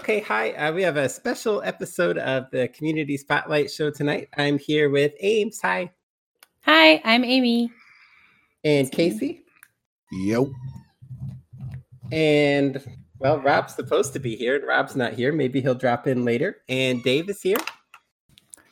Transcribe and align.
Okay, 0.00 0.20
hi. 0.20 0.52
Uh, 0.52 0.72
we 0.72 0.80
have 0.80 0.96
a 0.96 1.10
special 1.10 1.60
episode 1.62 2.16
of 2.16 2.50
the 2.52 2.68
Community 2.68 3.18
Spotlight 3.18 3.70
Show 3.70 3.90
tonight. 3.90 4.30
I'm 4.38 4.58
here 4.58 4.88
with 4.88 5.12
Ames. 5.20 5.60
Hi. 5.60 5.90
Hi, 6.62 7.02
I'm 7.04 7.22
Amy. 7.22 7.70
And 8.64 8.90
Casey. 8.90 9.44
Yep. 10.10 10.44
And 12.12 12.82
well, 13.18 13.40
Rob's 13.40 13.74
supposed 13.74 14.14
to 14.14 14.18
be 14.18 14.36
here, 14.36 14.56
and 14.56 14.66
Rob's 14.66 14.96
not 14.96 15.12
here. 15.12 15.34
Maybe 15.34 15.60
he'll 15.60 15.74
drop 15.74 16.06
in 16.06 16.24
later. 16.24 16.62
And 16.70 17.02
Dave 17.02 17.28
is 17.28 17.42
here. 17.42 17.58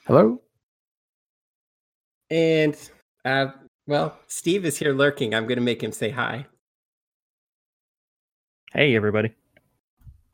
Hello. 0.07 0.41
And 2.31 2.75
uh, 3.27 3.49
well, 3.87 4.19
Steve 4.29 4.65
is 4.65 4.79
here 4.79 4.95
lurking. 4.95 5.35
I'm 5.35 5.45
going 5.45 5.59
to 5.59 5.63
make 5.63 5.83
him 5.83 5.93
say 5.93 6.09
hi. 6.09 6.47
Hey, 8.73 8.97
everybody. 8.97 9.35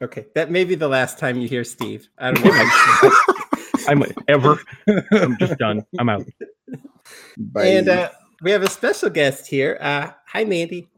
Okay, 0.04 0.26
that 0.34 0.50
may 0.50 0.64
be 0.64 0.74
the 0.74 0.86
last 0.86 1.18
time 1.18 1.38
you 1.38 1.48
hear 1.48 1.64
Steve. 1.64 2.10
I 2.18 2.30
don't 2.30 2.44
know. 2.44 3.10
I'm 3.88 4.04
ever. 4.28 4.60
I'm 5.12 5.38
just 5.38 5.56
done. 5.56 5.82
I'm 5.98 6.10
out. 6.10 6.26
Bye. 7.38 7.64
and 7.64 7.88
uh, 7.88 8.10
we 8.42 8.50
have 8.50 8.62
a 8.62 8.68
special 8.68 9.08
guest 9.08 9.46
here. 9.46 9.78
Uh, 9.80 10.10
hi, 10.28 10.44
Mandy. 10.44 10.88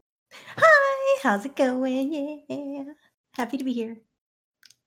Hi, 0.57 1.19
how's 1.23 1.45
it 1.45 1.55
going? 1.55 2.43
Yeah, 2.49 2.83
happy 3.31 3.55
to 3.57 3.63
be 3.63 3.71
here. 3.71 3.95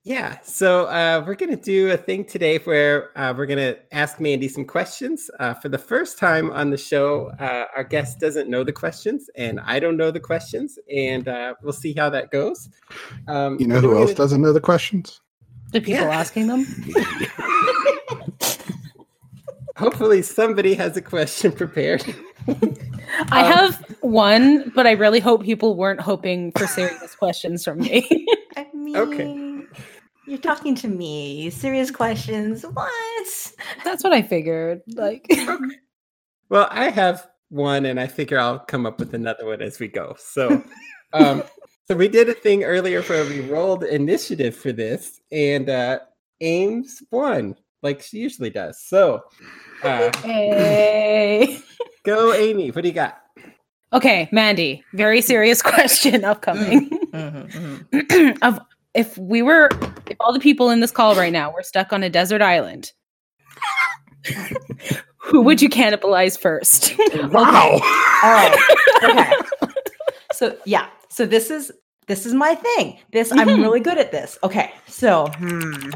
Yeah, 0.02 0.38
so 0.42 0.86
uh, 0.86 1.22
we're 1.27 1.34
going 1.34 1.54
to 1.54 1.62
do 1.62 1.90
a 1.90 1.96
thing 1.96 2.24
today 2.24 2.56
where 2.59 3.16
uh, 3.18 3.34
we're 3.36 3.45
going 3.45 3.59
to 3.59 3.78
ask 3.95 4.18
Mandy 4.18 4.48
some 4.48 4.64
questions. 4.64 5.30
Uh, 5.38 5.52
for 5.52 5.68
the 5.68 5.76
first 5.76 6.18
time 6.18 6.50
on 6.52 6.70
the 6.70 6.78
show, 6.78 7.30
uh, 7.38 7.66
our 7.76 7.84
guest 7.84 8.18
doesn't 8.18 8.48
know 8.48 8.64
the 8.64 8.73
questions, 8.73 9.28
and 9.36 9.60
I 9.60 9.78
don't 9.78 9.98
know 9.98 10.10
the 10.10 10.18
questions, 10.18 10.78
and 10.95 11.28
uh, 11.28 11.52
we'll 11.62 11.74
see 11.74 11.92
how 11.92 12.09
that 12.10 12.30
goes. 12.30 12.70
Um, 13.28 13.59
you 13.60 13.66
know 13.66 13.78
who 13.80 13.95
else 13.95 14.06
gonna- 14.06 14.14
doesn't 14.14 14.40
know 14.40 14.54
the 14.54 14.60
questions? 14.60 15.20
The 15.73 15.82
people 15.82 16.06
Yeah. 16.06 16.18
asking 16.18 16.46
them. 16.46 16.66
Hopefully, 19.76 20.23
somebody 20.23 20.73
has 20.74 20.96
a 20.96 21.02
question 21.02 21.52
prepared. 21.62 22.02
I 22.48 23.43
Um, 23.45 23.52
have 23.52 23.84
one, 24.01 24.73
but 24.74 24.87
I 24.87 24.93
really 24.93 25.21
hope 25.21 25.45
people 25.45 25.76
weren't 25.76 26.01
hoping 26.01 26.52
for 26.52 26.66
serious 26.66 27.15
questions 27.15 27.65
from 27.65 27.78
me. 27.80 28.26
I 28.56 28.66
mean, 28.74 28.96
Okay. 28.96 29.66
you're 30.26 30.38
talking 30.38 30.74
to 30.76 30.88
me. 30.88 31.51
Serious 31.51 31.90
questions. 31.90 32.65
What? 32.65 33.52
That's 33.84 34.02
what 34.04 34.12
I 34.12 34.23
figured. 34.23 34.82
Like, 34.95 35.26
Well, 36.48 36.66
I 36.71 36.90
have 36.90 37.28
one, 37.51 37.87
and 37.87 38.01
I 38.01 38.09
figure 38.09 38.38
I'll 38.38 38.59
come 38.59 38.84
up 38.87 38.98
with 38.98 39.15
another 39.15 39.46
one 39.46 39.62
as 39.62 39.78
we 39.78 39.87
go. 39.88 40.16
So, 40.18 40.62
um, 41.12 41.45
so 41.87 41.95
we 41.95 42.09
did 42.09 42.28
a 42.28 42.34
thing 42.34 42.65
earlier 42.65 43.02
where 43.02 43.24
we 43.24 43.40
rolled 43.40 43.84
initiative 43.84 44.56
for 44.56 44.73
this, 44.73 45.21
and 45.30 45.68
uh, 45.71 46.01
Ames 46.40 47.02
won, 47.12 47.54
like 47.82 48.02
she 48.02 48.18
usually 48.18 48.51
does. 48.51 48.80
So, 48.82 49.23
uh, 49.84 50.10
hey. 50.24 51.60
go, 52.04 52.32
Amy. 52.34 52.71
What 52.73 52.82
do 52.82 52.88
you 52.88 52.95
got? 52.95 53.20
Okay, 53.93 54.29
Mandy. 54.33 54.85
Very 54.95 55.21
serious 55.21 55.63
question 55.63 56.24
upcoming. 56.24 56.88
Mhm, 57.13 58.38
of 58.43 58.60
if 58.95 59.16
we 59.19 59.43
were, 59.43 59.69
if 60.09 60.16
all 60.21 60.33
the 60.33 60.41
people 60.41 60.71
in 60.71 60.80
this 60.80 60.91
call 60.91 61.15
right 61.15 61.33
now 61.33 61.52
were 61.52 61.63
stuck 61.63 61.93
on 61.93 62.02
a 62.02 62.11
desert 62.11 62.43
island, 62.43 62.93
who 65.19 65.43
would 65.43 65.61
you 65.62 65.69
cannibalize 65.69 66.38
first? 66.38 66.94
Wow. 67.31 67.78
All 68.22 68.33
right. 68.33 68.56
Okay. 69.05 69.33
so 70.33 70.56
yeah. 70.65 70.88
So 71.09 71.27
this 71.27 71.50
is 71.50 71.71
this 72.06 72.27
is 72.27 72.34
my 72.34 72.55
thing. 72.55 72.99
This 73.12 73.31
I'm 73.33 73.47
Mhm. 73.49 73.61
really 73.62 73.81
good 73.81 73.99
at 73.99 74.11
this. 74.12 74.38
Okay. 74.43 74.72
So 74.87 75.27
hmm. 75.37 75.91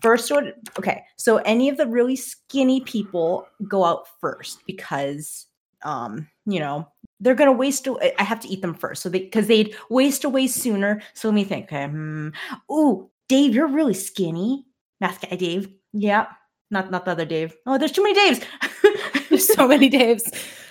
First 0.00 0.30
one. 0.30 0.52
Okay. 0.78 1.02
So 1.16 1.38
any 1.38 1.68
of 1.68 1.76
the 1.76 1.86
really 1.86 2.16
skinny 2.16 2.80
people 2.82 3.46
go 3.68 3.84
out 3.84 4.06
first 4.20 4.62
because 4.66 5.46
um, 5.84 6.28
you 6.46 6.58
know, 6.60 6.88
they're 7.20 7.34
gonna 7.34 7.52
waste 7.52 7.86
away. 7.86 8.12
I 8.18 8.22
have 8.24 8.40
to 8.40 8.48
eat 8.48 8.62
them 8.62 8.74
first. 8.74 9.02
So 9.02 9.08
they 9.08 9.20
because 9.20 9.46
they'd 9.46 9.74
waste 9.90 10.24
away 10.24 10.46
sooner. 10.46 11.02
So 11.14 11.28
let 11.28 11.34
me 11.34 11.44
think. 11.44 11.66
Okay. 11.66 11.86
Hmm. 11.86 12.28
Ooh, 12.70 13.10
Dave, 13.28 13.54
you're 13.54 13.66
really 13.68 13.94
skinny. 13.94 14.64
Math 15.00 15.20
guy 15.20 15.36
Dave. 15.36 15.68
Yeah. 15.92 16.26
Not 16.70 16.90
not 16.90 17.04
the 17.04 17.10
other 17.12 17.24
Dave. 17.24 17.56
Oh, 17.66 17.78
there's 17.78 17.92
too 17.92 18.02
many 18.02 18.18
Daves. 18.18 18.44
There's 19.28 19.52
so 19.54 19.68
many 19.68 19.90
Daves. 19.90 20.22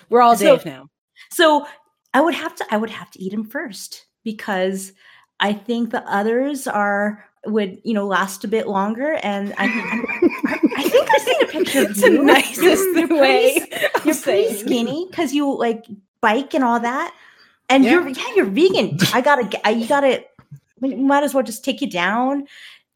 We're 0.09 0.21
all 0.21 0.35
So- 0.35 0.55
Dave 0.57 0.65
now. 0.65 0.87
So 1.31 1.67
I 2.13 2.21
would 2.21 2.33
have 2.35 2.55
to 2.55 2.65
I 2.71 2.77
would 2.77 2.89
have 2.89 3.11
to 3.11 3.21
eat 3.21 3.33
him 3.33 3.43
first 3.45 4.05
because 4.23 4.93
I 5.39 5.53
think 5.53 5.89
the 5.91 6.03
others 6.11 6.67
are 6.67 7.23
would 7.45 7.79
you 7.83 7.93
know 7.93 8.05
last 8.07 8.43
a 8.43 8.47
bit 8.47 8.67
longer 8.67 9.13
and 9.23 9.53
I 9.57 9.65
I, 9.65 10.59
I 10.77 10.83
think 10.89 11.09
I've 11.13 11.21
seen 11.21 11.41
a 11.43 11.45
picture 11.47 11.81
of 11.83 11.89
It's 11.91 12.01
the 12.01 12.11
you. 12.11 12.23
nicest 12.23 12.83
You're 12.95 13.21
way. 13.21 13.57
of 13.95 14.05
You're 14.05 14.15
pretty 14.15 14.53
skinny 14.57 15.07
because 15.09 15.33
you 15.33 15.55
like 15.57 15.85
bike 16.21 16.53
and 16.53 16.63
all 16.63 16.79
that, 16.79 17.13
and 17.69 17.83
Yeah. 17.83 17.91
you're 17.91 18.07
yeah 18.09 18.25
you're 18.35 18.45
vegan. 18.45 18.97
I 19.13 19.21
gotta 19.21 19.43
g- 19.45 19.57
I, 19.63 19.71
you 19.71 19.87
gotta 19.87 20.23
we 20.79 20.95
might 20.95 21.23
as 21.23 21.33
well 21.33 21.43
just 21.43 21.63
take 21.65 21.81
you 21.81 21.89
down, 21.89 22.45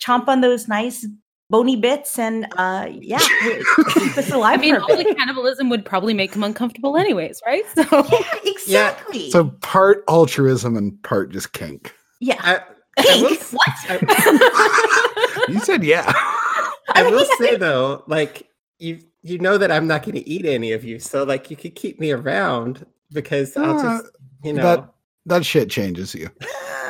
chomp 0.02 0.28
on 0.28 0.42
those 0.42 0.68
nice 0.68 1.06
bony 1.50 1.76
bits, 1.76 2.18
and 2.20 2.48
uh 2.58 2.88
yeah, 2.92 3.18
keep 3.94 4.18
us 4.18 4.32
I 4.32 4.58
mean, 4.58 4.76
all 4.76 4.96
the 4.96 5.14
cannibalism 5.18 5.70
would 5.70 5.84
probably 5.86 6.14
make 6.14 6.34
him 6.34 6.44
uncomfortable, 6.44 6.96
anyways, 6.98 7.42
right? 7.46 7.64
So, 7.76 7.84
Yeah, 8.12 8.24
exactly. 8.46 9.32
So 9.32 9.50
part 9.62 10.04
altruism 10.08 10.78
and 10.78 11.02
part 11.04 11.32
just 11.32 11.52
kink. 11.54 11.94
yeah. 12.20 12.38
I, 12.40 12.62
I 13.00 13.22
will, 13.22 13.36
What? 13.52 13.70
I, 13.90 15.46
You 15.50 15.60
said 15.62 15.84
yeah. 15.84 16.12
I 16.94 17.04
will 17.10 17.26
say 17.38 17.56
though, 17.58 18.04
like 18.08 18.48
you, 18.80 19.00
you 19.24 19.40
know 19.40 19.58
that 19.58 19.72
I'm 19.72 19.88
not 19.88 20.04
going 20.04 20.16
to 20.16 20.28
eat 20.30 20.46
any 20.46 20.72
of 20.74 20.84
you, 20.84 21.00
so 21.00 21.24
like 21.24 21.50
you 21.50 21.58
could 21.58 21.76
keep 21.76 22.00
me 22.00 22.12
around 22.12 22.86
because 23.14 23.56
I'll 23.58 23.80
Uh, 23.80 23.84
just, 24.02 24.12
you 24.44 24.54
know. 24.54 24.64
That 24.64 24.90
that 25.28 25.46
shit 25.46 25.70
changes 25.70 26.14
you. 26.16 26.30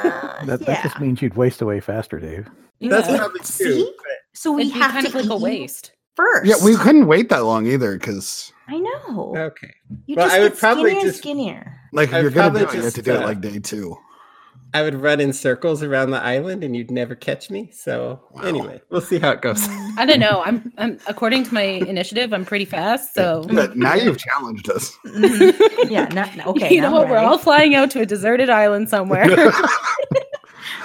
Uh, 0.04 0.44
That, 0.46 0.62
that 0.62 0.82
just 0.82 1.00
means 1.00 1.22
you'd 1.22 1.36
waste 1.36 1.62
away 1.62 1.80
faster, 1.80 2.20
Dave. 2.20 2.48
That's 2.82 3.08
yeah. 3.08 3.18
probably 3.18 3.40
true. 3.42 3.46
See? 3.46 3.94
So 4.34 4.52
we 4.52 4.64
It'd 4.64 4.74
have 4.74 4.92
kind 4.94 5.06
to 5.06 5.10
of 5.10 5.14
like 5.14 5.26
eat 5.26 5.32
a 5.32 5.38
waste. 5.38 5.92
first. 6.16 6.48
Yeah, 6.50 6.56
we 6.66 6.76
couldn't 6.76 7.06
wait 7.06 7.30
that 7.30 7.44
long 7.44 7.68
either 7.68 7.96
because 8.00 8.52
I 8.68 8.80
know. 8.80 9.34
Okay. 9.38 9.72
You 10.08 10.16
Well, 10.16 10.26
just 10.26 10.36
I 10.36 10.40
would 10.40 10.52
get 10.54 10.60
probably 10.60 10.84
skinnier 10.90 10.98
and 11.02 11.06
just- 11.08 11.18
skinnier. 11.20 11.80
like 11.94 12.12
if 12.12 12.22
you're 12.24 12.32
gonna 12.32 12.58
do 12.58 12.66
it, 12.66 12.74
you 12.74 12.82
have 12.82 12.94
to 12.96 13.02
do 13.04 13.12
it 13.14 13.22
uh, 13.22 13.26
like 13.28 13.42
day 13.42 13.60
two. 13.60 13.96
I 14.74 14.84
would 14.84 14.96
run 14.96 15.20
in 15.20 15.34
circles 15.34 15.84
around 15.84 16.12
the 16.12 16.22
island 16.24 16.64
and 16.64 16.76
you'd 16.76 16.92
never 16.92 17.14
catch 17.14 17.50
me. 17.50 17.70
So 17.74 18.22
Wow. 18.32 18.44
anyway, 18.44 18.82
we'll 18.90 19.02
see 19.02 19.20
how 19.20 19.32
it 19.32 19.42
goes. 19.42 19.68
I 19.98 20.06
don't 20.06 20.20
know. 20.20 20.42
I'm, 20.46 20.72
I'm 20.78 20.98
according 21.08 21.44
to 21.44 21.54
my 21.54 21.62
initiative, 21.64 22.32
I'm 22.34 22.46
pretty 22.46 22.64
fast. 22.66 23.14
So, 23.14 23.44
But 23.50 23.76
now 23.76 23.96
you've 23.96 24.18
challenged 24.18 24.70
us. 24.70 24.96
Mhm. 25.06 25.90
yeah. 25.90 26.06
No, 26.14 26.26
no, 26.38 26.44
okay. 26.52 26.74
you 26.74 26.80
know 26.82 26.92
what? 26.92 27.04
I'm 27.06 27.10
We're 27.10 27.18
all 27.18 27.38
flying 27.38 27.76
out 27.76 27.92
to 27.92 28.02
a 28.02 28.06
deserted 28.06 28.50
island 28.50 28.88
somewhere. 28.90 29.28
Gonna 29.28 29.52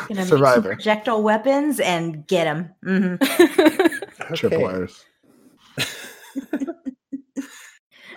make 0.08 0.18
some 0.18 0.26
Survivor. 0.26 0.74
projectile 0.74 1.22
weapons 1.22 1.78
and 1.80 2.26
get 2.26 2.44
them. 2.44 2.70
hmm 2.82 4.34
Triple 4.34 4.64
R's. 4.66 5.04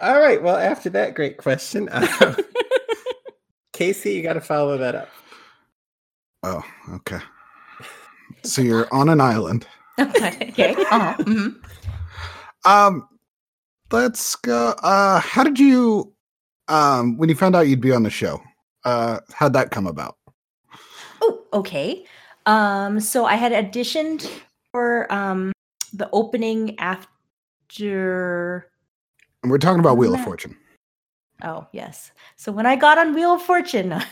All 0.01 0.19
right. 0.19 0.41
Well, 0.41 0.56
after 0.56 0.90
that 0.91 1.13
great 1.13 1.38
question, 1.38 1.90
uh, 1.90 2.36
Casey, 3.74 4.13
you 4.13 4.24
got 4.24 4.34
to 4.34 4.41
follow 4.41 4.78
that 4.78 4.96
up. 4.96 5.09
Oh, 6.44 6.63
okay. 6.95 7.19
So 8.44 8.61
you're 8.61 8.88
on 8.94 9.09
an 9.09 9.22
island. 9.22 9.67
Okay. 10.00 10.47
Okay. 10.51 10.72
Uh-huh. 10.91 11.13
mhm. 11.25 11.55
Um, 12.63 13.09
let's 13.91 14.38
go. 14.38 14.69
Uh, 14.81 15.19
how 15.19 15.44
did 15.44 15.59
you, 15.59 16.13
um, 16.69 17.17
when 17.17 17.27
you 17.27 17.35
found 17.35 17.53
out 17.53 17.67
you'd 17.67 17.81
be 17.81 17.91
on 17.91 18.03
the 18.03 18.09
show, 18.09 18.41
uh, 18.85 19.19
how'd 19.33 19.51
that 19.53 19.72
come 19.72 19.88
about? 19.88 20.16
Oh, 21.22 21.44
okay. 21.51 22.06
Um, 22.45 23.01
so 23.01 23.25
I 23.25 23.35
had 23.35 23.51
auditioned 23.51 24.30
for 24.71 25.12
um 25.12 25.51
the 25.92 26.09
opening 26.13 26.80
after 26.80 28.69
And 29.44 29.51
we're 29.51 29.57
talking 29.57 29.81
about 29.81 29.97
Wheel 29.97 30.13
of 30.15 30.21
Fortune. 30.21 30.56
Oh, 31.44 31.68
yes. 31.74 32.12
So 32.38 32.53
when 32.53 32.65
I 32.65 32.77
got 32.77 32.97
on 32.97 33.13
Wheel 33.13 33.33
of 33.33 33.42
Fortune, 33.42 33.92
I- 33.94 34.06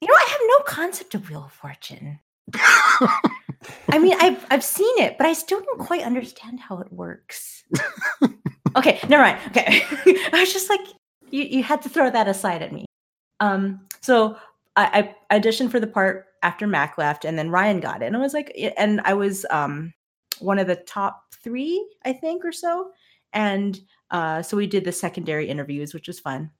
you 0.00 0.06
know, 0.06 0.14
I 0.14 0.26
have 0.28 0.37
no 0.48 0.58
concept 0.60 1.14
of 1.14 1.28
Wheel 1.28 1.44
of 1.44 1.52
Fortune. 1.52 2.20
I 2.54 3.98
mean, 3.98 4.14
I've 4.18 4.44
I've 4.50 4.64
seen 4.64 4.98
it, 4.98 5.18
but 5.18 5.26
I 5.26 5.32
still 5.32 5.60
don't 5.60 5.78
quite 5.78 6.02
understand 6.02 6.60
how 6.60 6.78
it 6.78 6.92
works. 6.92 7.64
okay, 8.76 8.98
never 9.08 9.22
mind. 9.22 9.38
Okay, 9.48 9.82
I 10.32 10.40
was 10.40 10.52
just 10.52 10.70
like, 10.70 10.80
you 11.30 11.42
you 11.42 11.62
had 11.62 11.82
to 11.82 11.88
throw 11.88 12.10
that 12.10 12.28
aside 12.28 12.62
at 12.62 12.72
me. 12.72 12.86
Um, 13.40 13.86
so 14.00 14.36
I, 14.76 15.14
I 15.30 15.38
auditioned 15.38 15.70
for 15.70 15.80
the 15.80 15.86
part 15.86 16.26
after 16.42 16.66
Mac 16.66 16.98
left, 16.98 17.24
and 17.24 17.38
then 17.38 17.50
Ryan 17.50 17.80
got 17.80 18.02
it, 18.02 18.06
and 18.06 18.16
I 18.16 18.20
was 18.20 18.34
like, 18.34 18.52
and 18.76 19.00
I 19.04 19.14
was 19.14 19.44
um 19.50 19.92
one 20.38 20.58
of 20.58 20.66
the 20.66 20.76
top 20.76 21.22
three, 21.42 21.84
I 22.04 22.12
think, 22.12 22.44
or 22.44 22.52
so, 22.52 22.90
and 23.32 23.78
uh, 24.10 24.42
so 24.42 24.56
we 24.56 24.66
did 24.66 24.84
the 24.84 24.92
secondary 24.92 25.48
interviews, 25.48 25.92
which 25.92 26.08
was 26.08 26.20
fun. 26.20 26.50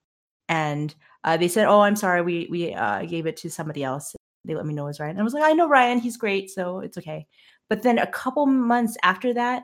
And 0.49 0.93
uh, 1.23 1.37
they 1.37 1.47
said, 1.47 1.67
"Oh, 1.67 1.81
I'm 1.81 1.95
sorry, 1.95 2.21
we 2.21 2.47
we 2.51 2.73
uh, 2.73 3.05
gave 3.05 3.25
it 3.27 3.37
to 3.37 3.49
somebody 3.49 3.83
else." 3.83 4.15
they 4.45 4.55
let 4.55 4.65
me 4.65 4.73
know 4.73 4.85
it 4.85 4.89
was 4.89 4.99
Ryan. 4.99 5.11
And 5.11 5.19
I 5.19 5.23
was 5.23 5.33
like, 5.33 5.43
I 5.43 5.53
know 5.53 5.67
Ryan, 5.67 5.99
he's 5.99 6.17
great, 6.17 6.49
so 6.49 6.79
it's 6.79 6.97
okay. 6.97 7.27
But 7.69 7.83
then 7.83 7.99
a 7.99 8.07
couple 8.07 8.45
months 8.45 8.97
after 9.03 9.33
that, 9.33 9.63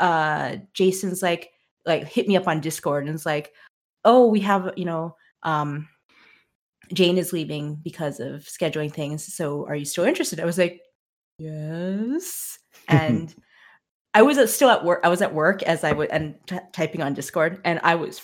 uh, 0.00 0.56
Jason's 0.74 1.22
like, 1.22 1.50
like 1.84 2.06
hit 2.06 2.28
me 2.28 2.36
up 2.36 2.48
on 2.48 2.60
Discord 2.60 3.06
and 3.06 3.14
it's 3.14 3.26
like, 3.26 3.52
oh, 4.04 4.26
we 4.28 4.40
have, 4.40 4.72
you 4.76 4.84
know, 4.84 5.16
um, 5.42 5.88
Jane 6.92 7.18
is 7.18 7.32
leaving 7.32 7.76
because 7.82 8.20
of 8.20 8.42
scheduling 8.42 8.92
things. 8.92 9.34
So 9.34 9.66
are 9.66 9.76
you 9.76 9.84
still 9.84 10.04
interested? 10.04 10.40
I 10.40 10.44
was 10.44 10.58
like, 10.58 10.80
yes. 11.38 12.58
And 12.88 13.34
I 14.14 14.22
was 14.22 14.54
still 14.54 14.70
at 14.70 14.84
work. 14.84 15.00
I 15.04 15.08
was 15.08 15.22
at 15.22 15.34
work 15.34 15.62
as 15.62 15.84
I 15.84 15.92
was 15.92 16.08
and 16.10 16.34
t- 16.46 16.58
typing 16.72 17.02
on 17.02 17.14
Discord, 17.14 17.60
and 17.64 17.80
I 17.82 17.94
was 17.94 18.20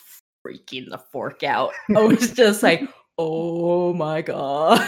freaking 0.48 0.88
the 0.90 0.98
fork 0.98 1.42
out. 1.42 1.72
I 1.96 2.00
was 2.00 2.32
just 2.32 2.62
like, 2.62 2.88
oh 3.18 3.92
my 3.94 4.22
god. 4.22 4.80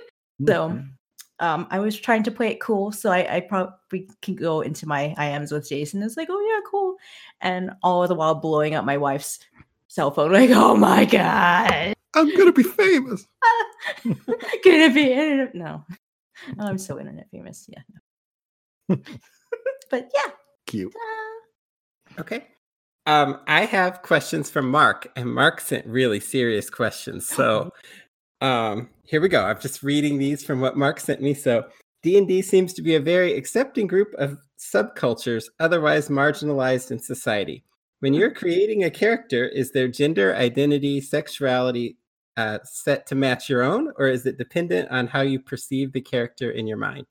so 0.46 0.82
um, 1.38 1.66
I 1.70 1.78
was 1.80 1.98
trying 1.98 2.22
to 2.24 2.30
play 2.30 2.48
it 2.48 2.60
cool, 2.60 2.92
so 2.92 3.10
I, 3.10 3.36
I 3.36 3.40
probably 3.40 4.08
can 4.20 4.34
go 4.36 4.60
into 4.60 4.86
my 4.86 5.14
IMs 5.18 5.52
with 5.52 5.68
Jason. 5.68 6.02
It's 6.02 6.16
like, 6.16 6.28
oh 6.30 6.40
yeah, 6.40 6.60
cool, 6.70 6.96
and 7.40 7.72
all 7.82 8.06
the 8.06 8.14
while 8.14 8.34
blowing 8.34 8.74
up 8.74 8.84
my 8.84 8.96
wife's 8.96 9.38
cell 9.88 10.10
phone. 10.10 10.32
Like, 10.32 10.50
oh 10.50 10.76
my 10.76 11.04
god, 11.04 11.94
I'm 12.14 12.36
gonna 12.36 12.52
be 12.52 12.62
famous. 12.62 13.26
gonna 14.04 14.90
be 14.92 15.12
internet? 15.12 15.54
No, 15.54 15.84
Oh, 16.58 16.66
I'm 16.66 16.78
so 16.78 16.98
internet 16.98 17.28
famous. 17.30 17.68
Yeah, 17.68 18.96
but 19.90 20.10
yeah, 20.14 20.32
Cute. 20.66 20.94
uh, 20.94 22.20
Okay. 22.20 22.46
Um, 23.06 23.40
I 23.48 23.64
have 23.64 24.02
questions 24.02 24.48
from 24.48 24.70
Mark, 24.70 25.10
and 25.16 25.34
Mark 25.34 25.60
sent 25.60 25.86
really 25.86 26.20
serious 26.20 26.70
questions. 26.70 27.26
So, 27.26 27.72
um, 28.40 28.90
here 29.04 29.20
we 29.20 29.28
go. 29.28 29.44
I'm 29.44 29.60
just 29.60 29.82
reading 29.82 30.18
these 30.18 30.44
from 30.44 30.60
what 30.60 30.76
Mark 30.76 31.00
sent 31.00 31.20
me. 31.20 31.34
So, 31.34 31.64
D 32.02 32.16
and 32.16 32.28
D 32.28 32.42
seems 32.42 32.72
to 32.74 32.82
be 32.82 32.94
a 32.94 33.00
very 33.00 33.34
accepting 33.34 33.86
group 33.86 34.12
of 34.14 34.38
subcultures, 34.58 35.44
otherwise 35.58 36.08
marginalized 36.08 36.90
in 36.90 36.98
society. 36.98 37.64
When 38.00 38.14
you're 38.14 38.34
creating 38.34 38.84
a 38.84 38.90
character, 38.90 39.46
is 39.46 39.70
their 39.70 39.88
gender, 39.88 40.34
identity, 40.34 41.00
sexuality 41.00 41.96
uh, 42.36 42.58
set 42.64 43.06
to 43.06 43.14
match 43.14 43.48
your 43.48 43.62
own, 43.62 43.92
or 43.96 44.08
is 44.08 44.26
it 44.26 44.38
dependent 44.38 44.90
on 44.90 45.06
how 45.06 45.20
you 45.20 45.38
perceive 45.40 45.92
the 45.92 46.00
character 46.00 46.50
in 46.50 46.66
your 46.66 46.78
mind? 46.78 47.06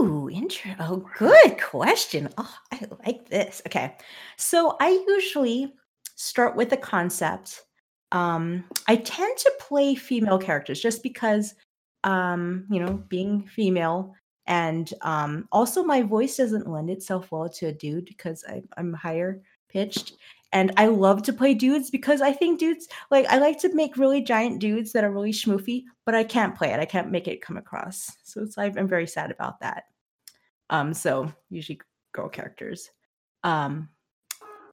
Ooh, 0.00 0.28
intro. 0.30 0.74
Oh, 0.80 1.04
good 1.18 1.60
question. 1.60 2.28
Oh, 2.38 2.54
I 2.72 2.80
like 3.06 3.28
this. 3.28 3.62
Okay. 3.66 3.96
So 4.36 4.76
I 4.80 4.90
usually 5.08 5.74
start 6.16 6.56
with 6.56 6.72
a 6.72 6.76
concept. 6.76 7.62
Um, 8.12 8.64
I 8.86 8.96
tend 8.96 9.36
to 9.38 9.52
play 9.60 9.94
female 9.94 10.38
characters 10.38 10.80
just 10.80 11.02
because, 11.02 11.54
um, 12.04 12.66
you 12.70 12.80
know, 12.80 13.02
being 13.08 13.44
female 13.46 14.14
and 14.46 14.92
um, 15.00 15.48
also 15.52 15.82
my 15.82 16.02
voice 16.02 16.36
doesn't 16.36 16.68
lend 16.68 16.90
itself 16.90 17.32
well 17.32 17.48
to 17.48 17.66
a 17.66 17.72
dude 17.72 18.04
because 18.04 18.44
I, 18.48 18.62
I'm 18.76 18.92
higher 18.92 19.42
pitched. 19.68 20.14
And 20.54 20.72
I 20.76 20.86
love 20.86 21.22
to 21.24 21.32
play 21.32 21.52
dudes 21.52 21.90
because 21.90 22.22
I 22.22 22.32
think 22.32 22.60
dudes 22.60 22.86
like 23.10 23.26
I 23.26 23.38
like 23.38 23.58
to 23.60 23.74
make 23.74 23.96
really 23.96 24.22
giant 24.22 24.60
dudes 24.60 24.92
that 24.92 25.02
are 25.02 25.10
really 25.10 25.32
schmoofy, 25.32 25.82
but 26.06 26.14
I 26.14 26.22
can't 26.22 26.56
play 26.56 26.72
it. 26.72 26.78
I 26.78 26.84
can't 26.84 27.10
make 27.10 27.26
it 27.26 27.42
come 27.42 27.56
across. 27.56 28.10
So 28.22 28.40
it's 28.40 28.56
like 28.56 28.78
I'm 28.78 28.88
very 28.88 29.08
sad 29.08 29.32
about 29.32 29.58
that. 29.60 29.82
Um, 30.70 30.94
so 30.94 31.30
usually 31.50 31.80
girl 32.12 32.28
characters. 32.28 32.88
Um, 33.42 33.88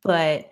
but 0.04 0.52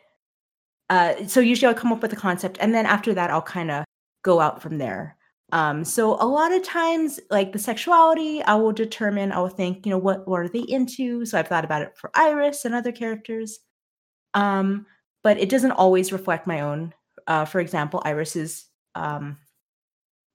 uh, 0.89 1.27
so 1.27 1.39
usually 1.39 1.67
I'll 1.67 1.79
come 1.79 1.93
up 1.93 2.01
with 2.01 2.11
a 2.11 2.17
concept, 2.17 2.57
and 2.59 2.73
then 2.73 2.87
after 2.87 3.13
that 3.13 3.29
I'll 3.29 3.41
kind 3.41 3.69
of 3.69 3.85
go 4.23 4.39
out 4.39 4.61
from 4.63 4.79
there. 4.79 5.15
Um, 5.51 5.83
so 5.83 6.15
a 6.19 6.25
lot 6.25 6.51
of 6.51 6.63
times, 6.63 7.19
like 7.29 7.53
the 7.53 7.59
sexuality, 7.59 8.41
I 8.43 8.55
will 8.55 8.71
determine. 8.71 9.31
I 9.31 9.39
will 9.39 9.49
think, 9.49 9.85
you 9.85 9.91
know, 9.91 9.97
what 9.99 10.27
what 10.27 10.41
are 10.41 10.49
they 10.49 10.65
into? 10.67 11.23
So 11.25 11.37
I've 11.37 11.47
thought 11.47 11.65
about 11.65 11.83
it 11.83 11.95
for 11.97 12.09
Iris 12.15 12.65
and 12.65 12.73
other 12.73 12.91
characters. 12.91 13.59
Um, 14.33 14.87
but 15.23 15.37
it 15.39 15.49
doesn't 15.49 15.71
always 15.71 16.11
reflect 16.11 16.47
my 16.47 16.61
own. 16.61 16.93
Uh, 17.27 17.45
for 17.45 17.59
example, 17.59 18.01
Iris's 18.05 18.65
um, 18.95 19.37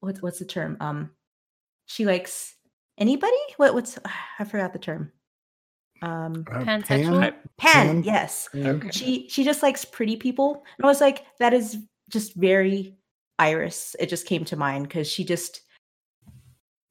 what's 0.00 0.22
what's 0.22 0.38
the 0.38 0.44
term? 0.44 0.76
Um, 0.80 1.10
she 1.86 2.04
likes 2.06 2.54
anybody. 2.98 3.36
What 3.56 3.74
what's 3.74 3.98
I 4.38 4.44
forgot 4.44 4.72
the 4.72 4.78
term. 4.78 5.12
Um, 6.02 6.44
Uh, 6.50 6.64
Pansexual? 6.64 7.20
Pan? 7.20 7.20
Pan. 7.20 7.32
Pan? 7.56 8.02
Yes, 8.04 8.48
Okay. 8.54 8.90
she 8.90 9.28
she 9.28 9.44
just 9.44 9.62
likes 9.62 9.84
pretty 9.84 10.16
people. 10.16 10.62
And 10.76 10.84
I 10.84 10.88
was 10.88 11.00
like, 11.00 11.24
that 11.38 11.54
is 11.54 11.78
just 12.10 12.34
very 12.34 12.96
Iris. 13.38 13.96
It 13.98 14.08
just 14.08 14.26
came 14.26 14.44
to 14.46 14.56
mind 14.56 14.86
because 14.88 15.08
she 15.10 15.24
just 15.24 15.62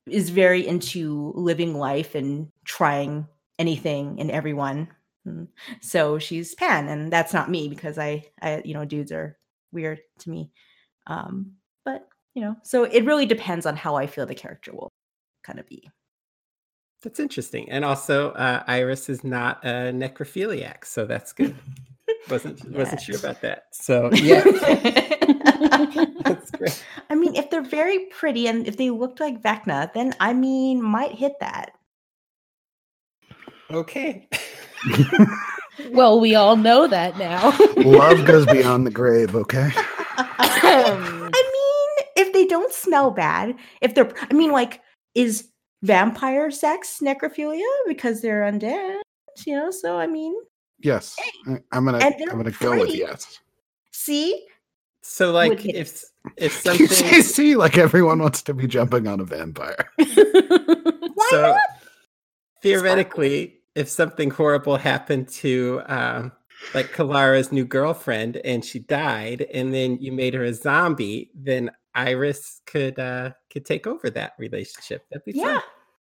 is 0.07 0.29
very 0.29 0.67
into 0.67 1.31
living 1.35 1.75
life 1.75 2.15
and 2.15 2.49
trying 2.65 3.25
anything 3.59 4.19
and 4.19 4.29
everyone. 4.31 4.87
Mm. 5.27 5.47
So 5.81 6.19
she's 6.19 6.55
Pan, 6.55 6.87
and 6.87 7.11
that's 7.11 7.33
not 7.33 7.49
me 7.49 7.67
because 7.67 7.97
I, 7.97 8.25
I, 8.41 8.61
you 8.65 8.73
know, 8.73 8.85
dudes 8.85 9.11
are 9.11 9.37
weird 9.71 9.99
to 10.19 10.29
me. 10.29 10.51
Um, 11.07 11.53
but 11.85 12.07
you 12.33 12.41
know, 12.41 12.55
so 12.63 12.83
it 12.83 13.05
really 13.05 13.25
depends 13.25 13.65
on 13.65 13.75
how 13.75 13.95
I 13.95 14.07
feel 14.07 14.25
the 14.25 14.35
character 14.35 14.73
will 14.73 14.89
kind 15.43 15.59
of 15.59 15.67
be. 15.67 15.89
That's 17.03 17.19
interesting. 17.19 17.69
And 17.69 17.83
also, 17.83 18.31
uh, 18.31 18.63
Iris 18.65 19.09
is 19.09 19.23
not 19.23 19.63
a 19.65 19.91
necrophiliac, 19.91 20.85
so 20.85 21.05
that's 21.05 21.33
good. 21.33 21.55
wasn't 22.29 22.63
wasn't 22.71 23.01
sure 23.01 23.17
about 23.17 23.41
that. 23.41 23.65
So 23.71 24.09
yeah, 24.13 24.43
that's 26.23 26.51
great. 26.51 26.83
I 27.09 27.15
mean, 27.15 27.35
if 27.35 27.49
they're 27.49 27.61
very 27.61 28.05
pretty 28.05 28.47
and 28.47 28.67
if 28.67 28.77
they 28.77 28.89
looked 28.89 29.19
like 29.19 29.41
Vecna, 29.41 29.91
then 29.93 30.13
I 30.19 30.33
mean, 30.33 30.81
might 30.81 31.11
hit 31.11 31.33
that. 31.39 31.71
Okay. 33.71 34.27
Well, 35.91 36.19
we 36.19 36.35
all 36.35 36.55
know 36.55 36.87
that 36.87 37.17
now. 37.17 37.49
Love 37.77 38.25
goes 38.25 38.45
beyond 38.45 38.85
the 38.85 38.91
grave. 38.91 39.35
Okay. 39.35 39.71
I 40.17 41.31
mean, 41.31 42.05
if 42.15 42.31
they 42.33 42.45
don't 42.45 42.71
smell 42.71 43.09
bad, 43.11 43.55
if 43.81 43.95
they're, 43.95 44.11
I 44.29 44.33
mean, 44.33 44.51
like, 44.51 44.81
is 45.15 45.49
vampire 45.81 46.51
sex 46.51 46.99
necrophilia 47.01 47.65
because 47.87 48.21
they're 48.21 48.43
undead? 48.43 48.99
You 49.47 49.55
know, 49.55 49.71
so 49.71 49.97
I 49.97 50.05
mean, 50.07 50.35
Yes. 50.79 51.15
I- 51.47 51.61
I'm 51.71 51.85
gonna. 51.85 51.99
I'm 51.99 52.37
gonna 52.37 52.51
go 52.51 52.79
with 52.79 52.93
yes. 52.93 53.39
see, 53.91 54.45
So 55.01 55.31
like, 55.31 55.59
hit 55.59 55.75
if 55.75 56.03
if 56.37 56.63
You 56.65 56.87
something, 56.87 57.21
see, 57.23 57.55
like 57.55 57.77
everyone 57.79 58.19
wants 58.19 58.41
to 58.43 58.53
be 58.53 58.67
jumping 58.67 59.07
on 59.07 59.19
a 59.19 59.23
vampire. 59.25 59.89
why 59.97 61.27
so 61.31 61.41
not? 61.41 61.57
theoretically, 62.61 63.61
if 63.75 63.89
something 63.89 64.29
horrible 64.29 64.77
happened 64.77 65.27
to 65.29 65.81
um, 65.87 66.31
like 66.73 66.91
Kalara's 66.93 67.51
new 67.51 67.65
girlfriend 67.65 68.37
and 68.37 68.63
she 68.63 68.79
died, 68.79 69.41
and 69.53 69.73
then 69.73 69.97
you 69.99 70.11
made 70.11 70.33
her 70.33 70.43
a 70.43 70.53
zombie, 70.53 71.31
then 71.35 71.71
Iris 71.95 72.61
could 72.65 72.97
uh 72.99 73.31
could 73.51 73.65
take 73.65 73.85
over 73.87 74.09
that 74.11 74.33
relationship. 74.39 75.05
That'd 75.11 75.25
be 75.25 75.33
Yeah. 75.35 75.61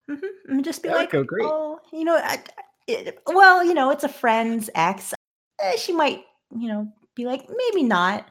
fun. 0.09 0.21
hmm 0.49 0.61
just 0.63 0.83
be 0.83 0.89
That 0.89 0.95
would 0.95 1.01
like, 1.03 1.11
go 1.11 1.25
great. 1.25 1.47
oh, 1.47 1.79
you 1.93 2.05
know, 2.05 2.17
I, 2.17 2.43
it, 2.87 3.19
well, 3.27 3.65
you 3.65 3.75
know, 3.75 3.91
it's 3.91 4.05
a 4.05 4.09
friend's 4.09 4.71
ex. 4.75 5.13
Eh, 5.61 5.77
she 5.77 5.93
might, 5.93 6.25
you 6.57 6.69
know, 6.69 6.89
be 7.15 7.25
like, 7.27 7.47
maybe 7.49 7.83
not. 7.83 8.29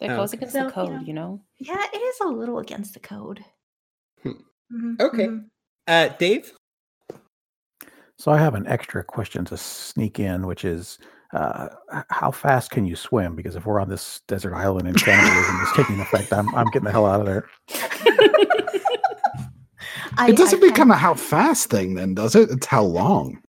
that 0.00 0.08
goes 0.08 0.30
okay. 0.34 0.38
against 0.38 0.52
So, 0.54 0.60
the 0.60 0.66
you 0.66 0.72
code, 0.72 0.90
know. 0.92 1.00
you 1.06 1.12
know. 1.14 1.40
Yeah, 1.58 1.84
it 1.92 1.98
is 1.98 2.16
a 2.20 2.26
little 2.28 2.58
against 2.60 2.94
the 2.94 3.00
code. 3.00 3.44
Hmm. 4.22 4.30
Mhm, 4.72 5.00
Okay. 5.00 5.26
mhm. 5.26 5.44
Uh, 5.88 6.08
Dave. 6.18 6.52
So 8.18 8.32
I 8.32 8.38
have 8.38 8.54
an 8.54 8.66
extra 8.66 9.04
question 9.04 9.44
to 9.46 9.56
sneak 9.56 10.18
in, 10.18 10.46
which 10.46 10.64
is 10.64 10.98
uh, 11.32 11.68
how 12.10 12.30
fast 12.32 12.70
can 12.70 12.84
you 12.84 12.96
swim? 12.96 13.36
Because 13.36 13.54
if 13.54 13.64
we're 13.64 13.80
on 13.80 13.88
this 13.88 14.20
desert 14.26 14.54
island 14.54 14.88
and 14.88 14.96
cannibalism 15.00 15.60
is 15.62 15.68
taking 15.76 16.00
effect, 16.00 16.32
I'm, 16.32 16.52
I'm 16.54 16.66
getting 16.66 16.84
the 16.86 16.90
hell 16.92 17.06
out 17.06 17.20
of 17.20 17.26
there. 17.26 17.48
I- 20.16 20.30
it 20.30 20.36
doesn't 20.36 20.58
I 20.58 20.60
can- 20.62 20.70
become 20.70 20.90
a 20.90 20.96
how 20.96 21.14
fast 21.14 21.70
thing, 21.70 21.94
then, 21.94 22.14
does 22.14 22.34
it? 22.34 22.50
It's 22.50 22.66
how 22.66 22.82
long. 22.82 23.40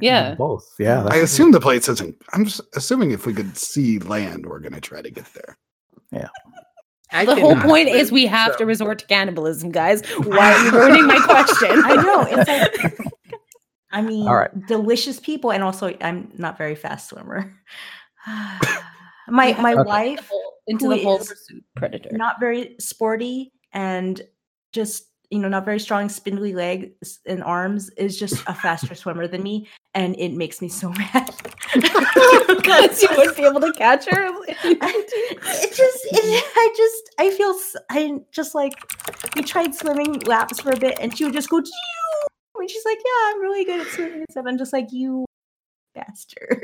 Yeah. 0.00 0.34
Both. 0.34 0.66
Yeah. 0.78 1.06
I 1.10 1.16
assume 1.16 1.52
the 1.52 1.60
place 1.60 1.88
isn't. 1.88 2.16
I'm 2.32 2.44
just 2.46 2.60
assuming 2.74 3.10
if 3.12 3.24
we 3.26 3.32
could 3.34 3.56
see 3.56 3.98
land, 4.00 4.46
we're 4.46 4.58
gonna 4.60 4.80
try 4.80 5.00
to 5.02 5.10
get 5.10 5.26
there. 5.34 5.56
I 7.12 7.24
the 7.24 7.36
whole 7.36 7.54
point 7.56 7.88
is 7.88 8.10
we 8.10 8.26
have 8.26 8.52
so- 8.52 8.58
to 8.58 8.66
resort 8.66 8.98
to 9.00 9.06
cannibalism, 9.06 9.70
guys. 9.70 10.02
Why 10.24 10.52
are 10.54 10.64
you 10.64 10.70
ruining 10.72 11.06
my 11.06 11.18
question? 11.18 11.68
I 11.84 11.94
know. 11.94 12.26
It's 12.28 12.48
like, 12.82 13.12
I 13.90 14.02
mean, 14.02 14.26
right. 14.26 14.66
delicious 14.66 15.20
people, 15.20 15.52
and 15.52 15.62
also 15.62 15.96
I'm 16.00 16.32
not 16.36 16.58
very 16.58 16.74
fast 16.74 17.10
swimmer. 17.10 17.52
my 18.26 18.60
my 19.28 19.70
have 19.70 19.78
to 19.78 19.84
wife, 19.84 20.28
get 20.28 20.30
into 20.66 20.88
the 20.88 21.02
whole 21.02 21.18
pursuit 21.18 21.64
predator. 21.76 22.10
not 22.12 22.40
very 22.40 22.74
sporty 22.78 23.52
and 23.72 24.22
just 24.72 25.04
you 25.30 25.38
know 25.38 25.48
not 25.48 25.64
very 25.64 25.78
strong, 25.80 26.08
spindly 26.08 26.54
legs 26.54 27.20
and 27.26 27.42
arms, 27.44 27.90
is 27.90 28.18
just 28.18 28.42
a 28.46 28.54
faster 28.54 28.94
swimmer 29.02 29.28
than 29.28 29.42
me, 29.42 29.68
and 29.94 30.18
it 30.18 30.32
makes 30.32 30.60
me 30.60 30.68
so 30.68 30.90
mad. 30.98 31.34
because 31.74 33.02
you 33.02 33.08
wouldn't 33.16 33.36
be 33.36 33.44
able 33.44 33.60
to 33.60 33.72
catch 33.72 34.06
her. 34.06 34.26
it 34.48 35.76
just 35.76 36.06
it, 36.10 36.44
i 36.56 36.74
just 36.76 37.14
i 37.18 37.30
feel 37.30 37.54
i 37.90 38.18
just 38.30 38.54
like 38.54 38.72
we 39.34 39.42
tried 39.42 39.74
swimming 39.74 40.18
laps 40.20 40.60
for 40.60 40.70
a 40.70 40.76
bit, 40.76 40.98
and 41.00 41.16
she 41.16 41.24
would 41.24 41.34
just 41.34 41.48
go. 41.48 41.60
"Phew," 42.66 42.70
And 42.70 42.70
she's 42.70 42.84
like, 42.84 42.98
"Yeah, 43.04 43.30
I'm 43.30 43.40
really 43.40 43.64
good 43.64 43.80
at 43.80 43.92
swimming 43.92 44.18
and 44.18 44.26
stuff." 44.30 44.44
I'm 44.48 44.58
just 44.58 44.72
like, 44.72 44.92
"You 44.92 45.24
bastard, 45.94 46.62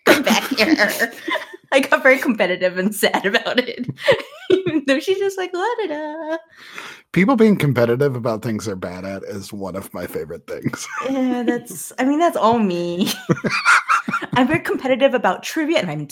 come 0.06 0.22
back 0.22 0.42
here." 0.44 1.12
I 1.72 1.80
got 1.80 2.02
very 2.02 2.18
competitive 2.18 2.78
and 2.78 2.94
sad 2.94 3.26
about 3.26 3.58
it, 3.58 3.86
even 4.50 4.84
though 4.86 5.00
she's 5.00 5.18
just 5.18 5.36
like, 5.36 5.50
"La 5.52 5.66
da 5.82 5.86
da." 5.88 6.38
People 7.12 7.36
being 7.36 7.56
competitive 7.56 8.16
about 8.16 8.42
things 8.42 8.64
they're 8.64 8.76
bad 8.76 9.04
at 9.04 9.22
is 9.24 9.52
one 9.52 9.76
of 9.76 9.92
my 9.92 10.06
favorite 10.06 10.46
things. 10.46 10.86
Yeah, 11.10 11.42
that's. 11.42 11.92
I 11.98 12.04
mean, 12.04 12.18
that's 12.18 12.36
all 12.36 12.58
me. 12.58 13.12
I'm 14.32 14.46
very 14.46 14.60
competitive 14.60 15.12
about 15.12 15.42
trivia, 15.42 15.78
and 15.78 15.90
I'm 15.90 16.08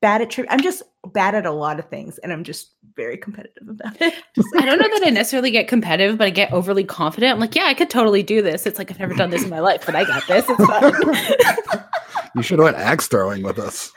bad 0.00 0.22
at 0.22 0.30
trivia. 0.30 0.50
I'm 0.52 0.60
just 0.62 0.82
bad 1.12 1.34
at 1.34 1.46
a 1.46 1.50
lot 1.50 1.78
of 1.78 1.88
things, 1.88 2.18
and 2.18 2.32
I'm 2.32 2.44
just 2.44 2.74
very 2.96 3.16
competitive 3.16 3.68
about 3.68 4.00
it. 4.00 4.14
Just 4.34 4.48
I 4.56 4.64
don't 4.64 4.78
know 4.80 4.88
that 4.98 5.06
I 5.06 5.10
necessarily 5.10 5.50
get 5.52 5.68
competitive, 5.68 6.18
but 6.18 6.26
I 6.26 6.30
get 6.30 6.52
overly 6.52 6.82
confident. 6.84 7.32
I'm 7.32 7.38
like, 7.40 7.54
yeah, 7.54 7.64
I 7.66 7.74
could 7.74 7.88
totally 7.90 8.22
do 8.24 8.42
this. 8.42 8.66
It's 8.66 8.76
like 8.78 8.90
I've 8.90 8.98
never 8.98 9.14
done 9.14 9.30
this 9.30 9.44
in 9.44 9.50
my 9.50 9.60
life, 9.60 9.84
but 9.86 9.94
I 9.94 10.04
got 10.04 10.26
this. 10.26 10.44
It's 10.48 10.64
fine. 10.66 11.84
You 12.34 12.42
should 12.42 12.58
have 12.58 12.64
went 12.66 12.76
axe 12.76 13.08
throwing 13.08 13.42
with 13.42 13.58
us. 13.58 13.90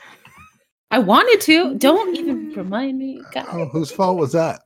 I 0.90 0.98
wanted 1.00 1.40
to. 1.42 1.74
Don't 1.76 2.16
even 2.16 2.52
remind 2.56 2.98
me. 2.98 3.20
God. 3.32 3.46
Oh, 3.52 3.66
whose 3.66 3.90
fault 3.92 4.18
was 4.18 4.32
that? 4.32 4.62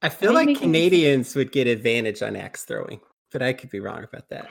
I 0.00 0.08
feel 0.08 0.32
Might 0.32 0.40
like 0.40 0.46
make 0.46 0.56
it- 0.58 0.60
Canadians 0.62 1.34
would 1.34 1.52
get 1.52 1.66
advantage 1.66 2.22
on 2.22 2.36
axe 2.36 2.64
throwing, 2.64 3.00
but 3.32 3.42
I 3.42 3.52
could 3.52 3.70
be 3.70 3.80
wrong 3.80 4.02
about 4.04 4.28
that. 4.30 4.48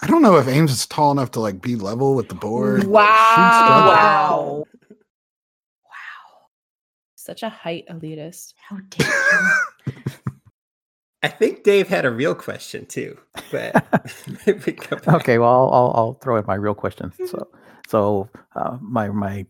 I 0.00 0.06
don't 0.06 0.22
know 0.22 0.36
if 0.36 0.48
Ames 0.48 0.72
is 0.72 0.86
tall 0.86 1.12
enough 1.12 1.30
to 1.32 1.40
like 1.40 1.60
be 1.62 1.76
level 1.76 2.14
with 2.14 2.28
the 2.28 2.34
board. 2.34 2.84
Wow. 2.84 3.04
wow. 3.06 4.64
Wow. 5.84 6.46
Such 7.14 7.42
a 7.42 7.48
height 7.48 7.84
elitist. 7.88 8.54
How 8.56 8.78
dare 8.90 9.08
you? 9.86 9.92
I 11.22 11.28
think 11.28 11.62
Dave 11.62 11.88
had 11.88 12.04
a 12.04 12.10
real 12.10 12.34
question 12.34 12.84
too, 12.84 13.16
but 13.50 13.74
we. 14.46 14.76
Okay, 15.08 15.38
well, 15.38 15.48
I'll, 15.48 15.70
I'll, 15.72 15.92
I'll 15.94 16.12
throw 16.14 16.36
in 16.36 16.44
my 16.46 16.54
real 16.54 16.74
question. 16.74 17.14
So, 17.26 17.48
so 17.88 18.28
uh, 18.54 18.76
my 18.82 19.08
my 19.08 19.46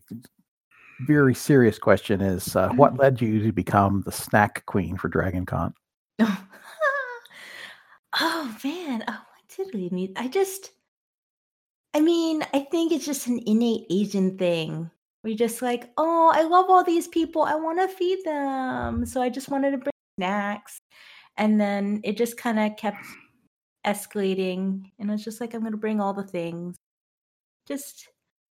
very 1.01 1.35
serious 1.35 1.77
question 1.77 2.21
is, 2.21 2.55
uh, 2.55 2.69
what 2.69 2.95
led 2.97 3.19
you 3.19 3.43
to 3.43 3.51
become 3.51 4.03
the 4.05 4.11
snack 4.13 4.65
queen 4.67 4.95
for 4.95 5.09
Dragon 5.09 5.45
Con? 5.45 5.73
oh 6.19 6.37
man. 8.63 9.03
Oh, 9.05 9.17
what 9.17 9.24
I 10.17 10.27
just 10.27 10.71
I 11.93 12.01
mean, 12.01 12.43
I 12.53 12.59
think 12.59 12.91
it's 12.91 13.05
just 13.05 13.27
an 13.27 13.39
innate 13.45 13.85
Asian 13.89 14.37
thing. 14.37 14.91
We're 15.23 15.37
just 15.37 15.61
like, 15.61 15.91
oh, 15.97 16.29
I 16.35 16.43
love 16.43 16.65
all 16.69 16.83
these 16.83 17.07
people. 17.07 17.43
I 17.43 17.55
want 17.55 17.79
to 17.79 17.87
feed 17.87 18.19
them. 18.25 19.05
So 19.05 19.21
I 19.21 19.29
just 19.29 19.49
wanted 19.49 19.71
to 19.71 19.77
bring 19.77 19.91
snacks. 20.19 20.77
And 21.37 21.59
then 21.59 22.01
it 22.03 22.17
just 22.17 22.37
kind 22.37 22.59
of 22.59 22.75
kept 22.77 22.97
escalating. 23.87 24.91
And 24.99 25.09
I 25.09 25.13
was 25.13 25.23
just 25.23 25.39
like, 25.39 25.53
I'm 25.53 25.63
gonna 25.63 25.77
bring 25.77 26.01
all 26.01 26.13
the 26.13 26.23
things. 26.23 26.75
Just 27.65 28.09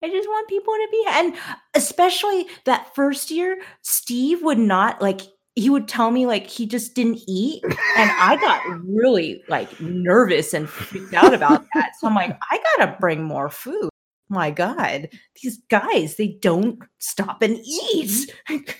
I 0.02 0.08
just 0.10 0.28
want 0.28 0.48
people 0.48 0.74
to 0.74 0.88
be 0.90 1.04
and 1.08 1.34
especially 1.74 2.46
that 2.64 2.94
first 2.94 3.30
year, 3.30 3.60
Steve 3.82 4.42
would 4.42 4.58
not 4.58 5.00
like 5.00 5.22
he 5.62 5.68
would 5.70 5.88
tell 5.88 6.10
me 6.10 6.24
like 6.26 6.46
he 6.46 6.66
just 6.66 6.94
didn't 6.94 7.18
eat 7.26 7.62
and 7.64 8.10
i 8.20 8.36
got 8.40 8.62
really 8.86 9.42
like 9.48 9.68
nervous 9.80 10.54
and 10.54 10.68
freaked 10.68 11.12
out 11.14 11.34
about 11.34 11.64
that. 11.74 11.90
So 11.98 12.06
i'm 12.06 12.14
like 12.14 12.38
i 12.50 12.60
gotta 12.76 12.96
bring 13.00 13.24
more 13.24 13.48
food. 13.50 13.88
My 14.28 14.50
god 14.50 15.08
these 15.42 15.58
guys 15.68 16.16
they 16.16 16.28
don't 16.40 16.78
stop 16.98 17.42
and 17.42 17.58
eat. 17.58 18.32
Mm-hmm. 18.48 18.56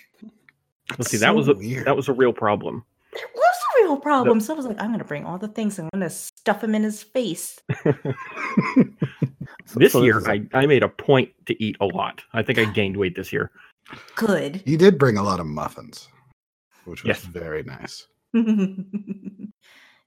It 0.90 0.96
Well, 0.98 1.04
see, 1.04 1.16
It's 1.16 1.20
that 1.20 1.34
was 1.34 1.48
a 1.48 1.54
weird. 1.54 1.86
that 1.86 1.96
was 1.96 2.08
a 2.08 2.14
real 2.14 2.32
problem. 2.32 2.82
was 3.12 3.56
a 3.80 3.82
real 3.84 3.96
problem. 3.98 4.40
So 4.40 4.54
i 4.54 4.56
was 4.56 4.64
like 4.66 4.80
i'm 4.80 4.90
gonna 4.92 5.04
bring 5.04 5.24
all 5.26 5.36
the 5.38 5.48
things. 5.48 5.78
I'm 5.78 5.88
gonna 5.92 6.08
stuff 6.08 6.60
them 6.62 6.74
in 6.74 6.82
his 6.82 7.02
face. 7.02 7.58
This 9.76 9.92
so 9.92 10.02
year, 10.02 10.18
is- 10.18 10.26
I, 10.26 10.42
I 10.54 10.64
made 10.66 10.82
a 10.82 10.88
point 10.88 11.30
to 11.46 11.62
eat 11.62 11.76
a 11.80 11.84
lot. 11.86 12.22
I 12.32 12.42
think 12.42 12.58
I 12.58 12.64
gained 12.64 12.96
weight 12.96 13.14
this 13.16 13.32
year. 13.32 13.50
good. 14.16 14.62
You 14.64 14.78
did 14.78 14.98
bring 14.98 15.16
a 15.18 15.22
lot 15.22 15.40
of 15.40 15.46
muffins, 15.46 16.08
which 16.88 17.04
was 17.04 17.08
Yes. 17.08 17.24
very 17.24 17.62
nice. 17.62 18.06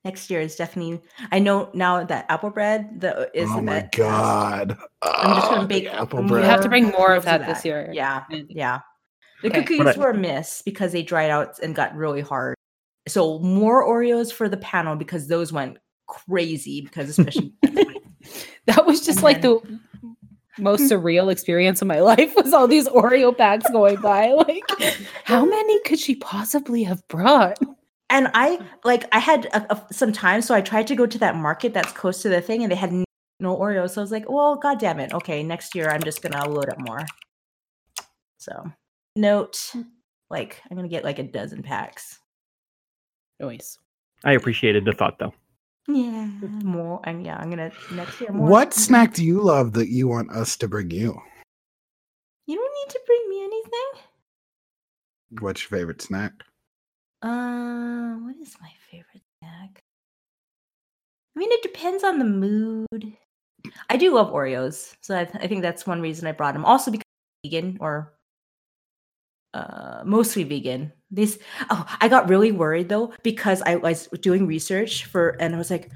next 0.03 0.29
year 0.31 0.41
is 0.41 0.55
definitely 0.55 0.99
i 1.31 1.37
know 1.39 1.69
now 1.73 2.03
that 2.03 2.25
apple 2.29 2.49
bread 2.49 2.99
the 3.01 3.15
uh, 3.21 3.25
is 3.35 3.47
oh 3.51 3.57
the 3.57 3.61
my 3.61 3.79
best. 3.81 3.93
god! 3.97 4.77
I'm 5.03 5.35
just 5.35 5.49
gonna 5.49 5.63
Oh, 5.63 5.67
bake 5.67 5.87
apple 5.93 6.23
bread. 6.23 6.43
You 6.43 6.49
have 6.49 6.61
to 6.61 6.69
bring 6.69 6.89
more 6.89 7.13
of 7.13 7.25
We'll 7.25 7.37
that 7.39 7.47
this 7.47 7.63
year. 7.65 7.89
Yeah, 7.93 8.23
mm. 8.31 8.45
yeah. 8.49 8.79
The 9.43 9.49
Okay. 9.49 9.61
cookies 9.63 9.97
I- 9.97 9.99
were 9.99 10.11
a 10.11 10.17
miss 10.17 10.61
because 10.63 10.91
they 10.91 11.03
dried 11.03 11.29
out 11.31 11.59
and 11.59 11.75
got 11.75 11.95
really 11.95 12.21
hard. 12.21 12.55
So 13.07 13.39
more 13.39 13.83
Oreos 13.87 14.31
for 14.31 14.47
the 14.49 14.57
panel 14.57 14.95
because 14.95 15.27
those 15.27 15.51
went 15.51 15.77
crazy 16.07 16.81
because 16.81 17.09
especially 17.09 17.53
That 18.67 18.85
was 18.85 19.03
just 19.05 19.17
And 19.19 19.23
like 19.23 19.41
then- 19.41 19.51
the 19.63 19.79
most 20.57 20.81
surreal 20.91 21.31
experience 21.31 21.81
of 21.81 21.87
my 21.87 21.99
life 21.99 22.33
was 22.35 22.53
all 22.53 22.67
these 22.67 22.87
Oreo 22.89 23.35
packs 23.35 23.69
going 23.71 23.99
by. 24.01 24.27
Like, 24.47 24.63
how 25.25 25.45
many 25.45 25.79
could 25.81 25.99
she 25.99 26.15
possibly 26.15 26.83
have 26.83 27.07
brought? 27.07 27.57
and 28.09 28.29
I 28.33 28.59
like 28.83 29.05
I 29.13 29.19
had 29.19 29.45
a, 29.47 29.73
a- 29.73 29.93
some 29.93 30.11
time, 30.11 30.41
so 30.41 30.53
I 30.53 30.61
tried 30.61 30.87
to 30.87 30.95
go 30.95 31.05
to 31.05 31.17
that 31.19 31.35
market 31.35 31.73
that's 31.73 31.91
close 31.93 32.21
to 32.23 32.29
the 32.29 32.41
thing, 32.41 32.63
and 32.63 32.71
they 32.71 32.75
had 32.75 32.91
no 33.39 33.55
Oreos. 33.57 33.91
So 33.91 34.01
I 34.01 34.03
was 34.03 34.11
like, 34.11 34.29
well, 34.29 34.55
god 34.57 34.79
damn 34.79 34.99
it. 34.99 35.13
Okay, 35.13 35.41
next 35.43 35.73
year 35.75 35.89
I'm 35.89 36.03
just 36.03 36.21
gonna 36.21 36.47
load 36.49 36.69
up 36.69 36.79
more. 36.79 37.05
So 38.37 38.69
note, 39.15 39.73
like 40.29 40.61
I'm 40.69 40.75
gonna 40.75 40.87
get 40.89 41.03
like 41.03 41.19
a 41.19 41.23
dozen 41.23 41.63
packs. 41.63 42.19
Noise. 43.39 43.77
I 44.23 44.33
appreciated 44.33 44.85
the 44.85 44.91
thought, 44.93 45.17
though. 45.17 45.33
Yeah, 45.93 46.27
more. 46.63 47.01
And 47.03 47.25
yeah, 47.25 47.37
I'm 47.37 47.49
gonna 47.49 47.71
next 47.91 48.21
year 48.21 48.31
more. 48.31 48.49
What 48.49 48.73
snack 48.73 49.13
do 49.13 49.25
you 49.25 49.41
love 49.41 49.73
that 49.73 49.89
you 49.89 50.07
want 50.07 50.31
us 50.31 50.55
to 50.57 50.67
bring 50.67 50.91
you? 50.91 51.19
You 52.47 52.55
don't 52.55 52.73
need 52.73 52.91
to 52.93 52.99
bring 53.05 53.29
me 53.29 53.43
anything. 53.43 54.03
What's 55.39 55.61
your 55.63 55.77
favorite 55.77 56.01
snack? 56.01 56.33
Uh, 57.21 58.13
what 58.15 58.35
is 58.41 58.55
my 58.61 58.71
favorite 58.89 59.23
snack? 59.39 59.83
I 61.35 61.39
mean, 61.39 61.51
it 61.51 61.63
depends 61.63 62.03
on 62.03 62.19
the 62.19 62.25
mood. 62.25 63.13
I 63.89 63.97
do 63.97 64.13
love 64.13 64.31
Oreos, 64.33 64.95
so 65.01 65.15
I, 65.15 65.21
I 65.21 65.47
think 65.47 65.61
that's 65.61 65.85
one 65.85 66.01
reason 66.01 66.27
I 66.27 66.31
brought 66.31 66.53
them. 66.53 66.65
Also 66.65 66.91
because 66.91 67.05
vegan 67.45 67.77
or 67.79 68.13
uh, 69.53 70.01
mostly 70.05 70.43
vegan. 70.43 70.91
This 71.11 71.37
oh, 71.69 71.85
I 71.99 72.07
got 72.07 72.29
really 72.29 72.51
worried 72.53 72.87
though 72.89 73.13
because 73.21 73.61
I 73.65 73.75
was 73.75 74.07
doing 74.21 74.47
research 74.47 75.05
for, 75.05 75.35
and 75.41 75.53
I 75.53 75.57
was 75.57 75.69
like, 75.69 75.91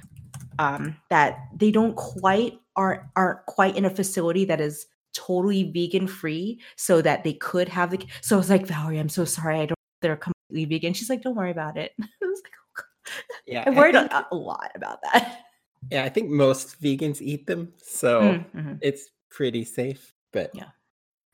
um, 0.60 0.96
that 1.10 1.40
they 1.56 1.72
don't 1.72 1.96
quite 1.96 2.60
aren't 2.76 3.02
aren't 3.16 3.46
quite 3.46 3.78
in 3.78 3.86
a 3.86 3.90
facility 3.90 4.44
that 4.46 4.60
is 4.60 4.86
totally 5.14 5.72
vegan 5.72 6.08
free, 6.08 6.60
so 6.76 7.02
that 7.02 7.24
they 7.24 7.34
could 7.34 7.70
have 7.70 7.92
the. 7.92 8.06
So 8.22 8.36
I 8.36 8.40
was 8.40 8.50
like, 8.50 8.68
Valerie, 8.68 9.00
I'm 9.00 9.08
so 9.10 9.24
sorry, 9.26 9.56
I 9.60 9.66
don't. 9.68 9.80
They're 10.02 10.18
completely 10.18 10.66
vegan. 10.66 10.94
She's 10.94 11.10
like, 11.10 11.22
don't 11.22 11.36
worry 11.36 11.52
about 11.52 11.78
it. 11.78 11.94
I 12.02 12.08
was 12.22 12.42
like, 12.44 12.52
oh, 12.78 13.14
Yeah, 13.48 13.64
I 13.66 13.70
I 13.72 13.74
worried 13.74 13.96
think, 13.96 14.12
a, 14.12 14.28
a 14.32 14.36
lot 14.36 14.72
about 14.76 15.00
that. 15.14 15.46
yeah, 15.92 16.04
I 16.04 16.10
think 16.10 16.30
most 16.30 16.82
vegans 16.82 17.22
eat 17.22 17.48
them, 17.48 17.72
so 17.78 18.22
Mm, 18.22 18.52
mhm. 18.52 18.80
it's 18.82 19.10
pretty 19.30 19.64
safe. 19.64 20.14
But 20.34 20.52
Yeah. 20.54 20.70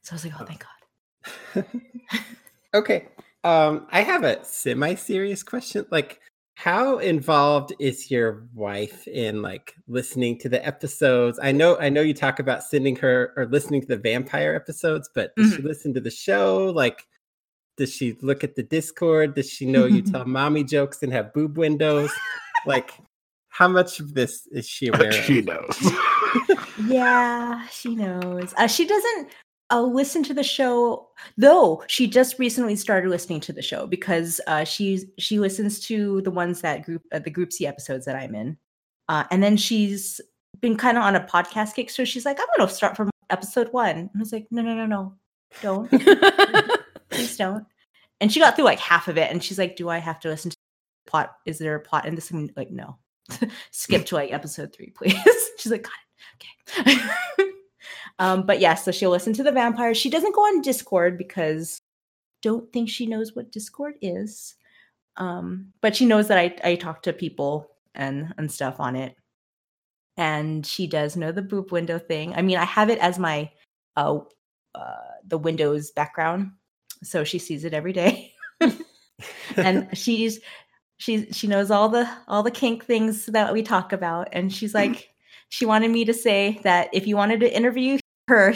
So 0.03 0.13
I 0.13 0.15
was 0.15 0.25
like, 0.25 0.39
oh, 0.39 0.45
thank 0.45 0.63
God. 0.63 1.65
okay, 2.73 3.07
um, 3.43 3.87
I 3.91 4.01
have 4.01 4.23
a 4.23 4.43
semi-serious 4.43 5.43
question. 5.43 5.85
Like, 5.91 6.19
how 6.55 6.99
involved 6.99 7.73
is 7.79 8.11
your 8.11 8.47
wife 8.53 9.07
in 9.07 9.41
like 9.41 9.73
listening 9.87 10.37
to 10.39 10.49
the 10.49 10.63
episodes? 10.65 11.39
I 11.41 11.51
know, 11.51 11.77
I 11.79 11.89
know 11.89 12.01
you 12.01 12.13
talk 12.13 12.39
about 12.39 12.63
sending 12.63 12.95
her 12.97 13.33
or 13.35 13.47
listening 13.47 13.81
to 13.81 13.87
the 13.87 13.97
vampire 13.97 14.53
episodes, 14.53 15.09
but 15.15 15.35
does 15.35 15.55
she 15.55 15.61
listen 15.61 15.93
to 15.95 16.01
the 16.01 16.11
show? 16.11 16.71
Like, 16.75 17.01
does 17.77 17.91
she 17.91 18.15
look 18.21 18.43
at 18.43 18.55
the 18.55 18.63
Discord? 18.63 19.33
Does 19.33 19.49
she 19.49 19.65
know 19.65 19.85
you 19.85 20.01
tell 20.11 20.25
mommy 20.25 20.63
jokes 20.63 21.01
and 21.01 21.11
have 21.11 21.33
boob 21.33 21.57
windows? 21.57 22.11
like, 22.67 22.91
how 23.49 23.67
much 23.67 23.99
of 23.99 24.13
this 24.13 24.47
is 24.51 24.67
she 24.67 24.87
aware 24.93 25.11
she 25.11 25.39
of? 25.39 25.45
knows. 25.45 25.91
Yeah, 26.87 27.67
she 27.67 27.95
knows. 27.95 28.53
Uh, 28.57 28.65
she 28.67 28.85
doesn't 28.85 29.29
uh, 29.71 29.81
listen 29.81 30.23
to 30.23 30.33
the 30.33 30.43
show, 30.43 31.09
though. 31.37 31.83
She 31.87 32.07
just 32.07 32.37
recently 32.37 32.75
started 32.75 33.09
listening 33.09 33.39
to 33.41 33.53
the 33.53 33.61
show 33.61 33.87
because 33.87 34.41
uh, 34.47 34.63
she's 34.63 35.05
she 35.17 35.39
listens 35.39 35.79
to 35.87 36.21
the 36.21 36.31
ones 36.31 36.61
that 36.61 36.83
group 36.83 37.03
uh, 37.11 37.19
the 37.19 37.29
group 37.29 37.51
C 37.51 37.65
episodes 37.65 38.05
that 38.05 38.15
I'm 38.15 38.35
in, 38.35 38.57
uh, 39.09 39.23
and 39.31 39.41
then 39.41 39.57
she's 39.57 40.21
been 40.59 40.77
kind 40.77 40.97
of 40.97 41.03
on 41.03 41.15
a 41.15 41.21
podcast 41.21 41.75
kick. 41.75 41.89
So 41.89 42.05
she's 42.05 42.25
like, 42.25 42.39
I'm 42.39 42.47
gonna 42.57 42.69
start 42.69 42.95
from 42.95 43.09
episode 43.29 43.69
one. 43.71 44.09
I 44.15 44.19
was 44.19 44.31
like, 44.31 44.47
no, 44.51 44.61
no, 44.61 44.75
no, 44.75 44.85
no, 44.85 45.15
don't, 45.61 45.89
please 47.09 47.37
don't. 47.37 47.65
And 48.19 48.31
she 48.31 48.39
got 48.39 48.55
through 48.55 48.65
like 48.65 48.79
half 48.79 49.07
of 49.07 49.17
it, 49.17 49.31
and 49.31 49.43
she's 49.43 49.57
like, 49.57 49.75
Do 49.75 49.89
I 49.89 49.97
have 49.97 50.19
to 50.21 50.29
listen 50.29 50.51
to 50.51 50.57
plot? 51.07 51.35
Is 51.45 51.59
there 51.59 51.75
a 51.75 51.79
plot 51.79 52.05
in 52.05 52.15
this? 52.15 52.31
I'm 52.31 52.49
like, 52.55 52.71
no. 52.71 52.97
Skip 53.71 54.05
to 54.07 54.15
like 54.15 54.31
episode 54.31 54.73
three, 54.73 54.89
please. 54.89 55.15
she's 55.57 55.71
like, 55.71 55.83
got 55.83 56.87
it. 56.87 56.97
Okay. 57.37 57.51
Um, 58.19 58.45
but 58.45 58.59
yeah, 58.59 58.75
so 58.75 58.91
she'll 58.91 59.11
listen 59.11 59.33
to 59.33 59.43
the 59.43 59.51
vampire. 59.51 59.93
She 59.93 60.09
doesn't 60.09 60.35
go 60.35 60.41
on 60.41 60.61
Discord 60.61 61.17
because 61.17 61.81
don't 62.41 62.71
think 62.73 62.89
she 62.89 63.05
knows 63.05 63.35
what 63.35 63.51
Discord 63.51 63.95
is. 64.01 64.55
Um, 65.17 65.73
but 65.81 65.95
she 65.95 66.05
knows 66.05 66.27
that 66.27 66.37
I 66.37 66.55
I 66.63 66.75
talk 66.75 67.03
to 67.03 67.13
people 67.13 67.69
and 67.93 68.33
and 68.37 68.51
stuff 68.51 68.79
on 68.79 68.95
it, 68.95 69.15
and 70.17 70.65
she 70.65 70.87
does 70.87 71.15
know 71.15 71.31
the 71.31 71.41
boob 71.41 71.71
window 71.71 71.99
thing. 71.99 72.33
I 72.33 72.41
mean, 72.41 72.57
I 72.57 72.65
have 72.65 72.89
it 72.89 72.99
as 72.99 73.19
my 73.19 73.51
uh, 73.97 74.19
uh 74.73 74.95
the 75.27 75.37
Windows 75.37 75.91
background, 75.91 76.51
so 77.03 77.23
she 77.23 77.39
sees 77.39 77.65
it 77.65 77.73
every 77.73 77.93
day, 77.93 78.33
and 79.57 79.89
she's 79.97 80.39
she 80.97 81.31
she 81.31 81.47
knows 81.47 81.71
all 81.71 81.89
the 81.89 82.09
all 82.27 82.41
the 82.43 82.51
kink 82.51 82.85
things 82.85 83.25
that 83.27 83.51
we 83.51 83.63
talk 83.63 83.91
about, 83.91 84.29
and 84.31 84.51
she's 84.51 84.73
like, 84.73 85.09
she 85.51 85.65
wanted 85.65 85.91
me 85.91 86.03
to 86.05 86.13
say 86.13 86.59
that 86.63 86.89
if 86.91 87.05
you 87.05 87.15
wanted 87.15 87.39
to 87.41 87.55
interview 87.55 87.99
her, 88.27 88.55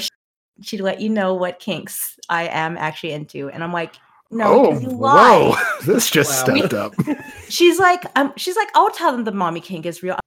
she'd 0.62 0.82
let 0.82 1.00
you 1.00 1.10
know 1.10 1.34
what 1.36 1.60
kinks 1.60 2.18
I 2.30 2.48
am 2.48 2.78
actually 2.78 3.12
into, 3.14 3.50
and 3.50 3.64
I'm 3.64 3.72
like. 3.72 3.96
No, 4.32 4.66
oh, 4.74 4.80
you 4.80 4.90
lie. 4.90 5.54
whoa! 5.54 5.56
This 5.86 6.10
just 6.10 6.48
Wow. 6.48 6.56
stepped 6.58 6.74
up. 6.74 6.96
She's 7.48 7.78
like, 7.78 8.04
um, 8.18 8.34
she's 8.38 8.56
like, 8.56 8.70
I'll 8.74 8.90
tell 8.90 9.12
them 9.12 9.24
the 9.24 9.32
mommy 9.32 9.62
kink 9.62 9.86
is 9.86 10.02
real. 10.02 10.18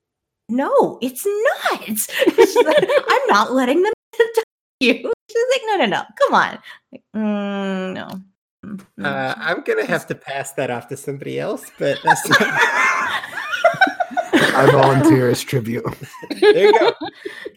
No, 0.49 0.99
it's 1.03 1.27
not. 1.27 1.85
She's 1.85 2.55
like, 2.65 2.89
I'm 3.09 3.21
not 3.27 3.53
letting 3.53 3.83
them 3.83 3.93
tell 4.15 4.27
you. 4.79 5.13
She's 5.31 5.45
like, 5.53 5.63
no, 5.67 5.77
no, 5.79 5.87
no, 5.87 6.03
come 6.17 6.33
on. 6.35 6.59
Like, 6.93 7.03
mm, 7.15 7.93
no. 7.93 8.09
Mm, 8.65 8.81
no. 8.99 9.09
Uh, 9.11 9.35
I'm 9.37 9.63
gonna 9.63 9.85
have 9.85 10.07
to 10.07 10.15
pass 10.15 10.53
that 10.53 10.71
off 10.71 10.87
to 10.89 10.97
somebody 10.97 11.41
else, 11.41 11.65
but 11.79 11.99
that's 12.05 12.29
not... 12.29 12.41
I 14.55 14.71
volunteer 14.71 15.31
as 15.31 15.43
tribute. 15.43 15.85
there 16.41 16.67
you 16.67 16.79
go. 16.79 16.93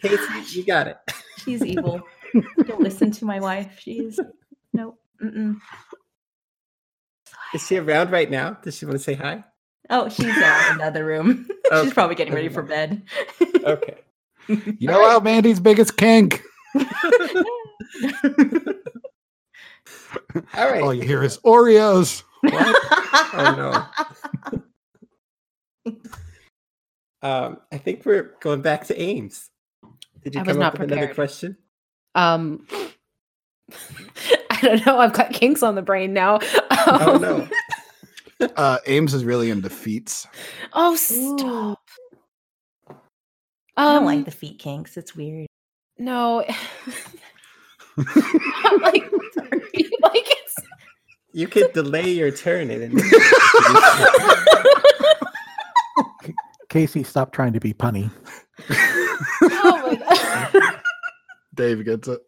Casey, 0.01 0.59
you 0.59 0.65
got 0.65 0.87
it. 0.87 0.97
She's 1.39 1.65
evil. 1.65 2.01
Don't 2.65 2.81
listen 2.81 3.11
to 3.11 3.25
my 3.25 3.39
wife. 3.39 3.79
She's 3.79 4.19
no. 4.73 4.95
Mm-mm. 5.23 5.57
Is 7.53 7.65
she 7.67 7.77
around 7.77 8.11
right 8.11 8.29
now? 8.29 8.57
Does 8.63 8.77
she 8.77 8.85
want 8.85 8.97
to 8.97 9.03
say 9.03 9.13
hi? 9.13 9.43
Oh, 9.89 10.07
she's 10.09 10.35
uh, 10.37 10.67
in 10.69 10.75
another 10.75 11.05
room. 11.05 11.47
Okay, 11.71 11.83
she's 11.85 11.93
probably 11.93 12.15
getting 12.15 12.33
ready 12.33 12.49
for 12.49 12.63
bed. 12.63 13.01
Okay. 13.63 13.95
Yell 14.79 15.05
out 15.05 15.23
Mandy's 15.23 15.61
biggest 15.61 15.95
kink. 15.95 16.43
All 16.75 16.83
right. 20.53 20.81
All 20.81 20.93
you 20.93 21.03
hear 21.03 21.23
is 21.23 21.37
Oreos. 21.45 22.23
Oh 22.43 23.87
no. 25.85 25.93
Um, 27.21 27.57
I 27.71 27.77
think 27.77 28.05
we're 28.05 28.33
going 28.41 28.61
back 28.61 28.85
to 28.87 28.99
Ames. 28.99 29.49
Did 30.23 30.35
you 30.35 30.41
I 30.41 30.43
was 30.43 30.53
come 30.53 30.59
not 30.59 30.73
up 30.73 30.79
with 30.79 30.91
another 30.91 31.13
question? 31.13 31.57
Um, 32.15 32.67
I 34.49 34.59
don't 34.61 34.85
know. 34.85 34.97
I've 34.99 35.13
got 35.13 35.31
kinks 35.33 35.63
on 35.63 35.75
the 35.75 35.81
brain 35.81 36.13
now. 36.13 36.39
Oh 36.71 37.15
Um, 37.15 37.21
no. 37.21 37.47
Uh, 38.57 38.79
Ames 38.87 39.13
is 39.13 39.23
really 39.23 39.51
into 39.51 39.69
feats. 39.69 40.25
Oh, 40.73 40.93
Ooh. 40.93 40.97
stop. 40.97 41.79
I 43.77 43.83
don't 43.85 43.97
Um, 43.97 44.05
like 44.05 44.25
the 44.25 44.31
feet 44.31 44.57
kinks. 44.57 44.97
It's 44.97 45.15
weird. 45.15 45.45
no. 45.99 46.43
I'm 47.97 48.81
like, 48.81 49.03
sorry. 49.35 49.61
like 50.01 50.25
it's. 50.25 50.55
You 51.33 51.47
could 51.47 51.71
delay 51.73 52.09
your 52.09 52.31
turn 52.31 52.71
and 52.71 52.81
then 52.81 52.97
Casey, 56.71 57.03
stop 57.03 57.33
trying 57.33 57.51
to 57.51 57.59
be 57.59 57.73
punny. 57.73 58.09
Oh 59.63 59.81
my 59.85 59.95
god. 60.15 60.81
Dave 61.53 61.83
gets 61.83 62.07
it. 62.07 62.21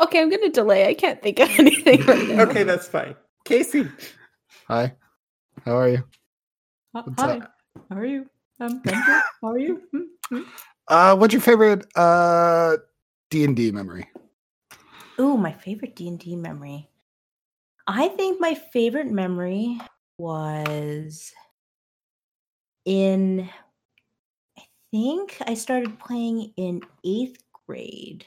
okay, 0.00 0.22
I'm 0.22 0.30
gonna 0.30 0.50
delay. 0.50 0.86
I 0.86 0.94
can't 0.94 1.20
think 1.20 1.40
of 1.40 1.50
anything 1.58 2.06
right 2.06 2.28
now. 2.28 2.42
Okay, 2.42 2.62
that's 2.62 2.86
fine. 2.86 3.16
Casey. 3.44 3.88
Hi. 4.68 4.94
How 5.64 5.76
are 5.78 5.88
you? 5.88 6.04
What's 6.92 7.20
Hi. 7.20 7.38
up? 7.38 7.52
How 7.90 7.96
are 7.96 8.06
you? 8.06 8.30
Um, 8.60 8.80
I'm. 8.86 8.94
How 9.42 9.48
are 9.50 9.58
you? 9.58 9.82
Hmm, 9.92 10.02
hmm. 10.30 10.42
Uh, 10.86 11.16
what's 11.16 11.32
your 11.34 11.42
favorite 11.42 11.86
uh 11.96 12.76
D 13.30 13.42
and 13.42 13.56
D 13.56 13.72
memory? 13.72 14.08
Ooh, 15.20 15.36
my 15.36 15.52
favorite 15.52 15.96
D 15.96 16.06
and 16.06 16.20
D 16.20 16.36
memory. 16.36 16.88
I 17.88 18.06
think 18.08 18.40
my 18.40 18.54
favorite 18.54 19.10
memory 19.10 19.80
was 20.18 21.32
in. 22.84 23.48
I 24.58 24.62
think 24.90 25.38
I 25.46 25.54
started 25.54 25.98
playing 25.98 26.52
in 26.56 26.82
eighth 27.04 27.42
grade, 27.66 28.26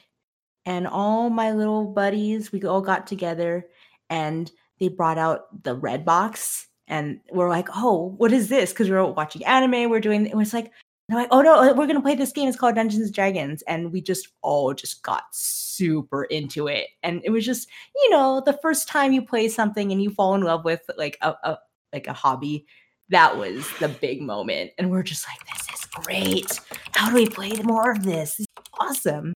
and 0.66 0.86
all 0.86 1.30
my 1.30 1.52
little 1.52 1.84
buddies, 1.84 2.50
we 2.50 2.62
all 2.64 2.80
got 2.80 3.06
together, 3.06 3.66
and 4.10 4.50
they 4.80 4.88
brought 4.88 5.18
out 5.18 5.62
the 5.64 5.74
red 5.76 6.04
box, 6.04 6.66
and 6.88 7.20
we're 7.30 7.50
like, 7.50 7.68
"Oh, 7.76 8.14
what 8.16 8.32
is 8.32 8.48
this?" 8.48 8.72
Because 8.72 8.88
we 8.88 8.96
were 8.96 9.06
watching 9.06 9.44
anime, 9.44 9.90
we're 9.90 10.00
doing. 10.00 10.26
It 10.26 10.36
was 10.36 10.54
like, 10.54 10.72
they're 11.08 11.20
like, 11.20 11.28
oh 11.30 11.42
no, 11.42 11.56
uh, 11.60 11.74
we're 11.74 11.86
gonna 11.86 12.00
play 12.00 12.14
this 12.14 12.32
game. 12.32 12.48
It's 12.48 12.56
called 12.56 12.74
Dungeons 12.74 13.04
and 13.04 13.14
Dragons, 13.14 13.62
and 13.62 13.92
we 13.92 14.00
just 14.00 14.28
all 14.40 14.72
just 14.72 15.02
got 15.02 15.24
super 15.32 16.24
into 16.24 16.68
it. 16.68 16.88
And 17.02 17.20
it 17.24 17.30
was 17.30 17.44
just, 17.44 17.68
you 17.96 18.10
know, 18.10 18.42
the 18.44 18.58
first 18.62 18.88
time 18.88 19.12
you 19.12 19.22
play 19.22 19.48
something 19.48 19.92
and 19.92 20.02
you 20.02 20.10
fall 20.10 20.34
in 20.34 20.42
love 20.42 20.64
with 20.64 20.80
like 20.96 21.18
a, 21.20 21.34
a 21.44 21.58
like 21.92 22.06
a 22.06 22.12
hobby. 22.12 22.66
That 23.08 23.36
was 23.36 23.68
the 23.78 23.88
big 23.88 24.22
moment, 24.22 24.70
and 24.78 24.90
we're 24.90 25.02
just 25.02 25.26
like, 25.28 25.38
this 25.46 25.80
is 25.80 25.86
great. 25.86 26.60
How 26.92 27.10
do 27.10 27.14
we 27.14 27.26
play 27.26 27.52
more 27.62 27.90
of 27.90 28.04
this? 28.04 28.36
This 28.36 28.40
is 28.40 28.46
awesome. 28.78 29.34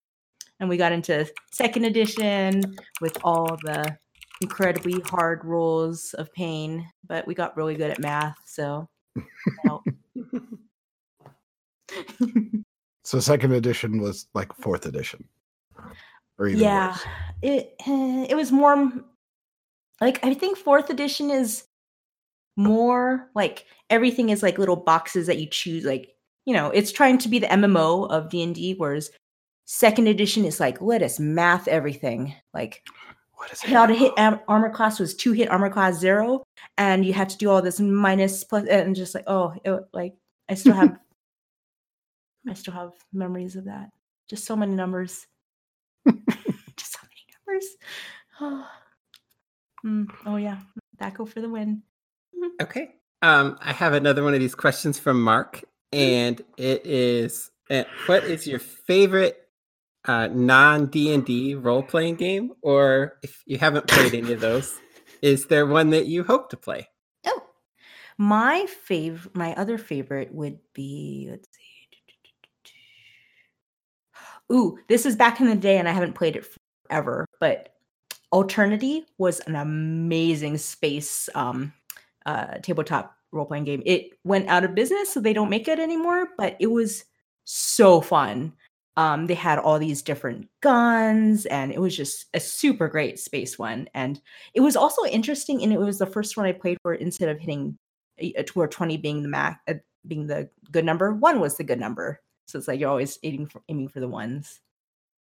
And 0.61 0.69
we 0.69 0.79
got 0.79 0.93
into 0.93 1.29
second 1.53 1.85
edition 1.85 2.77
with 3.03 3.19
all 3.23 3.59
the 3.65 3.99
incredibly 4.41 5.01
hard 5.01 5.45
rules 5.45 6.15
of 6.15 6.33
pain, 6.33 6.89
but 7.07 7.27
we 7.27 7.35
got 7.35 7.57
really 7.57 7.75
good 7.75 7.91
at 7.91 8.01
math, 8.01 8.37
so. 8.47 8.89
So 13.07 13.21
second 13.21 13.53
edition 13.53 14.01
was 14.01 14.27
like 14.35 14.53
fourth 14.57 14.85
edition. 14.85 15.25
Or 16.41 16.49
even 16.49 16.61
yeah 16.61 16.89
worse. 16.89 17.05
it 17.41 17.75
eh, 17.87 18.27
it 18.29 18.35
was 18.35 18.53
more 18.53 18.93
like 20.03 20.23
i 20.23 20.35
think 20.35 20.59
fourth 20.59 20.91
edition 20.91 21.31
is 21.31 21.65
more 22.57 23.31
like 23.35 23.67
everything 23.91 24.31
is 24.31 24.43
like 24.43 24.59
little 24.59 24.77
boxes 24.77 25.27
that 25.27 25.39
you 25.39 25.47
choose 25.47 25.85
like 25.85 26.15
you 26.47 26.55
know 26.55 26.71
it's 26.71 26.91
trying 26.91 27.19
to 27.19 27.29
be 27.29 27.39
the 27.39 27.47
mmo 27.49 28.09
of 28.11 28.31
d&d 28.31 28.75
whereas 28.79 29.11
second 29.67 30.07
edition 30.07 30.45
is 30.45 30.59
like 30.59 30.81
let 30.81 31.03
us 31.03 31.21
math 31.21 31.69
everything 31.69 32.35
like 32.55 32.83
What 33.35 33.53
is 33.53 33.61
how 33.63 33.85
to 33.85 33.95
hit 33.95 34.13
am- 34.17 34.41
armor 34.49 34.71
class 34.71 34.99
was 34.99 35.15
two 35.15 35.33
hit 35.33 35.51
armor 35.51 35.71
class 35.71 35.99
zero 35.99 36.45
and 36.79 37.05
you 37.05 37.13
had 37.13 37.29
to 37.29 37.37
do 37.37 37.51
all 37.51 37.61
this 37.61 37.79
minus 37.79 38.43
plus 38.45 38.67
and 38.69 38.97
just 38.97 39.15
like 39.15 39.25
oh 39.27 39.55
it, 39.65 39.81
like 39.93 40.15
i 40.49 40.55
still 40.55 40.73
have 40.75 40.97
i 42.49 42.55
still 42.55 42.75
have 42.75 42.93
memories 43.13 43.57
of 43.57 43.65
that. 43.65 43.91
Just 44.29 44.45
so 44.45 44.57
many 44.57 44.75
numbers. 44.75 45.27
Just 46.07 46.93
so 46.93 46.99
many 47.03 47.27
numbers. 47.47 47.67
Oh, 48.41 48.69
Mm, 49.85 50.09
oh 50.25 50.37
yeah. 50.37 50.59
That 50.99 51.15
go 51.15 51.27
for 51.27 51.41
the 51.41 51.49
win 51.49 51.83
Okay. 52.61 52.95
Um, 53.23 53.59
I 53.61 53.73
have 53.73 53.93
another 53.93 54.23
one 54.23 54.35
of 54.35 54.41
these 54.41 54.55
questions 54.55 54.99
from 54.99 55.23
Mark, 55.23 55.65
and 55.93 56.41
it 56.57 56.87
is: 56.87 57.51
uh, 57.71 57.85
What 58.07 58.25
is 58.25 58.47
your 58.47 58.59
favorite 58.59 59.39
uh, 60.05 60.29
non 60.29 60.87
D 60.87 61.13
and 61.13 61.25
D 61.25 61.55
role 61.55 61.83
playing 61.83 62.17
game? 62.17 62.53
Or 62.63 63.19
if 63.23 63.43
you 63.47 63.59
haven't 63.59 63.89
played 63.89 64.15
any 64.15 64.33
of 64.33 64.41
those, 64.41 64.79
is 65.23 65.47
there 65.47 65.67
one 65.67 65.91
that 65.91 66.07
you 66.07 66.25
hope 66.25 66.51
to 66.51 66.57
play? 66.57 66.89
oh 67.27 67.43
my 68.19 68.67
favorite 68.67 69.35
my 69.35 69.55
other 69.55 69.79
favorite 69.79 70.33
would 70.33 70.59
be 70.73 71.27
let's 71.31 71.49
see 71.57 71.63
ooh 74.53 74.79
this 74.89 75.07
is 75.07 75.17
back 75.17 75.41
in 75.41 75.49
the 75.49 75.57
day 75.57 75.79
and 75.79 75.89
i 75.89 75.93
haven't 75.93 76.15
played 76.15 76.37
it 76.37 76.47
forever 76.89 77.27
but 77.41 77.75
alternity 78.33 79.05
was 79.19 79.41
an 79.41 79.57
amazing 79.57 80.57
space 80.57 81.29
um 81.35 81.73
uh 82.27 82.59
tabletop 82.63 83.17
role-playing 83.33 83.65
game. 83.65 83.83
It 83.87 84.11
went 84.25 84.49
out 84.49 84.65
of 84.65 84.75
business 84.75 85.13
so 85.13 85.21
they 85.21 85.33
don't 85.33 85.51
make 85.51 85.69
it 85.69 85.79
anymore 85.79 86.29
but 86.37 86.57
it 86.61 86.69
was 86.69 87.05
so 87.45 88.01
fun. 88.01 88.53
Um 88.97 89.27
they 89.27 89.35
had 89.35 89.59
all 89.59 89.79
these 89.79 90.03
different 90.03 90.49
guns 90.63 91.47
and 91.47 91.73
it 91.73 91.81
was 91.81 91.97
just 91.97 92.27
a 92.35 92.41
super 92.41 92.89
great 92.89 93.19
space 93.19 93.59
one. 93.59 93.89
And 93.95 94.21
it 94.55 94.61
was 94.61 94.77
also 94.77 95.05
interesting 95.07 95.63
and 95.63 95.73
it 95.73 95.81
was 95.81 95.99
the 95.99 96.07
first 96.07 96.37
one 96.37 96.47
i 96.47 96.53
played 96.53 96.79
where 96.83 96.95
instead 96.95 97.29
of 97.29 97.39
hitting 97.39 97.79
a 98.19 98.43
two 98.43 98.61
or 98.61 98.69
20 98.69 98.97
being 98.99 99.23
the 99.23 99.29
max 99.29 99.61
uh, 99.69 99.75
being 100.07 100.27
the 100.27 100.49
good 100.71 100.85
number 100.85 101.13
one 101.13 101.41
was 101.41 101.57
the 101.57 101.65
good 101.65 101.81
number. 101.81 102.21
So 102.47 102.59
it's 102.59 102.69
like 102.69 102.79
you're 102.81 102.91
always 102.91 103.19
aiming 103.23 103.47
for 103.47 103.63
aiming 103.69 103.89
for 103.89 104.01
the 104.01 104.09
ones. 104.09 104.61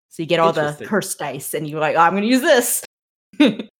So 0.09 0.23
you 0.23 0.27
get 0.27 0.40
all 0.40 0.53
the 0.53 0.77
cursed 0.87 1.19
dice 1.19 1.55
and 1.55 1.69
you're 1.69 1.81
like 1.81 1.97
oh, 1.97 2.01
i'm 2.01 2.14
gonna 2.14 2.27
use 2.27 2.42
this. 2.42 2.85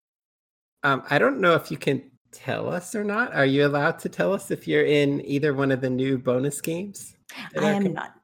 Um, 0.83 1.03
I 1.11 1.19
don't 1.19 1.41
know 1.41 1.55
if 1.55 1.73
you 1.73 1.77
can 1.77 2.01
tell 2.37 2.69
us 2.69 2.95
or 2.95 3.03
not. 3.03 3.35
Are 3.35 3.47
you 3.47 3.67
allowed 3.67 3.99
to 4.01 4.09
tell 4.09 4.33
us 4.33 4.51
if 4.51 4.69
you're 4.69 4.85
in 4.85 5.25
either 5.25 5.55
one 5.55 5.73
of 5.73 5.81
the 5.81 5.91
new 5.91 6.19
bonus 6.19 6.61
games? 6.61 7.17
i 7.59 7.65
am 7.71 7.83
com- 7.83 7.93
not 7.95 8.15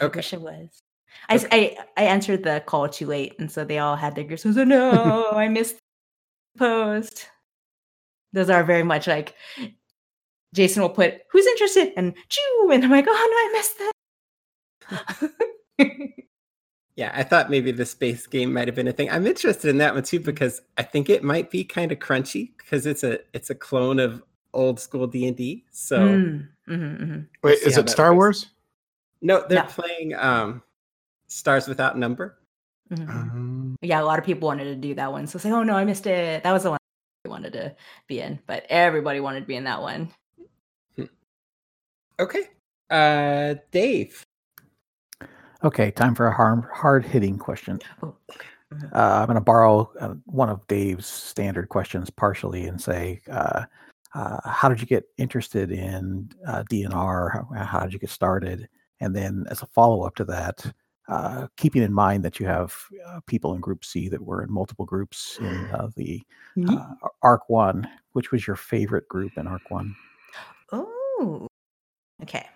i 0.00 0.04
Okay. 0.04 0.18
wish 0.18 0.34
i 0.34 0.36
was 0.38 0.82
I 1.28 1.76
I 1.96 2.04
answered 2.04 2.42
the 2.42 2.62
call 2.66 2.88
too 2.88 3.06
late 3.06 3.34
and 3.38 3.50
so 3.50 3.64
they 3.64 3.78
all 3.78 3.94
had 3.96 4.14
their 4.14 4.24
groups 4.24 4.44
I 4.44 4.48
was 4.48 4.56
no 4.56 5.30
i 5.32 5.48
missed 5.48 5.76
post. 6.58 7.28
Those 8.32 8.50
are 8.50 8.64
very 8.64 8.82
much 8.82 9.06
like 9.06 9.34
Jason 10.54 10.82
will 10.82 10.90
put 10.90 11.20
who's 11.30 11.46
interested 11.46 11.92
and 11.96 12.14
choo, 12.28 12.70
and 12.72 12.84
I'm 12.84 12.90
like, 12.90 13.06
oh 13.08 13.12
no, 13.12 13.36
I 13.36 13.48
missed 13.52 13.78
that. 14.98 15.30
Yeah, 16.96 17.10
I 17.14 17.22
thought 17.22 17.48
maybe 17.48 17.72
the 17.72 17.86
space 17.86 18.26
game 18.26 18.52
might 18.52 18.68
have 18.68 18.74
been 18.74 18.88
a 18.88 18.92
thing. 18.92 19.10
I'm 19.10 19.26
interested 19.26 19.70
in 19.70 19.78
that 19.78 19.94
one 19.94 20.02
too 20.02 20.20
because 20.20 20.60
I 20.76 20.82
think 20.82 21.08
it 21.08 21.24
might 21.24 21.50
be 21.50 21.64
kind 21.64 21.90
of 21.90 21.98
crunchy 21.98 22.50
because 22.58 22.84
it's 22.84 23.02
a 23.02 23.18
it's 23.32 23.48
a 23.50 23.54
clone 23.54 23.98
of 23.98 24.22
old 24.52 24.78
school 24.78 25.06
D 25.06 25.26
and 25.26 25.36
D. 25.36 25.64
So 25.70 25.98
Mm, 25.98 26.48
mhm, 26.68 27.00
mm-hmm. 27.00 27.20
Wait, 27.42 27.58
is 27.62 27.78
it 27.78 27.88
Star 27.88 28.14
works. 28.14 28.44
Wars? 28.44 28.46
no, 29.22 29.44
they're 29.48 29.62
No. 29.62 29.68
playing 29.68 30.14
um 30.14 30.62
Stars 31.28 31.66
Without 31.66 31.96
Number. 31.96 32.38
Mhm. 32.90 33.08
Um, 33.08 33.76
yeah, 33.80 34.02
a 34.02 34.04
lot 34.04 34.18
of 34.18 34.24
people 34.26 34.46
wanted 34.46 34.64
to 34.64 34.76
do 34.76 34.94
that 34.96 35.10
one. 35.10 35.26
So 35.26 35.36
it's 35.36 35.46
like, 35.46 35.54
oh 35.54 35.62
no, 35.62 35.74
I 35.74 35.86
missed 35.86 36.06
it. 36.06 36.42
That 36.42 36.52
was 36.52 36.64
the 36.64 36.70
one 36.70 36.78
I 37.24 37.28
wanted 37.30 37.54
to 37.54 37.74
be 38.06 38.20
in, 38.20 38.38
but 38.46 38.66
everybody 38.68 39.20
wanted 39.20 39.40
to 39.40 39.46
be 39.46 39.56
in 39.56 39.64
that 39.64 39.80
one. 39.80 40.12
Okay. 42.20 42.50
Uh 42.90 43.54
Dave. 43.70 44.22
Okay, 45.64 45.90
time 45.92 46.14
for 46.14 46.26
a 46.26 46.34
hard, 46.34 46.64
hard 46.72 47.04
hitting 47.04 47.38
question. 47.38 47.78
Oh, 48.02 48.14
okay. 48.30 48.46
Mhm. 48.72 48.92
Uh, 48.94 49.20
I'm 49.20 49.26
going 49.26 49.34
to 49.34 49.40
borrow 49.40 49.92
uh, 50.00 50.14
one 50.24 50.48
of 50.48 50.66
Dave's 50.66 51.06
standard 51.06 51.68
questions 51.68 52.10
partially 52.10 52.66
and 52.66 52.80
say, 52.80 53.20
uh, 53.30 53.64
uh, 54.14 54.48
how 54.48 54.68
did 54.68 54.80
you 54.80 54.86
get 54.86 55.04
interested 55.18 55.70
in 55.70 56.30
uh, 56.46 56.64
DNR? 56.70 57.32
How, 57.32 57.64
how 57.64 57.80
did 57.80 57.92
you 57.92 57.98
get 57.98 58.10
started? 58.10 58.68
And 59.00 59.14
then, 59.14 59.46
as 59.50 59.62
a 59.62 59.66
follow 59.66 60.02
up 60.02 60.14
to 60.16 60.24
that, 60.24 60.64
uh, 61.08 61.48
keeping 61.56 61.82
in 61.82 61.92
mind 61.92 62.24
that 62.24 62.38
you 62.38 62.46
have 62.46 62.74
uh, 63.06 63.20
people 63.26 63.54
in 63.54 63.60
Group 63.60 63.84
C 63.84 64.08
that 64.08 64.22
were 64.22 64.42
in 64.42 64.52
multiple 64.52 64.84
groups 64.84 65.38
in 65.40 65.66
uh, 65.72 65.88
the 65.96 66.22
uh, 66.68 66.94
Arc 67.22 67.48
One, 67.48 67.88
which 68.12 68.32
was 68.32 68.46
your 68.46 68.56
favorite 68.56 69.08
group 69.08 69.32
in 69.36 69.46
Arc 69.46 69.70
One? 69.70 69.94
Oh, 70.72 71.46
okay. 72.22 72.46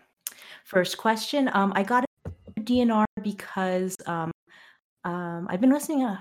First 0.65 0.99
question. 0.99 1.51
Um, 1.53 1.73
I 1.75 1.83
got 1.83 2.05
DNR 2.67 3.05
because 3.23 3.97
um, 4.07 4.31
um, 5.05 5.47
I've 5.49 5.61
been 5.61 5.73
listening 5.73 6.05
uh, 6.05 6.21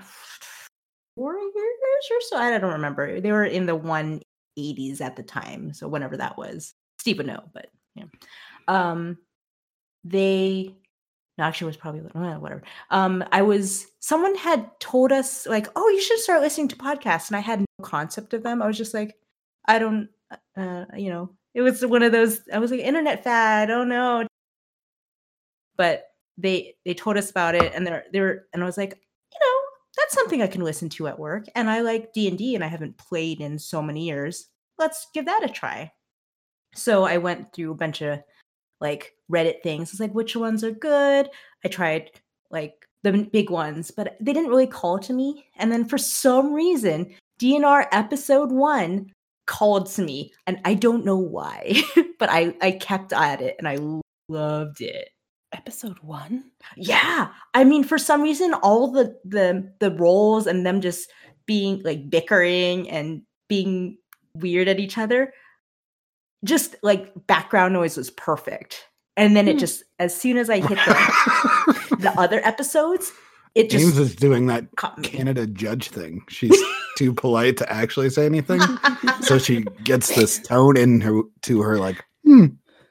four 1.16 1.34
years 1.34 2.04
or 2.10 2.20
so. 2.28 2.36
I 2.36 2.56
don't 2.58 2.72
remember. 2.72 3.20
They 3.20 3.32
were 3.32 3.44
in 3.44 3.66
the 3.66 3.78
180s 3.78 5.00
at 5.00 5.16
the 5.16 5.22
time, 5.22 5.72
so 5.72 5.88
whenever 5.88 6.16
that 6.16 6.38
was. 6.38 6.74
Steve 6.98 7.18
would 7.18 7.26
know, 7.26 7.42
but 7.52 7.68
yeah. 7.94 8.04
Um, 8.68 9.18
they 10.04 10.74
no, 11.38 11.44
actually, 11.44 11.66
it 11.66 11.68
was 11.68 11.76
probably 11.76 12.00
uh, 12.14 12.38
whatever. 12.38 12.62
Um, 12.90 13.22
I 13.30 13.42
was 13.42 13.86
someone 14.00 14.34
had 14.36 14.70
told 14.80 15.12
us 15.12 15.46
like, 15.46 15.66
oh, 15.76 15.88
you 15.90 16.00
should 16.00 16.18
start 16.18 16.40
listening 16.40 16.68
to 16.68 16.76
podcasts, 16.76 17.28
and 17.28 17.36
I 17.36 17.40
had 17.40 17.60
no 17.60 17.66
concept 17.82 18.32
of 18.32 18.42
them. 18.42 18.62
I 18.62 18.66
was 18.66 18.78
just 18.78 18.94
like, 18.94 19.16
I 19.66 19.78
don't, 19.78 20.08
uh, 20.56 20.86
you 20.96 21.10
know, 21.10 21.30
it 21.54 21.60
was 21.60 21.84
one 21.84 22.02
of 22.02 22.12
those. 22.12 22.40
I 22.52 22.58
was 22.58 22.70
like, 22.70 22.80
internet 22.80 23.22
fad. 23.22 23.70
Oh 23.70 23.84
no, 23.84 24.26
but 25.76 26.04
they 26.38 26.74
they 26.84 26.94
told 26.94 27.16
us 27.16 27.30
about 27.30 27.54
it, 27.54 27.72
and 27.74 27.86
they're 27.86 28.04
they're, 28.12 28.44
and 28.52 28.62
I 28.62 28.66
was 28.66 28.76
like, 28.76 28.90
you 28.90 29.38
know, 29.40 29.60
that's 29.96 30.14
something 30.14 30.42
I 30.42 30.46
can 30.46 30.62
listen 30.62 30.88
to 30.90 31.08
at 31.08 31.18
work, 31.18 31.46
and 31.54 31.70
I 31.70 31.80
like 31.80 32.12
D 32.12 32.28
and 32.28 32.38
D, 32.38 32.54
and 32.54 32.64
I 32.64 32.68
haven't 32.68 32.98
played 32.98 33.40
in 33.40 33.58
so 33.58 33.82
many 33.82 34.04
years. 34.04 34.48
Let's 34.78 35.06
give 35.14 35.26
that 35.26 35.44
a 35.44 35.48
try. 35.48 35.92
So 36.74 37.04
I 37.04 37.18
went 37.18 37.52
through 37.52 37.70
a 37.70 37.76
bunch 37.76 38.02
of 38.02 38.20
like 38.80 39.14
Reddit 39.32 39.62
things. 39.62 39.90
It's 39.90 40.00
like 40.00 40.14
which 40.14 40.36
ones 40.36 40.62
are 40.62 40.70
good. 40.70 41.28
I 41.64 41.68
tried 41.68 42.10
like 42.50 42.86
the 43.02 43.12
big 43.32 43.50
ones, 43.50 43.90
but 43.90 44.16
they 44.20 44.32
didn't 44.32 44.50
really 44.50 44.66
call 44.66 44.98
to 44.98 45.12
me. 45.12 45.46
And 45.56 45.72
then 45.72 45.84
for 45.84 45.98
some 45.98 46.52
reason, 46.52 47.14
DNR 47.40 47.86
episode 47.92 48.52
one 48.52 49.12
called 49.46 49.86
to 49.92 50.02
me, 50.02 50.32
and 50.46 50.58
I 50.64 50.74
don't 50.74 51.04
know 51.04 51.16
why, 51.16 51.82
but 52.18 52.28
I 52.30 52.54
I 52.60 52.72
kept 52.72 53.12
at 53.12 53.40
it 53.40 53.56
and 53.58 53.68
I 53.68 53.78
loved 54.28 54.80
it. 54.80 55.08
Episode 55.52 55.98
one. 56.00 56.44
Yeah, 56.76 57.28
I 57.54 57.64
mean, 57.64 57.84
for 57.84 57.98
some 57.98 58.22
reason, 58.22 58.52
all 58.54 58.90
the 58.90 59.16
the 59.24 59.72
the 59.78 59.90
roles 59.92 60.46
and 60.46 60.66
them 60.66 60.80
just 60.80 61.10
being 61.46 61.80
like 61.84 62.10
bickering 62.10 62.90
and 62.90 63.22
being 63.48 63.98
weird 64.34 64.68
at 64.68 64.80
each 64.80 64.98
other, 64.98 65.32
just 66.44 66.76
like 66.82 67.12
background 67.26 67.74
noise 67.74 67.96
was 67.96 68.10
perfect. 68.10 68.88
And 69.16 69.34
then 69.34 69.48
it 69.48 69.52
Hmm. 69.54 69.58
just, 69.60 69.82
as 69.98 70.14
soon 70.14 70.36
as 70.36 70.50
I 70.50 70.56
hit 70.60 70.78
the, 70.84 71.96
the 72.00 72.12
other 72.18 72.40
episodes, 72.44 73.12
it 73.54 73.70
just 73.70 73.82
James 73.82 73.98
is 73.98 74.14
doing 74.14 74.46
that. 74.48 74.66
Canada 75.02 75.46
judge 75.46 75.88
thing. 75.88 76.22
She's 76.28 76.54
too 76.98 77.14
polite 77.14 77.56
to 77.58 77.72
actually 77.72 78.10
say 78.10 78.26
anything, 78.26 78.60
so 79.22 79.38
she 79.38 79.62
gets 79.84 80.14
this 80.14 80.38
tone 80.40 80.76
in 80.76 81.00
her 81.00 81.22
to 81.42 81.62
her 81.62 81.78
like 81.78 82.04
hmm, 82.24 82.46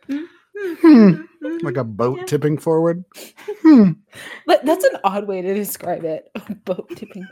hmm, 0.09 1.11
like 1.63 1.77
a 1.77 1.83
boat 1.83 2.17
Yeah. 2.19 2.25
tipping 2.25 2.57
forward. 2.57 3.03
Hmm. 3.61 3.91
But 4.45 4.63
that's 4.63 4.83
an 4.85 4.99
odd 5.03 5.27
way 5.27 5.41
to 5.41 5.53
describe 5.55 6.03
it. 6.03 6.29
Boat 6.65 6.87
tipping. 6.95 7.27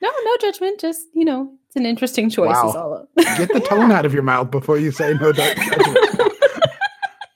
no, 0.00 0.10
no 0.24 0.36
judgment. 0.40 0.80
Just 0.80 1.06
you 1.14 1.24
know, 1.26 1.52
it's 1.66 1.76
an 1.76 1.84
interesting 1.84 2.30
choice. 2.30 2.56
Is 2.56 2.74
Wow. 2.74 2.80
all. 2.80 2.94
Of. 2.94 3.08
Get 3.36 3.52
the 3.52 3.60
tone 3.60 3.92
out 3.92 4.06
of 4.06 4.14
your 4.14 4.22
mouth 4.22 4.50
before 4.50 4.78
you 4.78 4.92
say 4.92 5.12
no 5.14 5.30
judgment. 5.32 6.22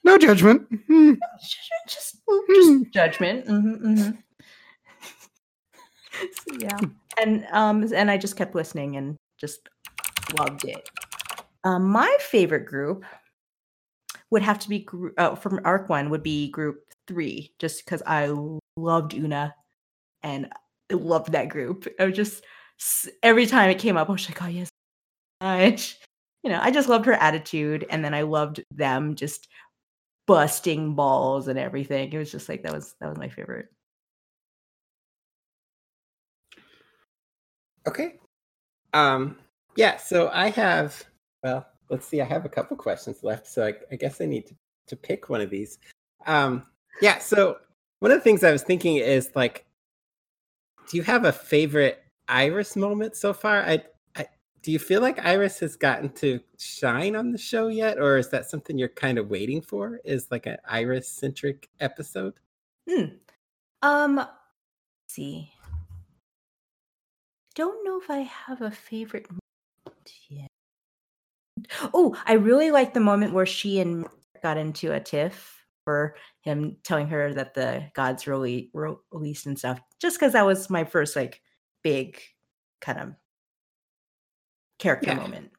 no 0.04 0.16
judgment. 0.16 0.66
Hmm. 0.86 1.14
Just, 1.86 2.16
just 2.48 2.90
judgment. 2.92 3.46
hmm 3.46 3.74
hmm 3.74 4.10
yeah, 6.58 6.78
and 7.20 7.46
um, 7.52 7.92
and 7.94 8.10
I 8.10 8.16
just 8.16 8.36
kept 8.36 8.54
listening 8.54 8.96
and 8.96 9.16
just 9.38 9.68
loved 10.38 10.64
it. 10.64 10.88
Um, 11.64 11.84
my 11.90 12.14
favorite 12.20 12.66
group 12.66 13.04
would 14.34 14.42
have 14.42 14.58
to 14.58 14.68
be 14.68 14.80
gr- 14.80 15.10
uh, 15.16 15.36
from 15.36 15.60
Arc 15.64 15.88
One 15.88 16.10
would 16.10 16.24
be 16.24 16.50
Group 16.50 16.84
Three, 17.06 17.54
just 17.60 17.84
because 17.84 18.02
I 18.04 18.34
loved 18.76 19.14
Una 19.14 19.54
and 20.24 20.52
I 20.90 20.94
loved 20.94 21.32
that 21.32 21.48
group. 21.48 21.86
I 22.00 22.06
was 22.06 22.16
just 22.16 22.44
every 23.22 23.46
time 23.46 23.70
it 23.70 23.78
came 23.78 23.96
up, 23.96 24.08
I 24.08 24.12
was 24.12 24.28
like, 24.28 24.42
oh 24.42 24.48
yes, 24.48 24.68
much. 25.40 25.98
You 26.42 26.50
know, 26.50 26.58
I 26.60 26.72
just 26.72 26.88
loved 26.88 27.06
her 27.06 27.12
attitude, 27.12 27.86
and 27.90 28.04
then 28.04 28.12
I 28.12 28.22
loved 28.22 28.64
them 28.72 29.14
just 29.14 29.46
busting 30.26 30.96
balls 30.96 31.46
and 31.46 31.56
everything. 31.56 32.12
It 32.12 32.18
was 32.18 32.32
just 32.32 32.48
like 32.48 32.64
that 32.64 32.72
was 32.72 32.96
that 33.00 33.08
was 33.08 33.18
my 33.18 33.28
favorite. 33.28 33.68
Okay. 37.86 38.18
Um, 38.94 39.38
yeah, 39.76 39.96
so 39.98 40.28
I 40.32 40.50
have, 40.50 41.04
well, 41.44 41.66
let's 41.90 42.06
see, 42.06 42.20
I 42.20 42.24
have 42.24 42.44
a 42.44 42.48
couple 42.48 42.76
questions 42.76 43.22
left, 43.22 43.46
so 43.46 43.66
I, 43.66 43.74
I 43.92 43.96
guess 43.96 44.20
I 44.20 44.26
need 44.26 44.46
to, 44.46 44.54
to 44.88 44.96
pick 44.96 45.28
one 45.28 45.40
of 45.40 45.50
these. 45.50 45.78
Um, 46.26 46.66
yeah, 47.00 47.18
so 47.18 47.58
one 48.00 48.10
of 48.10 48.18
the 48.18 48.22
things 48.22 48.44
I 48.44 48.52
was 48.52 48.62
thinking 48.62 48.96
is 48.96 49.30
like, 49.34 49.66
do 50.88 50.96
you 50.96 51.02
have 51.02 51.24
a 51.24 51.32
favorite 51.32 52.02
Iris 52.28 52.76
moment 52.76 53.16
so 53.16 53.32
far? 53.32 53.62
I, 53.62 53.82
I 54.16 54.26
do 54.62 54.72
you 54.72 54.78
feel 54.78 55.00
like 55.00 55.24
Iris 55.24 55.58
has 55.60 55.76
gotten 55.76 56.10
to 56.14 56.40
shine 56.58 57.16
on 57.16 57.32
the 57.32 57.38
show 57.38 57.68
yet, 57.68 57.98
or 57.98 58.18
is 58.18 58.28
that 58.30 58.50
something 58.50 58.78
you're 58.78 58.88
kind 58.88 59.18
of 59.18 59.30
waiting 59.30 59.60
for? 59.60 60.00
Is 60.04 60.28
like 60.30 60.46
an 60.46 60.58
Iris 60.68 61.08
centric 61.08 61.68
episode? 61.80 62.34
Hmm. 62.88 63.04
Um, 63.82 64.26
see. 65.08 65.50
Don't 67.54 67.84
know 67.84 68.00
if 68.00 68.10
I 68.10 68.18
have 68.18 68.62
a 68.62 68.70
favorite 68.70 69.30
moment 69.30 70.12
Oh, 71.92 72.16
I 72.26 72.34
really 72.34 72.70
like 72.70 72.94
the 72.94 73.00
moment 73.00 73.32
where 73.32 73.46
she 73.46 73.80
and 73.80 74.06
got 74.42 74.56
into 74.56 74.92
a 74.92 75.00
tiff 75.00 75.64
for 75.84 76.16
him 76.42 76.76
telling 76.82 77.08
her 77.08 77.32
that 77.34 77.54
the 77.54 77.90
gods 77.94 78.26
really 78.26 78.70
ro- 78.72 79.00
released 79.10 79.46
and 79.46 79.58
stuff. 79.58 79.80
Just 80.00 80.18
because 80.18 80.32
that 80.32 80.46
was 80.46 80.70
my 80.70 80.84
first 80.84 81.16
like 81.16 81.40
big 81.82 82.20
kind 82.80 82.98
of 82.98 83.12
character 84.78 85.10
Yeah. 85.10 85.16
moment. 85.16 85.50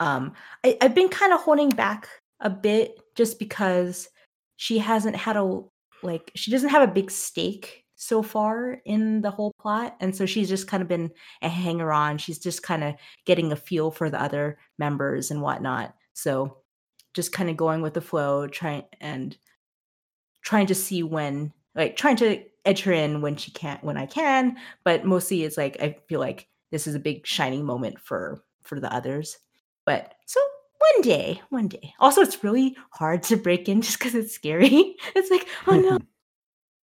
Um, 0.00 0.34
I, 0.64 0.76
I've 0.80 0.94
been 0.94 1.08
kind 1.08 1.32
of 1.32 1.40
holding 1.40 1.70
back 1.70 2.08
a 2.40 2.50
bit 2.50 3.00
just 3.14 3.38
because 3.38 4.08
she 4.56 4.78
hasn't 4.78 5.16
had 5.16 5.36
a 5.36 5.60
like 6.02 6.30
she 6.34 6.50
doesn't 6.50 6.68
have 6.68 6.88
a 6.88 6.92
big 6.92 7.10
stake 7.10 7.83
so 7.96 8.22
far 8.22 8.80
in 8.84 9.20
the 9.20 9.30
whole 9.30 9.52
plot 9.58 9.96
and 10.00 10.14
so 10.14 10.26
she's 10.26 10.48
just 10.48 10.66
kind 10.66 10.82
of 10.82 10.88
been 10.88 11.10
a 11.42 11.48
hanger 11.48 11.92
on 11.92 12.18
she's 12.18 12.38
just 12.38 12.62
kind 12.62 12.82
of 12.82 12.94
getting 13.24 13.52
a 13.52 13.56
feel 13.56 13.90
for 13.90 14.10
the 14.10 14.20
other 14.20 14.58
members 14.78 15.30
and 15.30 15.40
whatnot. 15.40 15.94
So 16.12 16.58
just 17.14 17.32
kind 17.32 17.48
of 17.48 17.56
going 17.56 17.82
with 17.82 17.94
the 17.94 18.00
flow 18.00 18.46
trying 18.46 18.84
and 19.00 19.36
trying 20.42 20.66
to 20.66 20.74
see 20.74 21.02
when 21.02 21.52
like 21.74 21.96
trying 21.96 22.16
to 22.16 22.42
edge 22.64 22.82
her 22.82 22.92
in 22.92 23.20
when 23.20 23.36
she 23.36 23.50
can't 23.50 23.84
when 23.84 23.96
i 23.96 24.06
can 24.06 24.56
but 24.84 25.04
mostly 25.04 25.44
it's 25.44 25.56
like 25.56 25.80
i 25.82 25.96
feel 26.08 26.18
like 26.18 26.48
this 26.74 26.88
is 26.88 26.96
a 26.96 27.00
big 27.00 27.24
shining 27.24 27.64
moment 27.64 28.00
for 28.00 28.42
for 28.62 28.80
the 28.80 28.92
others. 28.92 29.38
But 29.86 30.14
so 30.26 30.40
one 30.78 31.02
day 31.02 31.40
one 31.50 31.68
day. 31.68 31.94
Also 32.00 32.20
it's 32.20 32.42
really 32.42 32.76
hard 32.90 33.22
to 33.24 33.36
break 33.36 33.68
in 33.68 33.80
just 33.80 33.98
because 33.98 34.16
it's 34.16 34.34
scary. 34.34 34.96
It's 35.14 35.30
like 35.30 35.46
oh 35.68 35.78
no 35.78 35.98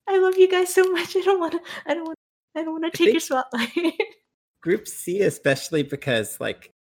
I 0.07 0.17
love 0.19 0.37
you 0.37 0.47
guys 0.49 0.73
so 0.73 0.83
much. 0.91 1.15
I 1.15 1.21
don't 1.21 1.39
want 1.39 1.53
to. 1.53 1.59
I 1.85 1.93
don't 1.93 2.05
want. 2.05 2.17
I 2.55 2.63
don't 2.63 2.81
want 2.81 2.91
to 2.93 2.97
take 2.97 3.13
your 3.13 3.19
spotlight. 3.21 3.71
Group 4.61 4.87
C, 4.87 5.21
especially 5.21 5.83
because 5.83 6.39
like 6.39 6.73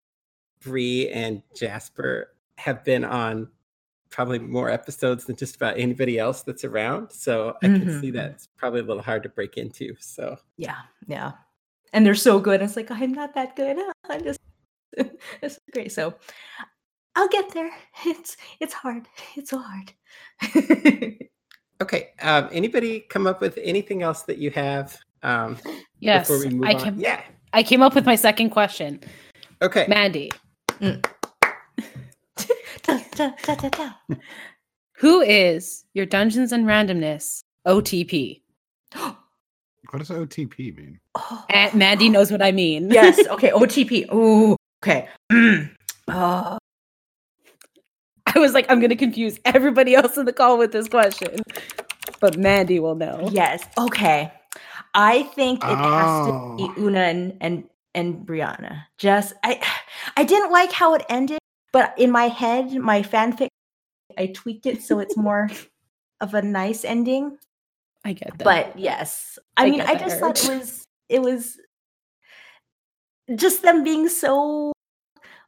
Bree 0.61 1.09
and 1.09 1.41
Jasper 1.55 2.33
have 2.57 2.83
been 2.83 3.03
on 3.05 3.47
probably 4.09 4.37
more 4.39 4.69
episodes 4.69 5.25
than 5.25 5.35
just 5.37 5.55
about 5.55 5.77
anybody 5.79 6.19
else 6.19 6.43
that's 6.43 6.65
around. 6.65 7.11
So 7.11 7.55
I 7.63 7.67
can 7.67 8.01
see 8.01 8.11
Mhm. 8.11 8.13
that 8.15 8.31
it's 8.31 8.47
probably 8.57 8.81
a 8.81 8.83
little 8.83 9.01
hard 9.01 9.23
to 9.23 9.29
break 9.29 9.57
into. 9.57 9.95
So 9.99 10.37
Yeah, 10.57 10.75
yeah. 11.07 11.31
And 11.93 12.05
they're 12.05 12.13
so 12.15 12.39
good. 12.39 12.61
It's 12.61 12.75
like 12.75 12.91
I'm 12.91 13.13
not 13.13 13.33
that 13.35 13.55
good. 13.55 13.77
I'm 14.09 14.23
just 14.23 14.39
it's 15.41 15.57
great. 15.71 15.91
So 15.93 16.13
I'll 17.15 17.29
get 17.29 17.51
there. 17.53 17.71
It's 18.05 18.35
it's 18.59 18.73
hard. 18.73 19.07
It's 19.37 19.49
so 19.49 19.59
hard. 19.63 19.93
Okay. 21.81 22.09
Um, 22.21 22.47
anybody 22.51 23.01
come 23.09 23.27
up 23.27 23.41
with 23.41 23.57
anything 23.61 24.01
else 24.03 24.23
that 24.23 24.37
you 24.37 24.51
have 24.51 24.97
um, 25.23 25.57
Yes, 25.99 26.27
before 26.27 26.43
we 26.45 26.49
move 26.53 26.67
I 26.69 26.73
on? 26.73 26.79
came. 26.83 26.99
Yeah. 26.99 27.21
I 27.53 27.63
came 27.63 27.81
up 27.81 27.95
with 27.95 28.05
my 28.05 28.15
second 28.15 28.51
question, 28.51 28.99
Okay. 29.61 29.85
Mandy. 29.87 30.31
Da, 30.79 30.97
da, 33.15 33.31
da, 33.43 33.55
da, 33.55 33.69
da. 33.69 33.89
Who 34.97 35.21
is 35.21 35.85
your 35.93 36.05
Dungeons 36.05 36.51
and 36.51 36.65
Randomness 36.65 37.41
OTP? 37.67 38.41
What 38.95 39.99
does 39.99 40.09
OTP 40.09 40.75
mean? 40.77 40.99
Oh. 41.15 41.45
And 41.49 41.73
Mandy 41.75 42.09
knows 42.09 42.31
what 42.31 42.41
I 42.41 42.51
mean. 42.51 42.89
yes. 42.89 43.19
Okay. 43.27 43.49
OTP. 43.51 44.11
Ooh. 44.13 44.55
Okay. 44.83 45.07
Mm. 45.31 45.71
Oh. 46.07 46.57
I 48.35 48.39
was 48.39 48.53
like, 48.53 48.65
I'm 48.69 48.79
going 48.79 48.89
to 48.89 48.95
confuse 48.95 49.39
everybody 49.45 49.95
else 49.95 50.17
in 50.17 50.25
the 50.25 50.33
call 50.33 50.57
with 50.57 50.71
this 50.71 50.87
question, 50.87 51.41
but 52.19 52.37
Mandy 52.37 52.79
will 52.79 52.95
know. 52.95 53.29
Yes. 53.31 53.63
Okay. 53.77 54.31
I 54.93 55.23
think 55.23 55.63
it 55.63 55.67
has 55.77 56.27
to 56.27 56.31
Oh. 56.33 56.55
be 56.57 56.81
Una 56.81 56.99
and, 56.99 57.37
and 57.41 57.63
and 57.93 58.25
Brianna. 58.25 58.83
Just 58.97 59.33
I 59.43 59.61
I 60.17 60.23
didn't 60.25 60.51
like 60.51 60.71
how 60.71 60.93
it 60.95 61.03
ended, 61.09 61.39
but 61.71 61.93
in 61.97 62.11
my 62.11 62.27
head, 62.27 62.73
my 62.75 63.01
fanfic, 63.01 63.47
I 64.17 64.27
tweaked 64.27 64.65
it 64.65 64.81
so 64.81 64.99
it's 64.99 65.15
more 65.17 65.49
of 66.21 66.33
a 66.33 66.41
nice 66.41 66.83
ending. 66.83 67.37
I 68.03 68.13
get 68.13 68.37
that. 68.37 68.43
But 68.43 68.77
yes, 68.79 69.39
I, 69.57 69.65
I 69.65 69.69
mean, 69.69 69.81
I 69.81 69.93
that 69.95 69.99
just 69.99 70.19
thought 70.19 70.43
it 70.43 70.49
was 70.57 70.83
it 71.07 71.21
was 71.21 71.57
just 73.35 73.61
them 73.61 73.83
being 73.83 74.09
so 74.09 74.73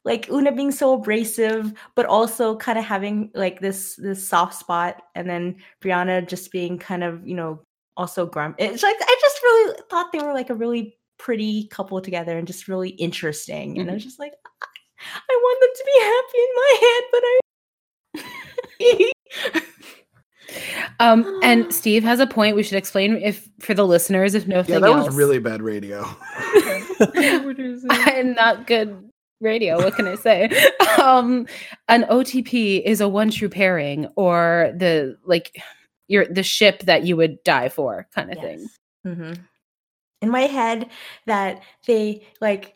like 0.06 0.30
Una 0.30 0.52
being 0.52 0.72
so 0.72 0.94
abrasive, 0.94 1.74
but 1.96 2.06
also 2.06 2.58
kind 2.58 2.78
of 2.78 2.86
having 2.86 3.32
like 3.34 3.60
this 3.60 3.96
this 3.96 4.26
soft 4.26 4.56
spot, 4.56 5.02
and 5.16 5.30
then 5.30 5.56
Brianna 5.82 6.28
just 6.28 6.52
being 6.52 6.78
kind 6.78 7.04
of 7.04 7.26
you 7.28 7.36
know 7.36 7.62
also 7.96 8.26
grum. 8.26 8.56
It's 8.58 8.84
like 8.84 8.96
I 9.00 9.18
just 9.22 9.44
really 9.44 9.80
thought 9.90 10.12
they 10.12 10.20
were 10.20 10.34
like 10.34 10.50
a 10.50 10.56
really 10.56 10.98
pretty 11.18 11.68
couple 11.68 12.02
together 12.02 12.38
and 12.38 12.48
just 12.48 12.68
really 12.68 12.90
interesting, 12.90 13.80
and 13.80 13.90
I 13.90 13.94
was 13.94 14.04
just 14.04 14.20
like, 14.20 14.34
I, 14.46 14.68
I 15.30 15.40
want 15.42 15.62
them 15.62 15.70
to 15.76 15.84
be 15.86 16.00
happy 16.12 16.40
in 16.44 16.56
my 16.56 16.78
head, 16.82 17.04
but 17.12 17.24
I. 17.26 19.12
um, 21.00 21.40
and 21.44 21.74
Steve 21.82 22.04
has 22.04 22.20
a 22.20 22.28
point. 22.28 22.58
We 22.58 22.64
should 22.64 22.78
explain 22.78 23.16
if 23.16 23.48
for 23.62 23.74
the 23.74 23.88
listeners, 23.88 24.36
if 24.36 24.46
Yeah, 24.46 24.58
nothing 24.58 24.82
that 24.82 24.92
else. 24.92 25.06
was 25.08 25.16
really 25.16 25.40
bad 25.40 25.62
radio. 25.62 26.06
and 27.00 28.36
not 28.36 28.68
good 28.68 29.10
radio. 29.44 29.78
What 29.78 29.96
can 29.96 30.08
I 30.08 30.16
say? 30.16 30.50
um, 31.02 31.46
an 31.88 32.04
OTP 32.06 32.82
is 32.84 33.02
a 33.02 33.08
one 33.10 33.30
true 33.30 33.50
pairing, 33.50 34.08
or 34.16 34.74
the 34.76 35.18
like, 35.26 35.62
your 36.08 36.26
the 36.26 36.44
ship 36.44 36.82
that 36.84 37.06
you 37.06 37.16
would 37.18 37.44
die 37.44 37.70
for, 37.70 38.08
kind 38.14 38.32
of 38.32 38.40
thing. 38.40 38.68
hmm 39.04 39.34
In 40.22 40.30
my 40.30 40.42
head, 40.42 40.90
that 41.26 41.62
they 41.86 42.26
like 42.42 42.76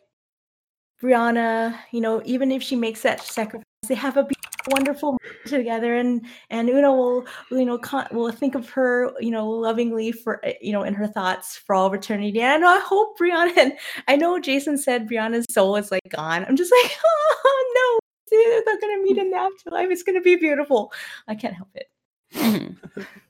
Brianna, 1.02 1.78
you 1.92 2.00
know, 2.00 2.22
even 2.24 2.50
if 2.52 2.62
she 2.62 2.76
makes 2.76 3.02
that 3.02 3.20
sacrifice, 3.20 3.64
they 3.86 3.94
have 3.94 4.16
a 4.16 4.24
be- 4.24 4.34
wonderful 4.68 5.18
together, 5.46 5.94
and 5.94 6.24
and 6.50 6.68
Una 6.68 6.92
will, 6.92 7.26
you 7.50 7.64
know, 7.64 7.78
con- 7.78 8.08
will 8.12 8.30
think 8.32 8.54
of 8.54 8.68
her, 8.70 9.12
you 9.20 9.30
know, 9.30 9.48
lovingly 9.48 10.12
for, 10.12 10.44
uh, 10.44 10.52
you 10.60 10.72
know, 10.72 10.82
in 10.82 10.94
her 10.94 11.06
thoughts 11.06 11.56
for 11.56 11.74
all 11.74 11.86
of 11.86 11.94
eternity. 11.94 12.40
And 12.40 12.64
I 12.64 12.78
hope 12.80 13.18
Brianna, 13.18 13.56
and 13.56 13.72
I 14.08 14.16
know 14.16 14.38
Jason 14.40 14.76
said 14.78 15.08
Brianna's 15.08 15.46
soul 15.50 15.76
is 15.76 15.90
like 15.90 16.02
gone. 16.10 16.44
I'm 16.46 16.56
just 16.56 16.72
like, 16.82 16.92
oh 17.04 18.00
no, 18.32 18.36
they're 18.36 18.62
not 18.66 18.80
gonna 18.80 19.02
meet 19.02 19.18
in 19.18 19.30
the 19.30 19.36
afterlife. 19.36 19.88
It's 19.90 20.02
gonna 20.02 20.20
be 20.20 20.36
beautiful. 20.36 20.92
I 21.28 21.34
can't 21.34 21.54
help 21.54 21.70
it. 21.74 21.86
Mhm. 22.34 22.76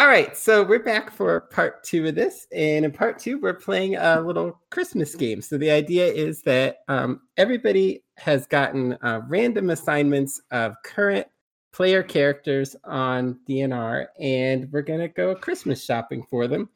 All 0.00 0.06
right, 0.06 0.34
so 0.34 0.62
we're 0.62 0.82
back 0.82 1.10
for 1.10 1.42
part 1.52 1.84
two 1.84 2.06
of 2.06 2.14
this, 2.14 2.46
and 2.56 2.86
in 2.86 2.90
part 2.90 3.18
two, 3.18 3.38
we're 3.38 3.52
playing 3.52 3.96
a 3.96 4.18
little 4.22 4.58
Christmas 4.70 5.14
game. 5.14 5.42
So 5.42 5.58
the 5.58 5.70
idea 5.70 6.06
is 6.06 6.40
that 6.44 6.78
um, 6.88 7.20
everybody 7.36 8.02
has 8.16 8.46
gotten 8.46 8.94
uh, 9.02 9.20
random 9.28 9.68
assignments 9.68 10.40
of 10.52 10.74
current 10.86 11.26
player 11.74 12.02
characters 12.02 12.74
on 12.84 13.40
DNR, 13.46 14.06
and 14.18 14.72
we're 14.72 14.80
gonna 14.80 15.06
go 15.06 15.34
Christmas 15.34 15.84
shopping 15.84 16.24
for 16.30 16.48
them. 16.48 16.70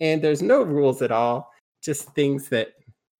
And 0.00 0.20
there's 0.20 0.42
no 0.42 0.62
rules 0.62 1.00
at 1.00 1.10
all, 1.10 1.50
just 1.82 2.14
things 2.14 2.50
that, 2.50 2.74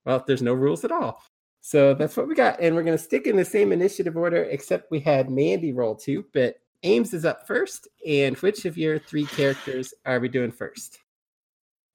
well, 0.05 0.23
there's 0.27 0.43
no 0.43 0.53
rules 0.53 0.85
at 0.85 0.93
all. 0.93 1.23
So 1.63 1.95
that's 1.95 2.19
what 2.19 2.29
we 2.29 2.35
got, 2.35 2.61
and 2.61 2.77
we're 2.77 2.83
gonna 2.83 2.99
stick 2.99 3.27
in 3.27 3.37
the 3.37 3.47
same 3.47 3.73
initiative 3.73 4.19
order, 4.19 4.45
except 4.45 4.91
we 4.91 5.01
had 5.01 5.31
Mandy 5.31 5.73
roll 5.73 5.95
too, 5.95 6.27
but 6.35 6.57
Ames 6.83 7.15
is 7.15 7.25
up 7.25 7.47
first. 7.47 7.89
And 8.07 8.37
which 8.39 8.65
of 8.65 8.79
your 8.79 8.99
three 8.99 9.27
characters 9.27 9.95
are 10.07 10.21
we 10.21 10.29
doing 10.29 10.53
first? 10.53 10.99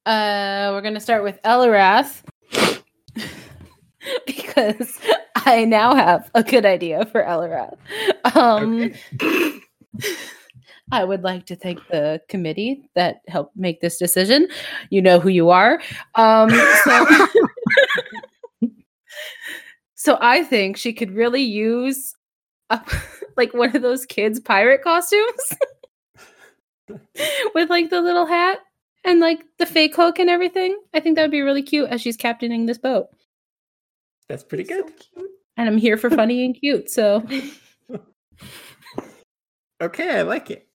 Uh, 0.05 0.69
we're 0.73 0.81
gonna 0.81 0.99
start 0.99 1.23
with 1.23 1.41
Elarath 1.43 2.23
because 4.25 4.99
I 5.35 5.63
now 5.63 5.95
have 5.95 6.29
a 6.35 6.43
good 6.43 6.65
idea 6.65 7.05
for 7.05 7.23
Elarath. 7.23 7.77
Um, 8.35 8.91
I 10.91 11.03
would 11.03 11.23
like 11.23 11.45
to 11.47 11.55
thank 11.55 11.79
the 11.87 12.21
committee 12.27 12.89
that 12.95 13.21
helped 13.27 13.55
make 13.55 13.79
this 13.81 13.97
decision. 13.97 14.47
You 14.89 15.01
know 15.01 15.19
who 15.19 15.29
you 15.29 15.49
are. 15.49 15.81
Um, 16.15 16.49
so, 16.83 17.27
so 19.95 20.17
I 20.19 20.43
think 20.43 20.77
she 20.77 20.93
could 20.93 21.11
really 21.11 21.41
use 21.41 22.13
like 23.37 23.53
one 23.53 23.75
of 23.75 23.81
those 23.81 24.05
kids' 24.05 24.39
pirate 24.39 24.83
costumes 24.83 25.53
with 27.55 27.69
like 27.69 27.89
the 27.89 28.01
little 28.01 28.25
hat 28.25 28.59
and 29.03 29.19
like 29.19 29.43
the 29.59 29.65
fake 29.65 29.95
hook 29.95 30.19
and 30.19 30.29
everything. 30.29 30.79
I 30.93 30.99
think 30.99 31.15
that 31.15 31.23
would 31.23 31.31
be 31.31 31.41
really 31.41 31.63
cute 31.63 31.89
as 31.89 32.01
she's 32.01 32.17
captaining 32.17 32.65
this 32.65 32.77
boat. 32.77 33.07
That's 34.29 34.43
pretty 34.43 34.63
good. 34.63 34.85
And 35.57 35.67
I'm 35.69 35.77
here 35.77 35.97
for 35.97 36.09
funny 36.09 36.45
and 36.45 36.55
cute. 36.55 36.89
So 36.89 37.25
Okay, 39.81 40.19
I 40.19 40.21
like 40.21 40.49
it. 40.49 40.67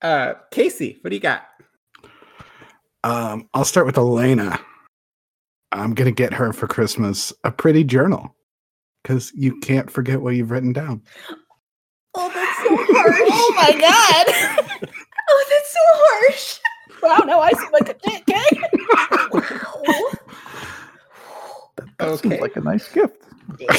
Uh, 0.00 0.34
Casey, 0.50 0.98
what 1.00 1.10
do 1.10 1.16
you 1.16 1.20
got? 1.20 1.46
Um, 3.04 3.48
I'll 3.54 3.64
start 3.64 3.86
with 3.86 3.96
Elena. 3.96 4.58
I'm 5.70 5.94
gonna 5.94 6.10
get 6.10 6.32
her 6.32 6.52
for 6.52 6.66
Christmas 6.66 7.32
a 7.44 7.52
pretty 7.52 7.84
journal 7.84 8.34
because 9.02 9.32
you 9.34 9.58
can't 9.60 9.90
forget 9.90 10.20
what 10.20 10.34
you've 10.34 10.50
written 10.50 10.72
down. 10.72 11.02
Oh, 12.14 12.30
that's 12.32 12.58
so 12.58 12.76
harsh. 12.76 13.18
Oh 13.30 13.54
my 13.56 13.72
god. 13.80 14.78
Oh, 15.34 15.44
that's 15.48 15.72
so 15.72 15.80
harsh. 15.84 16.58
wow, 17.02 17.24
now 17.26 17.40
I 17.40 17.52
seem 17.52 17.70
like 17.72 17.88
a 17.88 17.94
dick, 17.94 18.24
eh? 18.28 18.44
Wow. 18.92 20.10
That, 21.76 21.86
that 21.98 22.08
Okay. 22.08 22.28
seems 22.28 22.40
like 22.40 22.56
a 22.56 22.60
nice 22.60 22.88
gift. 22.92 23.16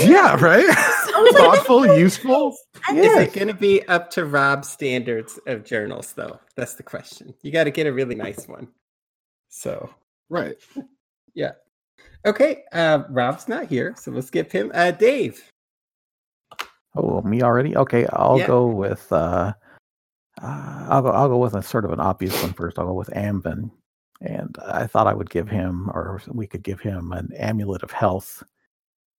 yeah, 0.01 0.35
right. 0.43 0.65
Sounds 1.11 1.33
like 1.33 1.35
Thoughtful, 1.35 1.97
useful. 1.97 2.55
Is 2.91 3.15
it 3.17 3.33
going 3.33 3.49
to 3.49 3.53
be 3.53 3.83
up 3.87 4.09
to 4.11 4.25
Rob's 4.25 4.69
standards 4.69 5.39
of 5.45 5.63
journals, 5.63 6.13
though? 6.13 6.39
That's 6.55 6.73
the 6.75 6.83
question. 6.83 7.33
You 7.43 7.51
got 7.51 7.65
to 7.65 7.71
get 7.71 7.85
a 7.87 7.93
really 7.93 8.15
nice 8.15 8.47
one. 8.47 8.69
So, 9.49 9.89
Right. 10.29 10.55
Okay, 12.25 12.63
uh, 12.71 13.03
Rob's 13.09 13.47
not 13.47 13.67
here, 13.67 13.95
so 13.97 14.11
we'll 14.11 14.21
skip 14.21 14.51
him. 14.51 14.71
Uh, 14.73 14.91
Dave. 14.91 15.43
Oh, 16.95 17.21
me 17.21 17.41
already? 17.41 17.75
Okay, 17.75 18.05
I'll 18.13 18.39
Yeah. 18.39 18.47
go 18.47 18.67
with 18.67 19.11
uh, 19.11 19.53
uh 20.41 20.85
I'll 20.89 21.01
go 21.01 21.09
I'll 21.09 21.29
go 21.29 21.37
with 21.37 21.55
a 21.55 21.63
sort 21.63 21.85
of 21.85 21.91
an 21.91 21.99
obvious 21.99 22.39
one 22.41 22.53
first. 22.53 22.77
I'll 22.77 22.87
go 22.87 22.93
with 22.93 23.09
Amvin. 23.09 23.71
And 24.21 24.55
I 24.65 24.87
thought 24.87 25.07
I 25.07 25.13
would 25.13 25.29
give 25.29 25.49
him 25.49 25.89
or 25.89 26.21
we 26.27 26.47
could 26.47 26.63
give 26.63 26.79
him 26.79 27.11
an 27.11 27.29
amulet 27.37 27.83
of 27.83 27.91
health 27.91 28.41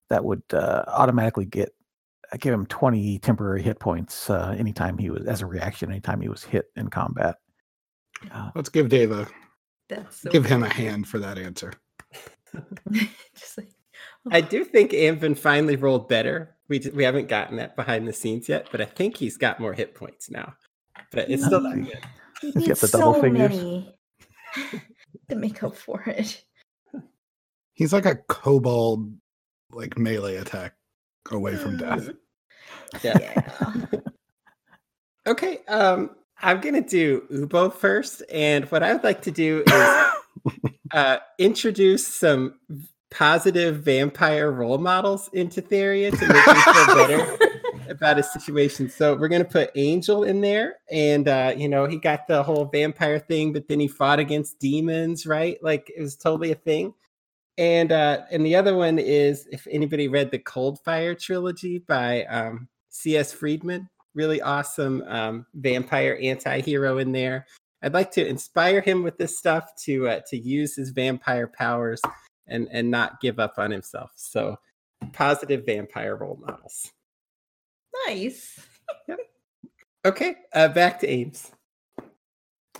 that 0.09 0.23
would 0.23 0.41
uh, 0.51 0.83
automatically 0.87 1.45
get 1.45 1.75
uh, 2.31 2.37
give 2.39 2.53
him 2.53 2.65
20 2.65 3.19
temporary 3.19 3.61
hit 3.61 3.79
points 3.79 4.29
uh, 4.29 4.55
anytime 4.57 4.97
he 4.97 5.11
was 5.11 5.25
as 5.27 5.41
a 5.41 5.45
reaction 5.45 5.91
anytime 5.91 6.21
he 6.21 6.29
was 6.29 6.43
hit 6.43 6.71
in 6.75 6.89
combat. 6.89 7.35
Uh, 8.31 8.49
Let's 8.55 8.69
give 8.69 8.89
Dave 8.89 9.11
a 9.11 9.27
That's 9.89 10.21
so 10.21 10.31
give 10.31 10.45
him 10.45 10.63
a 10.63 10.69
hand 10.69 11.07
for 11.07 11.19
that 11.19 11.37
answer. 11.37 11.73
Just 13.35 13.57
like, 13.57 13.69
I 14.31 14.41
do 14.41 14.63
think 14.65 14.91
Amvin 14.91 15.37
finally 15.37 15.75
rolled 15.75 16.07
better. 16.09 16.55
We, 16.67 16.79
d- 16.79 16.89
we 16.89 17.03
haven't 17.03 17.27
gotten 17.27 17.57
that 17.57 17.75
behind 17.75 18.07
the 18.07 18.13
scenes 18.13 18.49
yet, 18.49 18.67
but 18.71 18.81
I 18.81 18.85
think 18.85 19.17
he's 19.17 19.37
got 19.37 19.59
more 19.59 19.73
hit 19.73 19.93
points 19.95 20.29
now. 20.31 20.53
But 21.11 21.29
it's 21.29 21.45
still 21.45 21.61
not 21.61 21.75
good. 21.75 21.99
he 22.41 22.51
Get 22.51 22.55
needs 22.67 22.81
the 22.81 22.87
double 22.97 23.13
so 23.15 23.21
fingers. 23.21 23.51
many 23.55 23.95
to 25.29 25.35
make 25.35 25.61
up 25.63 25.75
for 25.75 26.03
it. 26.07 26.43
He's 27.73 27.93
like 27.93 28.05
a 28.05 28.15
kobold, 28.15 29.13
like 29.71 29.97
melee 29.97 30.37
attack 30.37 30.73
away 31.31 31.55
from 31.55 31.77
death. 31.77 32.09
Yeah. 33.03 33.17
Yeah. 33.19 33.85
Okay. 35.27 35.59
Um, 35.67 36.11
I'm 36.41 36.61
gonna 36.61 36.81
do 36.81 37.21
Ubo 37.31 37.73
first, 37.73 38.21
and 38.31 38.65
what 38.71 38.83
I 38.83 38.93
would 38.93 39.03
like 39.03 39.21
to 39.23 39.31
do 39.31 39.63
is 39.67 40.05
uh, 40.91 41.17
introduce 41.37 42.07
some 42.07 42.55
positive 43.11 43.83
vampire 43.83 44.51
role 44.51 44.77
models 44.77 45.29
into 45.33 45.61
Theria 45.61 46.11
to 46.11 46.27
make 46.27 46.47
me 46.47 46.61
feel 46.61 46.95
better 46.95 47.37
about 47.89 48.19
a 48.19 48.23
situation. 48.23 48.89
So 48.89 49.15
we're 49.15 49.27
gonna 49.27 49.45
put 49.45 49.71
Angel 49.75 50.23
in 50.23 50.41
there, 50.41 50.77
and 50.91 51.27
uh, 51.27 51.53
you 51.55 51.69
know 51.69 51.85
he 51.85 51.97
got 51.97 52.27
the 52.27 52.43
whole 52.43 52.65
vampire 52.65 53.19
thing, 53.19 53.53
but 53.53 53.67
then 53.67 53.79
he 53.79 53.87
fought 53.87 54.19
against 54.19 54.59
demons, 54.59 55.25
right? 55.25 55.57
Like 55.63 55.91
it 55.95 56.01
was 56.01 56.15
totally 56.15 56.51
a 56.51 56.55
thing. 56.55 56.93
And 57.57 57.91
uh, 57.91 58.23
and 58.31 58.45
the 58.45 58.55
other 58.55 58.75
one 58.75 58.99
is 58.99 59.47
if 59.51 59.65
anybody 59.71 60.07
read 60.07 60.31
the 60.31 60.39
Cold 60.39 60.79
Fire 60.83 61.15
trilogy 61.15 61.79
by 61.79 62.25
um, 62.25 62.67
C.S. 62.89 63.31
Friedman, 63.31 63.89
really 64.13 64.41
awesome 64.41 65.03
um, 65.07 65.45
vampire 65.53 66.17
anti-hero 66.21 66.97
in 66.97 67.11
there. 67.11 67.45
I'd 67.85 67.93
like 67.93 68.09
to 68.13 68.27
inspire 68.27 68.81
him 68.81 69.03
with 69.03 69.17
this 69.17 69.37
stuff 69.37 69.69
to 69.83 70.07
uh, 70.09 70.19
to 70.29 70.37
use 70.37 70.75
his 70.75 70.89
vampire 70.89 71.47
powers 71.47 72.01
and 72.47 72.67
and 72.71 72.89
not 72.89 73.21
give 73.21 73.39
up 73.39 73.53
on 73.59 73.69
himself. 73.69 74.11
So 74.15 74.57
positive 75.13 75.65
vampire 75.67 76.15
role 76.17 76.39
models. 76.45 76.91
nice. 78.07 78.59
Okay, 80.03 80.35
uh, 80.53 80.67
back 80.69 80.99
to 81.01 81.07
Ames. 81.07 81.51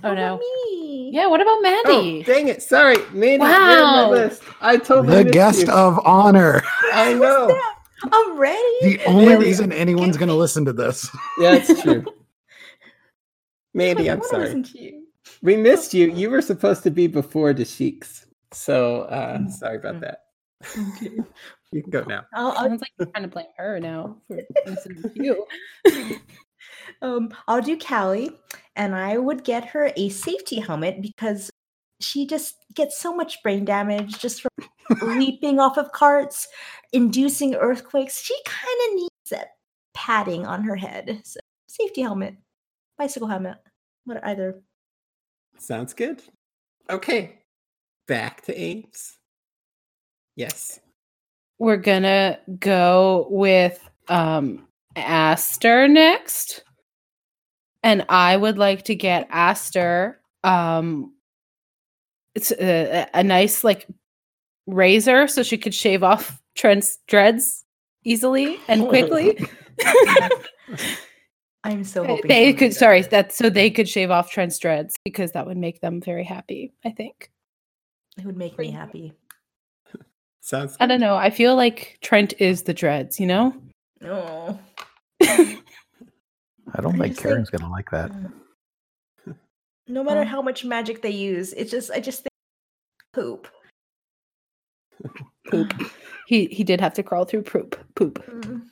Oh 0.04 0.10
What 0.10 0.15
no. 0.15 0.36
about 0.36 0.39
Me. 0.39 1.12
Yeah, 1.13 1.28
what 1.28 1.39
about 1.41 1.58
Oh, 1.88 2.24
dang 2.26 2.48
it! 2.50 2.62
Sorry, 2.63 2.98
Mandy. 3.13 3.38
Wow. 3.39 3.50
Wow. 3.50 4.06
my 4.06 4.10
list. 4.10 4.44
I 4.62 4.78
totally 4.78 5.24
The 5.24 5.30
guest 5.32 5.68
you. 5.68 5.74
of 5.74 6.00
honor. 6.06 6.62
I 6.94 7.13
know. 7.13 7.58
I'm 8.12 8.38
ready. 8.38 8.80
The 8.82 9.02
only 9.06 9.28
Mandy. 9.28 9.46
reason 9.46 9.72
anyone's 9.72 10.18
going 10.18 10.28
to 10.30 10.36
listen 10.36 10.65
to 10.65 10.74
this. 10.74 11.10
Yeah, 11.39 11.54
it's 11.56 11.82
true. 11.82 12.04
Mandy, 13.76 14.10
I'm 14.10 14.22
sorry. 14.24 14.64
to 14.64 14.82
you. 14.82 15.04
We 15.42 15.56
missed 15.58 15.94
you. 15.94 16.10
You 16.12 16.30
were 16.30 16.42
supposed 16.42 16.84
to 16.84 16.92
be 16.92 17.08
before 17.08 17.54
the 17.54 17.66
Sheiks. 17.66 18.26
So 18.52 19.02
uh 19.04 19.38
Mm. 19.38 19.52
sorry 19.52 19.78
about 19.78 19.96
Mm. 19.96 20.02
that. 20.02 20.20
You 21.72 21.82
can 21.82 21.92
go 21.92 22.04
now. 22.08 22.24
I'll, 22.34 22.52
I'll, 22.52 22.70
Sounds 22.70 22.82
like 22.82 22.92
you're 22.98 23.08
trying 23.08 23.24
to 23.24 23.28
blame 23.30 23.48
her 23.58 23.80
now 23.82 24.16
for 24.30 24.38
to 24.38 25.12
you. 25.14 25.46
um, 27.02 27.34
I'll 27.50 27.62
do 27.62 27.78
Callie, 27.78 28.32
and 28.78 28.96
I 28.96 29.18
would 29.18 29.44
get 29.44 29.66
her 29.66 29.92
a 29.98 30.08
safety 30.10 30.60
helmet 30.60 31.02
because 31.02 31.50
she 32.00 32.26
just 32.28 32.56
gets 32.74 32.98
so 32.98 33.14
much 33.14 33.44
brain 33.44 33.66
damage 33.66 34.20
just 34.20 34.42
from 34.42 34.52
leaping 35.20 35.60
off 35.60 35.78
of 35.78 35.92
carts, 35.92 36.48
inducing 36.94 37.56
earthquakes. 37.56 38.22
She 38.22 38.36
kind 38.46 38.78
of 38.90 38.96
needs 38.96 39.30
that 39.32 39.48
padding 39.94 40.46
on 40.46 40.64
her 40.64 40.76
head. 40.78 41.22
So, 41.26 41.40
safety 41.68 42.02
helmet, 42.04 42.36
bicycle 42.98 43.28
helmet, 43.28 43.58
what 44.06 44.24
either. 44.26 44.62
Sounds 45.58 45.94
good. 45.94 46.22
Okay. 46.90 47.40
Back 48.08 48.44
to 48.46 48.60
Ames. 48.60 49.18
Yes. 50.36 50.80
We're 51.58 51.78
gonna 51.78 52.40
go 52.60 53.28
with 53.30 53.80
um 54.08 54.68
Aster 54.96 55.88
next. 55.88 56.64
And 57.84 58.06
I 58.10 58.36
would 58.36 58.58
like 58.58 58.84
to 58.86 58.96
get 58.96 59.28
Aster 59.30 60.20
um 60.44 61.14
it's 62.36 62.52
a, 62.52 63.08
a 63.14 63.24
nice 63.24 63.64
like 63.64 63.88
razor 64.68 65.28
so 65.28 65.42
she 65.42 65.58
could 65.58 65.74
shave 65.74 66.04
off 66.04 66.42
Trent's 66.56 67.00
dreads 67.08 67.64
easily 68.04 68.60
and 68.68 68.88
quickly. 68.88 69.38
I'm 71.65 71.84
so 71.84 72.06
hoping 72.06 72.28
they 72.28 72.45
she'll 72.45 72.54
do 72.54 72.58
could 72.60 72.71
that. 72.71 72.75
sorry 72.75 73.01
that 73.01 73.32
so 73.34 73.49
they 73.49 73.69
could 73.69 73.89
shave 73.89 74.12
off 74.12 74.32
Trent's 74.32 74.60
dreads 74.60 74.95
because 75.04 75.32
that 75.32 75.45
would 75.47 75.58
make 75.58 75.82
them 75.82 75.99
very 75.99 76.23
happy, 76.23 76.71
I 76.86 76.91
think. 76.91 77.32
It 78.17 78.25
would 78.25 78.38
make 78.38 78.58
me 78.58 78.71
happy. 78.71 79.13
Sounds 80.41 80.78
I 80.80 80.86
don't 80.86 80.99
know. 81.01 81.15
I 81.15 81.30
feel 81.32 81.56
like 81.56 81.97
Trent 82.01 82.34
is 82.39 82.63
the 82.63 82.73
dreads, 82.73 83.19
you 83.19 83.25
know? 83.28 83.54
Oh. 84.04 84.60
I 85.23 86.82
don't 86.82 86.95
I 87.01 87.06
think 87.06 87.17
Karen's 87.17 87.49
think- 87.49 87.62
gonna 87.62 87.71
like 87.71 87.89
that. 87.91 88.12
No 89.88 90.04
matter 90.04 90.23
how 90.23 90.41
much 90.41 90.65
magic 90.65 91.04
they 91.04 91.12
use, 91.12 91.54
it's 91.54 91.69
just 91.69 91.91
I 91.91 91.99
just 91.99 92.21
think 92.23 92.32
poop. 93.13 93.47
Poop. 95.49 95.73
He 96.28 96.45
he 96.47 96.63
did 96.63 96.82
have 96.82 96.95
to 96.95 97.04
crawl 97.04 97.25
through 97.25 97.43
poop. 97.43 97.78
Poop. 97.93 98.15
Mm. 98.28 98.63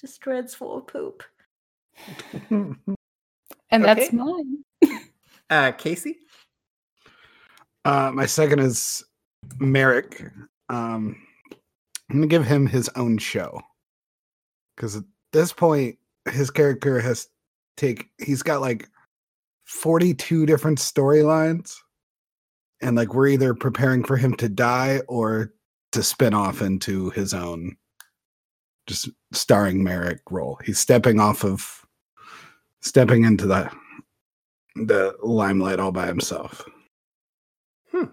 Just 0.00 0.18
dreads 0.22 0.54
full 0.54 0.78
of 0.78 0.86
poop. 0.86 1.22
And 2.50 3.84
that's 3.84 4.12
mine. 4.12 4.64
Uh 5.48 5.72
Casey? 5.72 6.18
Uh, 7.84 8.10
my 8.12 8.26
second 8.26 8.58
is 8.58 9.04
Merrick. 9.60 10.20
Um, 10.68 11.16
I'm 12.10 12.16
gonna 12.16 12.26
give 12.26 12.44
him 12.44 12.66
his 12.66 12.88
own 12.96 13.18
show 13.18 13.60
because 14.74 14.96
at 14.96 15.04
this 15.32 15.52
point, 15.52 15.96
his 16.30 16.50
character 16.50 17.00
has 17.00 17.28
take. 17.76 18.08
He's 18.18 18.42
got 18.42 18.60
like 18.60 18.88
42 19.66 20.46
different 20.46 20.78
storylines, 20.78 21.76
and 22.82 22.96
like 22.96 23.14
we're 23.14 23.28
either 23.28 23.54
preparing 23.54 24.04
for 24.04 24.16
him 24.16 24.34
to 24.34 24.48
die 24.48 25.00
or 25.08 25.52
to 25.92 26.02
spin 26.02 26.34
off 26.34 26.62
into 26.62 27.10
his 27.10 27.32
own, 27.34 27.76
just 28.86 29.08
starring 29.32 29.82
Merrick 29.82 30.20
role. 30.30 30.58
He's 30.64 30.78
stepping 30.78 31.20
off 31.20 31.44
of, 31.44 31.85
stepping 32.86 33.24
into 33.24 33.46
the 33.46 33.70
the 34.76 35.16
limelight 35.22 35.80
all 35.80 35.92
by 35.92 36.06
himself. 36.06 36.64
Hmm. 37.90 38.04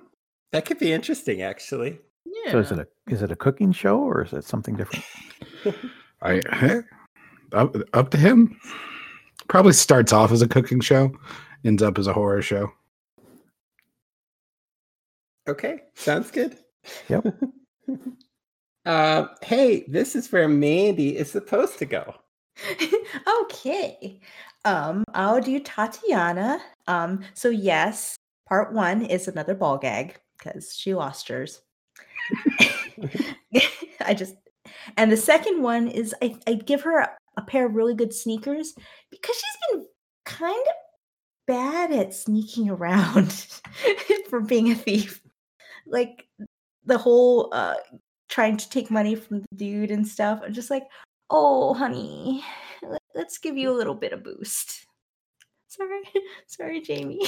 That 0.52 0.66
could 0.66 0.80
be 0.80 0.92
interesting 0.92 1.42
actually. 1.42 2.00
Yeah. 2.26 2.52
So 2.52 2.60
is 2.60 2.72
it 2.72 2.80
a 2.80 2.88
is 3.08 3.22
it 3.22 3.32
a 3.32 3.36
cooking 3.36 3.72
show 3.72 4.00
or 4.00 4.24
is 4.24 4.34
it 4.34 4.46
something 4.46 4.76
different? 4.76 5.06
I 6.22 6.42
hey, 6.52 6.82
up, 7.52 7.76
up 7.94 8.10
to 8.12 8.18
him. 8.18 8.60
Probably 9.50 9.74
starts 9.74 10.14
off 10.14 10.32
as 10.32 10.42
a 10.42 10.48
cooking 10.48 10.80
show, 10.80 11.12
ends 11.66 11.84
up 11.84 11.98
as 11.98 12.08
a 12.08 12.14
horror 12.14 12.42
show. 12.42 12.72
Okay, 15.50 15.82
sounds 15.96 16.32
good. 16.32 16.58
Yep. 17.10 17.28
uh, 18.86 19.26
hey, 19.42 19.84
this 19.90 20.16
is 20.16 20.32
where 20.32 20.48
Mandy 20.48 21.18
is 21.18 21.30
supposed 21.30 21.78
to 21.80 21.86
go. 21.86 22.16
okay. 23.42 24.20
Um, 24.66 25.04
I'll 25.14 25.42
do 25.42 25.60
Tatiana. 25.60 26.62
Um, 26.88 27.24
so 27.34 27.50
yes, 27.50 28.16
part 28.48 28.74
one 28.74 29.06
is 29.06 29.28
another 29.28 29.56
ball 29.56 29.78
gag 29.78 30.20
because 30.38 30.76
she 30.76 30.94
lost 30.94 31.28
hers. 31.28 31.62
I 34.02 34.14
just 34.14 34.36
and 34.98 35.12
the 35.12 35.18
second 35.18 35.62
one 35.62 35.88
is 35.88 36.16
I, 36.22 36.36
I 36.48 36.54
give 36.54 36.82
her 36.82 37.00
a, 37.00 37.10
a 37.38 37.42
pair 37.42 37.66
of 37.66 37.76
really 37.76 37.96
good 37.96 38.14
sneakers 38.14 38.74
because 39.12 39.36
she's 39.36 39.58
been 39.72 39.86
kind 40.26 40.68
of 40.68 40.76
bad 41.46 41.92
at 41.92 42.14
sneaking 42.14 42.70
around 42.70 43.32
for 44.30 44.40
being 44.40 44.72
a 44.72 44.76
thief. 44.76 45.22
Like 45.86 46.28
the 46.86 46.98
whole 46.98 47.50
uh 47.54 47.76
trying 48.30 48.58
to 48.58 48.70
take 48.70 48.90
money 48.90 49.16
from 49.16 49.42
the 49.42 49.48
dude 49.56 49.92
and 49.92 50.08
stuff. 50.08 50.42
I'm 50.44 50.54
just 50.54 50.72
like, 50.72 50.84
oh 51.34 51.74
honey, 51.74 52.44
let- 52.82 53.02
let's 53.16 53.38
give 53.38 53.58
you 53.58 53.70
a 53.70 53.76
little 53.76 53.96
bit 53.96 54.14
of 54.14 54.24
boost. 54.24 54.86
Sorry, 55.68 56.04
sorry, 56.48 56.80
Jamie. 56.82 57.20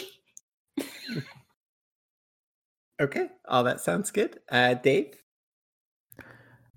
Okay, 3.02 3.27
all 3.50 3.63
that 3.65 3.82
sounds 3.82 4.10
good. 4.12 4.40
Uh, 4.50 4.75
Dave? 4.75 5.15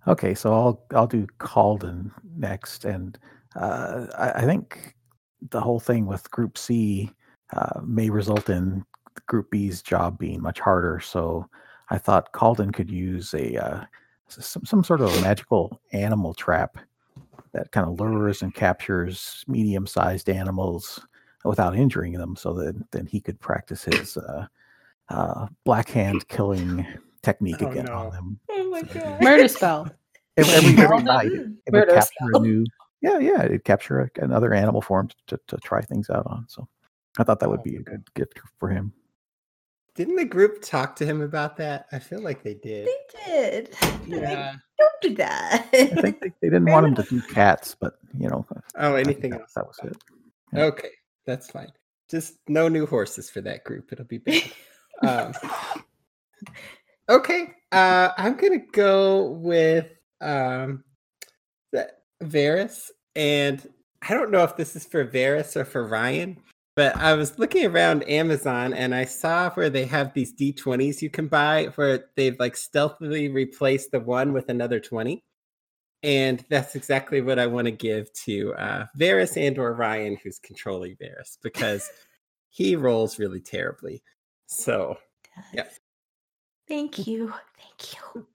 Okay, 0.09 0.34
so 0.34 0.52
I'll 0.52 0.84
I'll 0.94 1.07
do 1.07 1.26
Calden 1.38 2.11
next, 2.36 2.84
and 2.84 3.18
uh, 3.55 4.07
I, 4.16 4.42
I 4.42 4.44
think 4.44 4.96
the 5.50 5.61
whole 5.61 5.78
thing 5.78 6.07
with 6.07 6.30
Group 6.30 6.59
C 6.59 7.11
uh, 7.52 7.80
may 7.84 8.11
result 8.11 8.48
in 8.48 8.84
Group 9.26 9.50
B's 9.50 9.82
job 9.82 10.18
being 10.18 10.42
much 10.42 10.59
harder. 10.59 10.98
So 11.00 11.46
I 11.90 11.98
thought 11.98 12.32
Calden 12.32 12.72
could 12.72 12.90
use 12.90 13.34
a 13.34 13.57
uh, 13.62 13.84
some 14.28 14.64
some 14.64 14.82
sort 14.84 15.02
of 15.02 15.14
a 15.14 15.20
magical 15.20 15.80
animal 15.92 16.34
trap 16.34 16.78
that 17.53 17.70
kind 17.72 17.86
of 17.88 17.99
lures 18.01 18.42
and 18.42 18.55
captures 18.55 19.44
medium-sized 19.49 20.28
animals 20.28 21.01
without 21.44 21.76
injuring 21.76 22.12
them, 22.12 22.36
so 22.36 22.53
that 22.55 22.74
then 22.90 23.07
he 23.07 23.20
could 23.20 23.38
practice 23.40 23.84
his 23.84 24.16
uh, 24.16 24.46
uh, 25.09 25.46
black 25.64 25.88
hand 25.88 26.26
killing 26.28 26.86
technique 27.22 27.62
Oh, 27.62 27.70
again 27.70 27.86
no. 27.86 27.94
on 27.94 28.11
them. 28.11 28.40
Oh 28.51 28.70
my 28.70 28.82
god. 28.82 29.22
Murder 29.22 29.49
spell. 29.49 29.90
Every, 30.36 30.53
every, 30.55 30.68
every 30.84 30.99
Calden 30.99 31.05
night, 31.05 31.26
it, 31.26 31.32
it 31.32 31.72
would 31.72 31.72
murder 31.72 31.94
capture 31.94 32.30
a 32.34 32.38
new. 32.40 32.64
Yeah, 33.01 33.18
yeah, 33.18 33.44
it'd 33.44 33.64
capture 33.64 34.01
a, 34.01 34.11
another 34.24 34.53
animal 34.53 34.82
form 34.82 35.09
to, 35.28 35.38
to 35.46 35.57
try 35.59 35.80
things 35.80 36.11
out 36.11 36.26
on. 36.26 36.44
So 36.49 36.66
I 37.18 37.24
thought 37.24 37.38
that 37.40 37.49
would 37.49 37.61
Oh. 37.61 37.64
be 37.64 37.76
a 37.76 37.80
good 37.82 38.03
gift 38.14 38.40
for 38.59 38.68
him. 38.68 38.92
Didn't 39.99 40.14
the 40.14 40.24
group 40.24 40.62
talk 40.62 40.94
to 40.96 41.05
him 41.05 41.22
about 41.22 41.57
that? 41.57 41.86
I 41.90 41.99
feel 41.99 42.20
like 42.22 42.44
they 42.44 42.55
did. 42.55 42.86
They 42.86 43.26
did. 43.26 43.74
They're 44.07 44.20
like, 44.20 44.30
Yeah. 44.30 44.55
Don't 44.78 44.92
do 45.03 45.14
that. 45.16 45.66
I 45.72 45.86
think 45.86 46.20
they, 46.20 46.28
they 46.40 46.51
didn't 46.51 46.66
want 46.70 46.86
him 46.86 46.94
to 46.94 47.03
do 47.03 47.20
cats, 47.20 47.74
but 47.74 47.99
you 48.16 48.28
know, 48.28 48.46
Oh, 48.76 48.94
anything 48.94 49.32
that, 49.32 49.40
else? 49.40 49.55
that 49.57 49.66
was 49.66 49.76
it. 49.82 49.96
Yeah. 50.53 50.66
Okay, 50.66 50.90
that's 51.26 51.51
fine. 51.51 51.72
Just 52.09 52.34
no 52.46 52.68
new 52.68 52.86
horses 52.86 53.28
for 53.28 53.40
that 53.40 53.64
group. 53.64 53.92
It'll 53.92 54.05
be 54.05 54.18
bad. 54.18 54.44
um, 55.03 55.32
okay, 57.09 57.49
uh, 57.72 58.11
I'm 58.16 58.36
gonna 58.36 58.64
go 58.70 59.30
with 59.30 59.90
um, 60.20 60.84
Varys, 62.22 62.90
and 63.16 63.68
I 64.09 64.14
don't 64.14 64.30
know 64.30 64.44
if 64.44 64.57
this 64.57 64.76
is 64.76 64.84
for 64.84 65.05
Varys 65.05 65.57
or 65.57 65.64
for 65.64 65.88
Ryan, 65.88 66.38
but 66.78 66.96
I 66.96 67.14
was 67.14 67.40
looking 67.40 67.66
around 67.66 68.08
Amazon 68.08 68.72
and 68.72 68.94
I 68.94 69.04
saw 69.04 69.50
where 69.50 69.68
they 69.68 69.84
have 69.86 70.14
these 70.14 70.32
D20s 70.32 71.02
you 71.02 71.10
can 71.10 71.26
buy, 71.26 71.64
where 71.74 72.04
they've 72.14 72.38
like 72.38 72.56
stealthily 72.56 73.28
replaced 73.28 73.90
the 73.90 73.98
one 73.98 74.32
with 74.32 74.48
another 74.48 74.78
20 74.78 75.24
and 76.04 76.44
that's 76.48 76.76
exactly 76.76 77.20
what 77.20 77.40
I 77.40 77.48
want 77.48 77.64
to 77.64 77.72
give 77.72 78.12
to 78.26 78.54
uh, 78.54 78.86
Varys 78.96 79.36
and 79.36 79.58
or 79.58 79.72
Ryan, 79.74 80.18
who's 80.22 80.38
controlling 80.38 80.94
Varys, 81.02 81.38
because 81.42 81.90
he 82.48 82.76
rolls 82.76 83.18
really 83.18 83.40
terribly. 83.40 84.00
So, 84.46 84.98
yeah. 85.52 85.64
Thank 86.68 87.08
you. 87.08 87.34
Thank 87.58 87.96
you. 87.96 88.26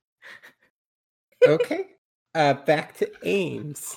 okay, 1.48 1.86
uh, 2.36 2.56
back 2.56 2.98
to 2.98 3.10
Ames. 3.24 3.96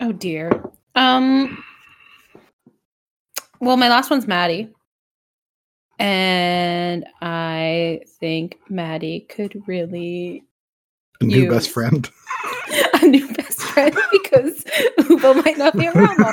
Oh 0.00 0.12
dear. 0.12 0.50
Um. 0.94 1.64
Well, 3.60 3.76
my 3.76 3.88
last 3.88 4.10
one's 4.10 4.26
Maddie, 4.26 4.70
and 5.98 7.04
I 7.20 8.00
think 8.18 8.58
Maddie 8.68 9.20
could 9.28 9.62
really 9.66 10.42
A 11.20 11.24
new 11.24 11.42
You. 11.42 11.50
best 11.50 11.70
friend. 11.70 12.08
a 13.02 13.06
new 13.06 13.26
best 13.34 13.60
friend 13.62 13.94
because 14.12 14.64
Ubo 15.00 15.44
might 15.44 15.58
not 15.58 15.76
be 15.76 15.88
around. 15.88 16.20
Um, 16.20 16.32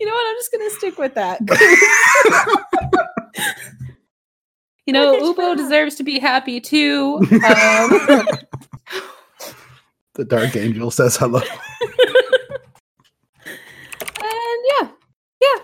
you 0.00 0.06
know 0.06 0.12
what? 0.12 0.28
I'm 0.28 0.36
just 0.36 0.52
gonna 0.52 0.70
stick 0.70 0.98
with 0.98 1.14
that. 1.14 1.40
you 4.86 4.92
know, 4.92 5.16
Ubo 5.20 5.38
wow. 5.38 5.54
deserves 5.54 5.94
to 5.96 6.04
be 6.04 6.18
happy 6.18 6.60
too. 6.60 7.18
Um, 7.32 8.28
The 10.14 10.24
Dark 10.24 10.56
Angel 10.56 10.90
says 10.90 11.16
hello. 11.16 11.40
and 14.20 14.64
yeah, 14.80 14.88
yeah. 15.40 15.58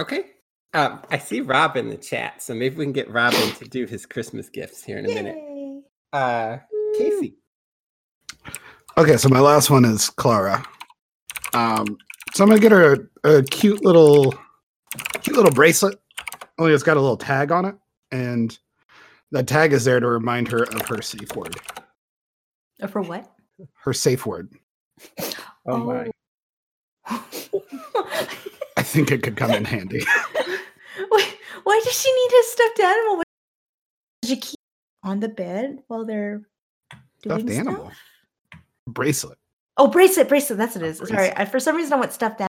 Okay. 0.00 0.24
Um, 0.72 1.02
I 1.10 1.18
see 1.18 1.42
Rob 1.42 1.76
in 1.76 1.90
the 1.90 1.96
chat, 1.98 2.42
so 2.42 2.54
maybe 2.54 2.76
we 2.76 2.84
can 2.86 2.92
get 2.92 3.10
Robin 3.10 3.52
to 3.56 3.66
do 3.66 3.84
his 3.84 4.06
Christmas 4.06 4.48
gifts 4.48 4.82
here 4.82 4.96
in 4.96 5.04
a 5.04 5.08
minute. 5.08 5.84
Uh, 6.10 6.56
Casey. 6.96 7.36
Okay, 8.96 9.18
so 9.18 9.28
my 9.28 9.40
last 9.40 9.68
one 9.68 9.84
is 9.84 10.08
Clara. 10.08 10.64
Um, 11.52 11.98
so 12.32 12.42
I'm 12.42 12.48
gonna 12.48 12.62
get 12.62 12.72
her 12.72 13.08
a, 13.24 13.38
a 13.38 13.42
cute 13.42 13.84
little, 13.84 14.34
cute 15.22 15.36
little 15.36 15.52
bracelet. 15.52 16.00
Only 16.58 16.72
it's 16.72 16.82
got 16.82 16.96
a 16.96 17.00
little 17.00 17.18
tag 17.18 17.52
on 17.52 17.66
it, 17.66 17.74
and 18.10 18.58
that 19.32 19.46
tag 19.46 19.74
is 19.74 19.84
there 19.84 20.00
to 20.00 20.06
remind 20.06 20.48
her 20.48 20.62
of 20.62 20.88
her 20.88 21.02
safe 21.02 21.36
word. 21.36 21.56
For 22.88 23.02
what? 23.02 23.30
Her 23.74 23.92
safe 23.92 24.24
word. 24.24 24.50
Oh, 25.66 25.76
my. 25.76 26.10
I 28.90 28.92
think 28.92 29.12
it 29.12 29.22
could 29.22 29.36
come 29.36 29.52
in 29.52 29.64
handy. 29.64 30.00
why, 31.10 31.24
why 31.62 31.80
does 31.84 31.92
she 31.96 32.12
need 32.12 32.40
a 32.40 32.42
stuffed 32.42 32.80
animal? 32.80 33.22
Does 34.20 34.30
she 34.30 34.36
keep 34.36 34.58
on 35.04 35.20
the 35.20 35.28
bed 35.28 35.84
while 35.86 36.04
they're 36.04 36.42
doing 37.22 37.38
Stuffed 37.38 37.52
stuff? 37.52 37.66
animal. 37.68 37.92
Bracelet. 38.88 39.38
Oh, 39.76 39.86
bracelet, 39.86 40.28
bracelet. 40.28 40.58
That's 40.58 40.74
what 40.74 40.82
it 40.82 40.88
is. 40.88 41.00
Oh, 41.00 41.04
Sorry, 41.04 41.30
I, 41.36 41.44
for 41.44 41.60
some 41.60 41.76
reason 41.76 41.92
I 41.92 42.00
went 42.00 42.12
stuffed 42.12 42.40
animal. 42.40 42.48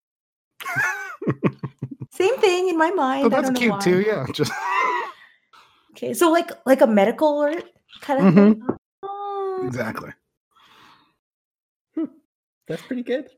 Same 2.12 2.37
thing 2.37 2.68
in 2.68 2.76
my 2.76 2.91
mind. 2.91 3.24
Oh, 3.24 3.26
I 3.28 3.30
that's 3.30 3.45
don't 3.49 3.55
know 3.55 3.59
cute 3.61 3.72
why. 3.72 3.78
too. 3.78 4.01
Yeah, 4.03 4.26
just 4.34 4.53
Okay, 5.93 6.12
so 6.12 6.30
like 6.30 6.51
like 6.66 6.82
a 6.82 6.87
medical 6.87 7.28
or 7.28 7.55
kind 8.03 8.26
of 8.26 8.34
thing. 8.34 8.62
Oh, 9.03 9.62
exactly. 9.66 10.11
That's 12.68 12.82
pretty 12.82 13.05
good. 13.05 13.30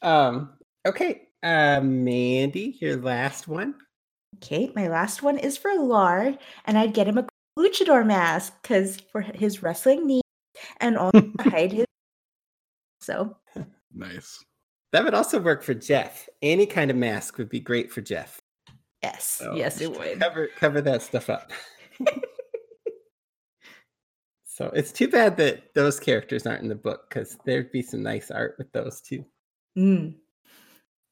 Um, 0.00 0.54
okay. 0.86 1.26
Uh, 1.42 1.80
Mandy, 1.82 2.76
your 2.80 2.96
last 2.96 3.48
one. 3.48 3.74
Okay, 4.36 4.70
my 4.74 4.88
last 4.88 5.22
one 5.22 5.38
is 5.38 5.56
for 5.56 5.74
Lar, 5.74 6.34
and 6.66 6.78
I'd 6.78 6.94
get 6.94 7.08
him 7.08 7.18
a 7.18 7.26
luchador 7.58 8.06
mask 8.06 8.54
because 8.62 8.98
for 9.12 9.20
his 9.20 9.62
wrestling 9.62 10.06
needs 10.06 10.22
and 10.80 10.96
also 10.96 11.20
to 11.20 11.32
hide 11.50 11.72
his. 11.72 11.86
So 13.00 13.36
Nice. 13.94 14.44
That 14.92 15.04
would 15.04 15.14
also 15.14 15.40
work 15.40 15.62
for 15.62 15.74
Jeff. 15.74 16.28
Any 16.42 16.66
kind 16.66 16.90
of 16.90 16.96
mask 16.96 17.38
would 17.38 17.48
be 17.48 17.60
great 17.60 17.92
for 17.92 18.00
Jeff. 18.00 18.40
yes, 19.02 19.24
So 19.24 19.54
yes, 19.54 19.80
it 19.80 19.90
would. 19.96 20.20
Cover 20.20 20.48
cover 20.58 20.80
that 20.80 21.02
stuff 21.02 21.30
up. 21.30 21.52
so 24.44 24.66
it's 24.74 24.92
too 24.92 25.08
bad 25.08 25.36
that 25.38 25.74
those 25.74 25.98
characters 26.00 26.46
aren't 26.46 26.62
in 26.62 26.68
the 26.68 26.74
book 26.74 27.08
because 27.08 27.38
there'd 27.44 27.72
be 27.72 27.82
some 27.82 28.02
nice 28.02 28.30
art 28.30 28.56
with 28.58 28.70
those 28.72 29.00
too. 29.00 29.24
Mm. 29.78 30.14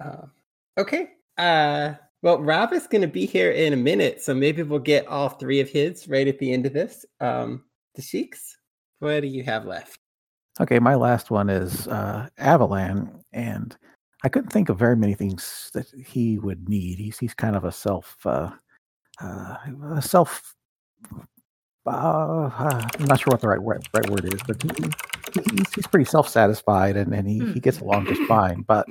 Um, 0.01 0.31
okay. 0.77 1.11
Uh, 1.37 1.95
well, 2.23 2.41
Rob 2.41 2.73
is 2.73 2.87
going 2.87 3.03
to 3.03 3.09
be 3.09 3.27
here 3.27 3.53
in 3.53 3.73
a 3.73 3.77
minute, 3.77 4.23
so 4.23 4.35
maybe 4.35 4.63
we'll 4.63 4.81
get 4.81 5.07
all 5.07 5.29
three 5.29 5.61
of 5.61 5.69
his 5.69 6.09
right 6.09 6.27
at 6.27 6.39
the 6.39 6.53
end 6.53 6.67
of 6.67 6.73
this. 6.73 7.07
Um, 7.21 7.65
the 7.95 8.03
Sheiks, 8.03 8.57
what 8.99 9.21
do 9.21 9.29
you 9.29 9.45
have 9.45 9.67
left? 9.67 10.01
Okay, 10.61 10.81
my 10.81 10.97
last 10.97 11.31
one 11.31 11.49
is 11.49 11.87
uh, 11.87 12.29
Avalan, 12.41 13.23
and 13.33 13.77
I 14.25 14.29
couldn't 14.29 14.51
think 14.51 14.69
of 14.69 14.79
very 14.79 14.97
many 14.97 15.15
things 15.15 15.71
that 15.75 15.87
he 16.05 16.39
would 16.39 16.69
need. 16.69 16.99
He's 16.99 17.19
he's 17.19 17.35
kind 17.35 17.55
of 17.55 17.65
a 17.65 17.71
self, 17.71 18.17
uh, 18.27 18.51
uh, 19.23 19.57
a 19.95 20.03
self. 20.03 20.57
Uh, 21.87 22.51
I'm 22.99 23.07
not 23.07 23.21
sure 23.21 23.31
what 23.31 23.41
the 23.41 23.49
right 23.49 23.63
word, 23.63 23.87
right 23.95 24.11
word 24.11 24.25
is, 24.25 24.41
but 24.47 24.61
he, 24.61 24.69
he, 25.33 25.57
he's, 25.57 25.75
he's 25.75 25.87
pretty 25.87 26.05
self-satisfied, 26.05 26.97
and, 26.97 27.15
and 27.15 27.29
he, 27.29 27.39
he 27.53 27.61
gets 27.61 27.79
along 27.79 28.07
just 28.07 28.21
fine. 28.23 28.63
But 28.63 28.89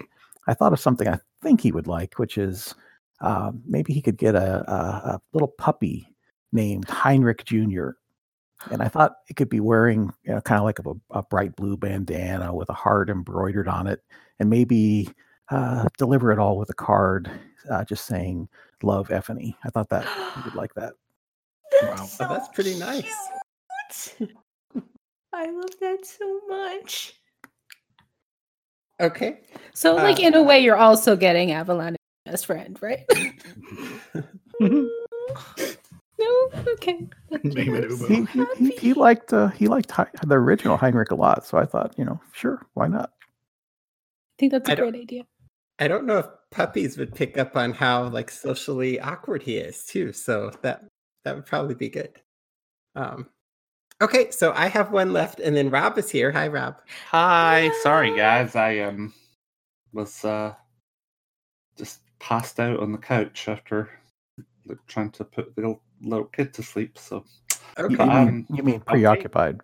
I 0.48 0.54
thought 0.54 0.74
of 0.74 0.80
something 0.80 1.08
I 1.08 1.20
think 1.44 1.62
he 1.62 1.72
would 1.72 1.88
like, 1.88 2.18
which 2.18 2.38
is 2.38 2.74
uh, 3.22 3.52
maybe 3.66 3.94
he 3.94 4.02
could 4.02 4.18
get 4.18 4.36
a, 4.36 4.70
a, 4.72 4.76
a 5.16 5.22
little 5.34 5.50
puppy 5.50 6.08
named 6.52 6.90
Heinrich 6.90 7.44
Jr 7.46 7.92
and 8.72 8.82
I 8.82 8.88
thought 8.88 9.18
it 9.30 9.36
could 9.36 9.50
be 9.50 9.60
wearing, 9.60 10.14
you 10.24 10.34
know, 10.34 10.42
kind 10.42 10.60
of 10.60 10.66
like 10.66 10.80
a, 10.80 11.18
a 11.18 11.24
bright 11.24 11.56
blue 11.56 11.78
bandana 11.78 12.54
with 12.54 12.70
a 12.70 12.74
heart 12.74 13.10
embroidered 13.10 13.68
on 13.68 13.88
it, 13.88 14.02
and 14.40 14.50
maybe 14.50 15.10
uh, 15.50 15.88
deliver 15.98 16.32
it 16.32 16.40
all 16.40 16.58
with 16.58 16.70
a 16.70 16.74
card, 16.74 17.30
uh, 17.70 17.84
just 17.84 18.06
saying 18.06 18.50
"Love 18.84 19.10
Effany." 19.10 19.56
I 19.64 19.70
thought 19.70 19.90
that 19.90 20.06
you 20.36 20.44
would 20.46 20.56
like 20.56 20.74
that. 20.76 20.94
That's, 21.82 22.20
Oh, 22.20 22.28
that's 22.28 22.48
pretty 22.48 22.80
nice. 22.80 23.14
I 25.34 25.52
love 25.52 25.70
that 25.80 26.06
so 26.06 26.40
much. 26.48 27.17
Okay. 29.00 29.40
So, 29.74 29.96
like 29.96 30.20
Uh, 30.20 30.24
in 30.24 30.34
a 30.34 30.44
way, 30.44 30.60
you're 30.60 30.78
also 30.78 31.16
getting 31.16 31.52
Avalon 31.52 31.96
as 32.26 32.32
best 32.32 32.46
friend, 32.48 32.78
right? 32.82 33.06
no, 34.60 36.50
okay. 36.74 37.08
Name 37.44 37.76
it 37.76 37.90
Ubo. 37.90 38.28
He 38.28 38.66
he, 38.66 38.70
he, 38.72 38.78
he 38.78 38.94
liked 38.94 39.34
uh, 39.34 39.50
he 39.50 39.68
liked 39.68 39.92
Hei- 39.92 40.10
the 40.26 40.36
original 40.36 40.78
Heinrich 40.78 41.12
a 41.12 41.16
lot, 41.16 41.46
so 41.46 41.58
I 41.58 41.66
thought, 41.66 41.94
you 41.98 42.06
know, 42.06 42.20
sure, 42.34 42.66
why 42.74 42.88
not? 42.88 43.12
I 43.22 44.40
think 44.40 44.52
that's 44.52 44.70
a 44.70 44.74
I 44.74 44.76
great 44.76 44.96
idea. 44.96 45.24
I 45.80 45.88
don't 45.88 46.06
know 46.06 46.18
if 46.20 46.26
puppies 46.50 46.98
would 46.98 47.14
pick 47.14 47.38
up 47.38 47.56
on 47.56 47.74
how 47.74 48.08
like 48.10 48.32
socially 48.32 49.00
awkward 49.00 49.44
he 49.44 49.58
is 49.58 49.86
too. 49.86 50.12
So 50.12 50.52
that 50.64 50.86
that 51.24 51.36
would 51.36 51.46
probably 51.46 51.76
be 51.76 51.90
good. 51.90 52.20
Um, 52.96 53.30
okay, 54.02 54.32
so 54.32 54.54
I 54.54 54.68
have 54.68 54.92
one 54.92 55.14
left, 55.14 55.40
and 55.40 55.56
then 55.56 55.70
Rob 55.70 55.98
is 55.98 56.10
here. 56.10 56.32
Hi, 56.32 56.48
Rob. 56.48 56.76
Hi, 57.10 57.72
sorry 57.84 58.16
guys. 58.16 58.56
I 58.56 58.80
um 58.80 59.14
was 59.94 60.24
uh 60.26 60.54
just 61.78 62.02
passed 62.20 62.60
out 62.60 62.80
on 62.80 62.92
the 62.92 62.98
couch 62.98 63.48
after 63.48 63.90
like, 64.66 64.80
trying 64.88 65.12
to 65.12 65.24
put 65.24 65.56
the 65.56 65.62
little, 65.62 65.82
little 66.02 66.26
kid 66.26 66.54
to 66.56 66.64
sleep. 66.64 66.98
So 66.98 67.24
You, 67.78 67.86
Okay. 67.86 68.04
you 68.04 68.10
mean, 68.10 68.28
Um, 68.28 68.48
you 68.54 68.64
mean 68.64 68.82
preoccupied? 68.82 69.62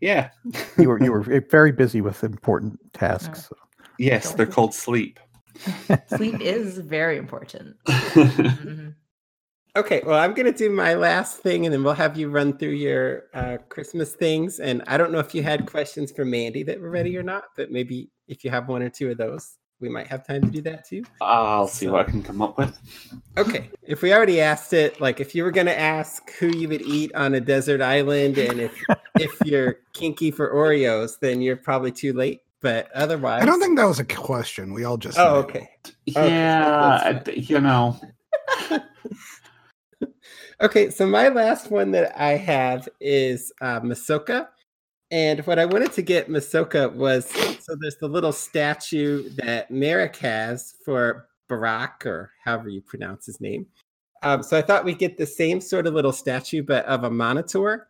yeah, 0.00 0.30
You 0.78 0.88
were 0.88 1.02
you 1.02 1.12
were 1.12 1.20
very 1.50 1.72
busy 1.72 2.00
with 2.00 2.22
important 2.24 2.78
tasks. 2.92 3.50
yes, 3.98 4.32
they're 4.34 4.46
called 4.46 4.74
sleep. 4.74 5.18
Sleep 6.08 6.40
is 6.40 6.78
very 6.78 7.16
important. 7.18 7.76
Mhm. 7.86 8.94
Okay, 9.78 10.02
well, 10.04 10.18
I'm 10.18 10.34
gonna 10.34 10.50
do 10.50 10.70
my 10.70 10.94
last 10.94 11.36
thing, 11.36 11.64
and 11.64 11.72
then 11.72 11.84
we'll 11.84 11.94
have 11.94 12.18
you 12.18 12.30
run 12.30 12.58
through 12.58 12.70
your 12.70 13.26
uh, 13.32 13.58
Christmas 13.68 14.12
things. 14.12 14.58
And 14.58 14.82
I 14.88 14.96
don't 14.96 15.12
know 15.12 15.20
if 15.20 15.36
you 15.36 15.44
had 15.44 15.66
questions 15.66 16.10
for 16.10 16.24
Mandy 16.24 16.64
that 16.64 16.80
were 16.80 16.90
ready 16.90 17.16
or 17.16 17.22
not, 17.22 17.44
but 17.56 17.70
maybe 17.70 18.10
if 18.26 18.42
you 18.42 18.50
have 18.50 18.66
one 18.66 18.82
or 18.82 18.88
two 18.88 19.08
of 19.12 19.18
those, 19.18 19.56
we 19.78 19.88
might 19.88 20.08
have 20.08 20.26
time 20.26 20.42
to 20.42 20.48
do 20.48 20.60
that 20.62 20.84
too. 20.84 21.04
I'll 21.20 21.68
see 21.68 21.86
what 21.86 22.08
I 22.08 22.10
can 22.10 22.24
come 22.24 22.42
up 22.42 22.58
with. 22.58 22.76
Okay, 23.36 23.70
if 23.84 24.02
we 24.02 24.12
already 24.12 24.40
asked 24.40 24.72
it, 24.72 25.00
like 25.00 25.20
if 25.20 25.32
you 25.32 25.44
were 25.44 25.52
gonna 25.52 25.70
ask 25.70 26.28
who 26.32 26.48
you 26.48 26.68
would 26.70 26.82
eat 26.82 27.14
on 27.14 27.34
a 27.34 27.40
desert 27.40 27.80
island, 27.80 28.36
and 28.36 28.58
if 28.60 28.76
if 29.20 29.40
you're 29.44 29.76
kinky 29.92 30.32
for 30.32 30.52
Oreos, 30.52 31.20
then 31.20 31.40
you're 31.40 31.54
probably 31.54 31.92
too 31.92 32.14
late. 32.14 32.40
But 32.60 32.90
otherwise, 32.96 33.44
I 33.44 33.46
don't 33.46 33.60
think 33.60 33.78
that 33.78 33.86
was 33.86 34.00
a 34.00 34.04
question. 34.04 34.72
We 34.72 34.82
all 34.82 34.96
just. 34.96 35.20
Oh, 35.20 35.36
okay. 35.36 35.68
Okay, 36.16 36.30
Yeah, 36.30 37.22
you 37.32 37.60
know. 37.60 37.96
Okay, 40.60 40.90
so 40.90 41.06
my 41.06 41.28
last 41.28 41.70
one 41.70 41.92
that 41.92 42.20
I 42.20 42.30
have 42.30 42.88
is 43.00 43.52
uh, 43.60 43.80
Masoka. 43.80 44.48
And 45.10 45.46
what 45.46 45.58
I 45.58 45.64
wanted 45.64 45.92
to 45.92 46.02
get 46.02 46.28
Masoka 46.28 46.92
was 46.92 47.30
so 47.60 47.76
there's 47.80 47.96
the 47.96 48.08
little 48.08 48.32
statue 48.32 49.28
that 49.36 49.70
Merrick 49.70 50.16
has 50.16 50.74
for 50.84 51.28
Barack, 51.48 52.04
or 52.04 52.32
however 52.44 52.68
you 52.68 52.82
pronounce 52.82 53.24
his 53.24 53.40
name. 53.40 53.66
Um, 54.22 54.42
so 54.42 54.58
I 54.58 54.62
thought 54.62 54.84
we'd 54.84 54.98
get 54.98 55.16
the 55.16 55.26
same 55.26 55.60
sort 55.60 55.86
of 55.86 55.94
little 55.94 56.12
statue, 56.12 56.62
but 56.62 56.84
of 56.86 57.04
a 57.04 57.10
monitor, 57.10 57.88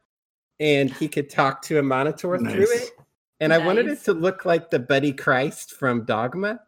and 0.60 0.92
he 0.92 1.08
could 1.08 1.30
talk 1.30 1.62
to 1.62 1.78
a 1.78 1.82
monitor 1.82 2.38
through 2.38 2.66
it. 2.70 2.90
And 3.40 3.52
I 3.52 3.58
wanted 3.58 3.86
it 3.88 4.04
to 4.04 4.12
look 4.12 4.44
like 4.44 4.70
the 4.70 4.78
Buddy 4.78 5.12
Christ 5.12 5.72
from 5.72 6.04
Dogma. 6.04 6.60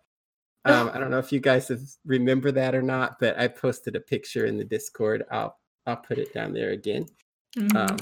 Um, 0.64 0.90
I 0.92 0.98
don't 0.98 1.10
know 1.10 1.18
if 1.18 1.30
you 1.30 1.40
guys 1.40 1.68
have 1.68 1.82
remember 2.04 2.50
that 2.52 2.74
or 2.74 2.82
not, 2.82 3.18
but 3.20 3.38
I 3.38 3.48
posted 3.48 3.96
a 3.96 4.00
picture 4.00 4.46
in 4.46 4.56
the 4.56 4.64
Discord. 4.64 5.24
I'll 5.30 5.59
I'll 5.86 5.96
put 5.96 6.18
it 6.18 6.32
down 6.34 6.52
there 6.52 6.70
again. 6.70 7.06
Mhm. 7.56 7.74
Um, 7.74 7.96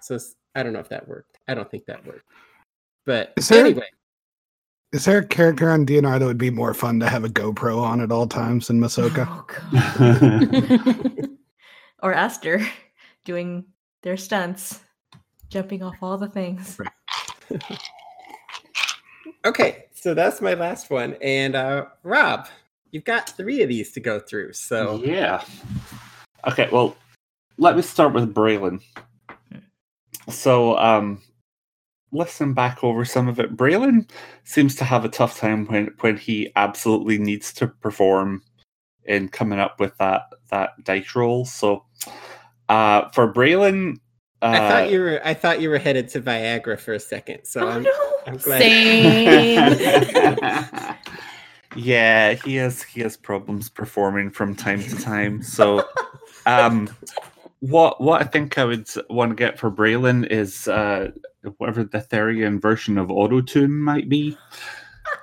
so 0.00 0.18
I 0.54 0.62
don't 0.62 0.72
know 0.72 0.80
if 0.80 0.88
that 0.88 1.06
worked. 1.08 1.38
I 1.48 1.54
don't 1.54 1.70
think 1.70 1.86
that 1.86 2.04
worked. 2.06 2.24
But 3.06 3.32
Is 3.36 3.48
there- 3.48 3.64
anyway, 3.64 3.86
Is 4.92 5.04
there 5.04 5.18
a 5.18 5.26
character 5.26 5.70
on 5.70 5.86
DNR 5.86 6.18
that 6.18 6.26
would 6.26 6.36
be 6.36 6.50
more 6.50 6.74
fun 6.74 6.98
to 7.00 7.08
have 7.08 7.22
a 7.24 7.28
GoPro 7.28 7.80
on 7.80 8.00
at 8.00 8.10
all 8.10 8.26
times 8.26 8.66
than 8.66 8.80
Masoka? 8.80 9.24
Oh, 9.28 9.46
God. 11.20 11.28
or 12.02 12.12
Aster 12.12 12.66
doing 13.24 13.64
their 14.02 14.16
stunts, 14.16 14.80
jumping 15.48 15.82
off 15.84 15.94
all 16.02 16.18
the 16.18 16.28
things. 16.28 16.76
okay, 19.44 19.84
so 19.94 20.14
that's 20.14 20.40
my 20.40 20.54
last 20.54 20.90
one. 20.90 21.16
And 21.22 21.54
uh, 21.54 21.86
Rob, 22.02 22.48
you've 22.90 23.04
got 23.04 23.28
three 23.30 23.62
of 23.62 23.68
these 23.68 23.92
to 23.92 24.00
go 24.00 24.18
through. 24.18 24.54
So 24.54 25.00
yeah. 25.04 25.44
Okay, 26.48 26.68
well, 26.72 26.96
let 27.60 27.76
me 27.76 27.82
start 27.82 28.12
with 28.14 28.34
Braylon. 28.34 28.82
So, 30.28 30.76
um, 30.78 31.22
listen 32.10 32.54
back 32.54 32.82
over 32.82 33.04
some 33.04 33.28
of 33.28 33.38
it. 33.38 33.56
Braylon 33.56 34.10
seems 34.44 34.74
to 34.76 34.84
have 34.84 35.04
a 35.04 35.08
tough 35.08 35.38
time 35.38 35.66
when 35.66 35.94
when 36.00 36.16
he 36.16 36.50
absolutely 36.56 37.18
needs 37.18 37.52
to 37.54 37.68
perform 37.68 38.42
in 39.04 39.28
coming 39.28 39.60
up 39.60 39.78
with 39.78 39.96
that 39.98 40.22
that 40.50 40.70
dice 40.84 41.14
roll. 41.14 41.44
So, 41.44 41.84
uh, 42.68 43.10
for 43.10 43.32
Braylon, 43.32 43.98
uh, 44.42 44.46
I 44.46 44.58
thought 44.68 44.90
you 44.90 45.00
were 45.00 45.20
I 45.22 45.34
thought 45.34 45.60
you 45.60 45.68
were 45.68 45.78
headed 45.78 46.08
to 46.10 46.20
Viagra 46.22 46.80
for 46.80 46.94
a 46.94 47.00
second. 47.00 47.44
So 47.44 47.66
oh 47.66 47.68
I'm, 47.68 47.82
no! 47.82 48.12
I'm 48.26 48.38
glad. 48.38 48.62
Same. 48.62 49.76
yeah, 51.76 52.32
he 52.32 52.56
has 52.56 52.82
he 52.82 53.02
has 53.02 53.18
problems 53.18 53.68
performing 53.68 54.30
from 54.30 54.54
time 54.54 54.82
to 54.82 54.96
time. 54.96 55.42
So, 55.42 55.84
um, 56.46 56.88
what 57.60 58.00
what 58.00 58.20
I 58.20 58.24
think 58.24 58.58
I 58.58 58.64
would 58.64 58.88
want 59.08 59.30
to 59.30 59.36
get 59.36 59.58
for 59.58 59.70
Braylon 59.70 60.26
is 60.26 60.66
uh, 60.68 61.10
whatever 61.58 61.84
the 61.84 61.98
Therian 62.00 62.60
version 62.60 62.98
of 62.98 63.08
Autotune 63.08 63.70
might 63.70 64.08
be. 64.08 64.36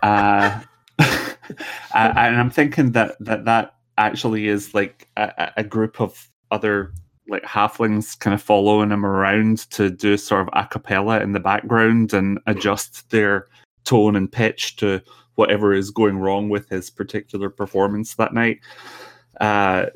Uh, 0.03 0.61
and 0.99 2.37
I'm 2.37 2.49
thinking 2.51 2.91
that 2.91 3.15
that 3.19 3.45
that 3.45 3.75
actually 3.97 4.47
is 4.47 4.73
like 4.73 5.07
a, 5.17 5.31
a- 5.37 5.53
a 5.57 5.63
group 5.63 5.99
of 5.99 6.29
other 6.51 6.93
like 7.29 7.43
halflings 7.43 8.17
kind 8.17 8.33
of 8.33 8.41
following 8.41 8.91
him 8.91 9.05
around 9.05 9.69
to 9.71 9.89
do 9.89 10.15
sort 10.15 10.47
of 10.47 10.49
a 10.53 10.65
cappella 10.67 11.19
in 11.19 11.33
the 11.33 11.39
background 11.39 12.13
and 12.13 12.39
adjust 12.47 13.09
their 13.09 13.47
tone 13.83 14.15
and 14.15 14.31
pitch 14.31 14.77
to 14.77 15.01
whatever 15.35 15.73
is 15.73 15.91
going 15.91 16.17
wrong 16.19 16.49
with 16.49 16.69
his 16.69 16.89
particular 16.89 17.49
performance 17.49 18.15
that 18.15 18.33
night. 18.33 18.59
Uh, 19.41 19.87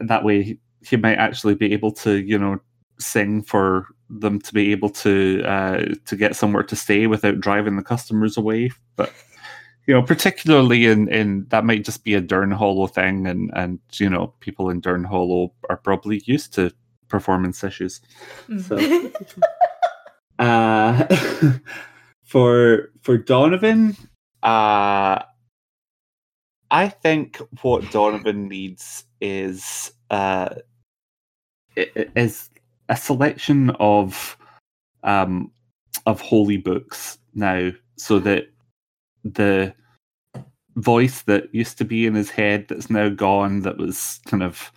that 0.00 0.24
way, 0.24 0.58
he- 0.84 0.96
might 0.96 1.16
actually 1.18 1.54
be 1.54 1.72
able 1.72 1.92
to, 1.92 2.16
you 2.22 2.38
know, 2.38 2.58
sing 2.98 3.42
for 3.42 3.86
them 4.10 4.40
to 4.40 4.52
be 4.52 4.72
able 4.72 4.90
to 4.90 5.42
uh, 5.44 5.84
to 6.06 6.16
get 6.16 6.36
somewhere 6.36 6.62
to 6.64 6.76
stay 6.76 7.06
without 7.06 7.40
driving 7.40 7.76
the 7.76 7.82
customers 7.82 8.36
away. 8.36 8.70
But 8.96 9.12
you 9.86 9.94
know, 9.94 10.02
particularly 10.02 10.86
in 10.86 11.08
in 11.08 11.46
that 11.48 11.64
might 11.64 11.84
just 11.84 12.04
be 12.04 12.14
a 12.14 12.20
Dern 12.20 12.50
Hollow 12.50 12.86
thing, 12.86 13.26
and 13.26 13.50
and 13.54 13.78
you 13.94 14.10
know, 14.10 14.34
people 14.40 14.68
in 14.70 14.80
Dern 14.80 15.04
Hollow 15.04 15.52
are 15.68 15.76
probably 15.78 16.22
used 16.26 16.52
to 16.54 16.70
performance 17.08 17.64
issues. 17.64 18.00
So- 18.66 19.10
Uh, 20.38 21.06
for 22.24 22.90
for 23.02 23.18
Donovan, 23.18 23.94
uh, 24.42 25.20
I 26.70 26.88
think 26.88 27.36
what 27.60 27.90
Donovan 27.90 28.48
needs 28.48 29.04
is 29.20 29.92
uh, 30.08 30.54
is 31.76 32.50
a 32.88 32.96
selection 32.96 33.70
of 33.78 34.36
um, 35.02 35.50
of 36.06 36.20
holy 36.20 36.56
books 36.56 37.18
now, 37.34 37.70
so 37.96 38.18
that 38.20 38.44
the 39.24 39.74
voice 40.76 41.22
that 41.22 41.54
used 41.54 41.78
to 41.78 41.84
be 41.84 42.06
in 42.06 42.14
his 42.14 42.30
head 42.30 42.66
that's 42.68 42.90
now 42.90 43.08
gone, 43.08 43.60
that 43.60 43.76
was 43.76 44.20
kind 44.26 44.42
of 44.42 44.72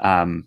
um, 0.00 0.46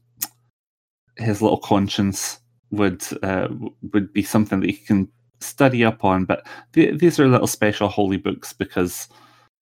his 1.17 1.41
little 1.41 1.59
conscience 1.59 2.39
would 2.71 3.03
uh, 3.23 3.47
would 3.93 4.11
be 4.13 4.23
something 4.23 4.59
that 4.59 4.69
he 4.69 4.77
can 4.77 5.07
study 5.39 5.83
up 5.83 6.03
on. 6.03 6.25
But 6.25 6.45
th- 6.73 6.99
these 6.99 7.19
are 7.19 7.27
little 7.27 7.47
special 7.47 7.87
holy 7.87 8.17
books 8.17 8.53
because 8.53 9.07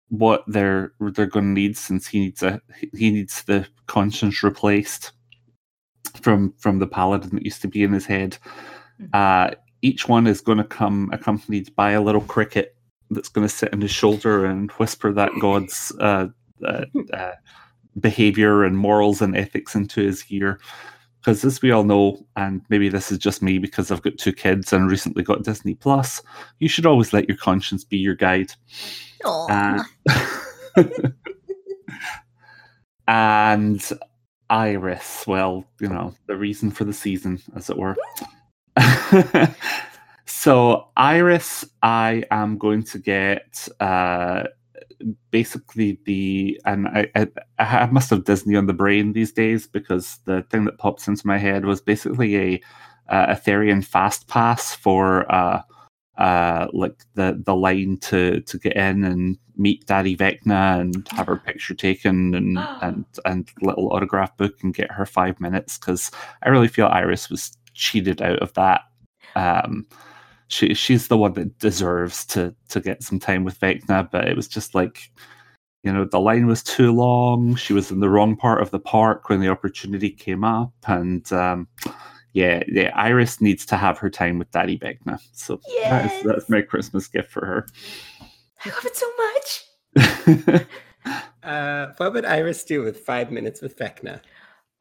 what 0.09 0.43
they're 0.47 0.91
they're 0.99 1.27
going 1.27 1.45
to 1.45 1.61
need 1.61 1.77
since 1.77 2.07
he 2.07 2.19
needs 2.19 2.43
a 2.43 2.61
he 2.93 3.11
needs 3.11 3.43
the 3.43 3.67
conscience 3.87 4.43
replaced 4.43 5.11
from 6.17 6.53
from 6.57 6.79
the 6.79 6.87
paladin 6.87 7.31
that 7.33 7.45
used 7.45 7.61
to 7.61 7.67
be 7.67 7.83
in 7.83 7.93
his 7.93 8.05
head. 8.05 8.37
Uh, 9.13 9.51
each 9.81 10.07
one 10.07 10.27
is 10.27 10.41
going 10.41 10.57
to 10.57 10.63
come 10.63 11.09
accompanied 11.13 11.73
by 11.75 11.91
a 11.91 12.01
little 12.01 12.21
cricket 12.21 12.75
that's 13.11 13.29
going 13.29 13.47
to 13.47 13.53
sit 13.53 13.73
on 13.73 13.81
his 13.81 13.91
shoulder 13.91 14.45
and 14.45 14.71
whisper 14.71 15.11
that 15.13 15.31
god's 15.39 15.91
uh, 15.99 16.27
uh, 16.65 16.85
uh, 17.13 17.31
behavior 17.99 18.65
and 18.65 18.77
morals 18.77 19.21
and 19.21 19.37
ethics 19.37 19.73
into 19.75 20.01
his 20.01 20.25
ear 20.29 20.59
because 21.19 21.43
as 21.43 21.61
we 21.61 21.71
all 21.71 21.83
know, 21.83 22.25
and 22.37 22.61
maybe 22.69 22.87
this 22.89 23.11
is 23.11 23.17
just 23.17 23.41
me 23.41 23.57
because 23.57 23.91
I've 23.91 24.01
got 24.01 24.17
two 24.17 24.31
kids 24.31 24.71
and 24.71 24.89
recently 24.89 25.23
got 25.23 25.43
Disney 25.43 25.75
Plus, 25.75 26.21
you 26.59 26.69
should 26.69 26.85
always 26.85 27.11
let 27.11 27.27
your 27.27 27.37
conscience 27.37 27.83
be 27.83 27.97
your 27.97 28.15
guide. 28.15 28.53
Aw. 29.25 29.83
Uh, 30.77 30.83
and 33.07 33.89
Iris, 34.49 35.25
well, 35.27 35.65
you 35.79 35.87
know, 35.87 36.13
the 36.27 36.35
reason 36.35 36.71
for 36.71 36.83
the 36.83 36.93
season, 36.93 37.41
as 37.55 37.69
it 37.69 37.77
were. 37.77 37.95
so, 40.25 40.87
Iris, 40.97 41.65
I 41.83 42.23
am 42.31 42.57
going 42.57 42.83
to 42.83 42.99
get 42.99 43.67
uh, 43.79 44.43
basically 45.31 45.99
the, 46.05 46.59
and 46.65 46.87
I, 46.87 47.09
I, 47.15 47.27
I 47.59 47.85
must 47.87 48.09
have 48.09 48.25
Disney 48.25 48.55
on 48.55 48.65
the 48.65 48.73
brain 48.73 49.13
these 49.13 49.31
days 49.31 49.67
because 49.67 50.19
the 50.25 50.43
thing 50.49 50.65
that 50.65 50.77
pops 50.77 51.07
into 51.07 51.27
my 51.27 51.37
head 51.37 51.65
was 51.65 51.81
basically 51.81 52.37
a 52.37 52.61
uh, 53.09 53.35
Ethereum 53.35 53.83
fast 53.83 54.27
pass 54.27 54.73
for 54.73 55.31
uh, 55.31 55.61
uh, 56.19 56.67
like 56.73 57.05
the 57.15 57.41
the 57.45 57.55
line 57.55 57.97
to 57.97 58.41
to 58.41 58.57
get 58.59 58.75
in 58.75 59.03
and 59.05 59.37
meet 59.55 59.85
Daddy 59.85 60.15
Vecna 60.15 60.79
and 60.79 61.07
have 61.11 61.27
her 61.27 61.37
picture 61.37 61.73
taken 61.73 62.35
and 62.35 62.57
and 62.81 63.05
and 63.25 63.49
little 63.61 63.91
autograph 63.93 64.35
book 64.37 64.55
and 64.61 64.73
get 64.73 64.91
her 64.91 65.05
five 65.05 65.39
minutes 65.39 65.77
because 65.77 66.11
I 66.43 66.49
really 66.49 66.67
feel 66.67 66.87
Iris 66.87 67.29
was 67.29 67.57
cheated 67.73 68.21
out 68.21 68.39
of 68.39 68.53
that. 68.55 68.81
Um, 69.35 69.87
she 70.49 70.73
she's 70.73 71.07
the 71.07 71.17
one 71.17 71.33
that 71.33 71.57
deserves 71.59 72.25
to 72.27 72.53
to 72.67 72.81
get 72.81 73.01
some 73.01 73.19
time 73.19 73.45
with 73.45 73.59
Vecna, 73.59 74.09
but 74.11 74.27
it 74.27 74.35
was 74.35 74.47
just 74.49 74.75
like 74.75 75.09
you 75.83 75.93
know 75.93 76.03
the 76.03 76.19
line 76.19 76.47
was 76.47 76.61
too 76.63 76.91
long. 76.91 77.55
She 77.55 77.71
was 77.71 77.91
in 77.91 78.01
the 78.01 78.09
wrong 78.09 78.35
part 78.35 78.61
of 78.61 78.71
the 78.71 78.79
park 78.79 79.29
when 79.29 79.39
the 79.39 79.47
opportunity 79.47 80.09
came 80.09 80.43
up, 80.43 80.73
and 80.85 81.31
um, 81.31 81.69
yeah, 82.33 82.63
yeah, 82.67 82.91
Iris 82.95 83.41
needs 83.41 83.65
to 83.67 83.75
have 83.77 83.97
her 83.99 84.09
time 84.09 84.39
with 84.39 84.51
Daddy 84.51 84.77
Vecna. 84.77 85.19
So 85.33 85.55
that 85.81 86.05
is, 86.05 86.11
Yes. 86.11 86.23
that's 86.25 86.49
my 86.49 86.61
Christmas 86.61 87.07
gift 87.07 87.31
for 87.31 87.45
her. 87.45 87.67
I 88.65 88.69
love 88.69 88.85
it 88.85 88.95
so 88.95 89.07
much. 89.17 90.65
Uh, 91.41 91.93
what 91.97 92.13
would 92.13 92.25
Iris 92.25 92.63
do 92.65 92.83
with 92.83 92.99
five 92.99 93.31
minutes 93.31 93.61
with 93.61 93.75
Vecna? 93.77 94.19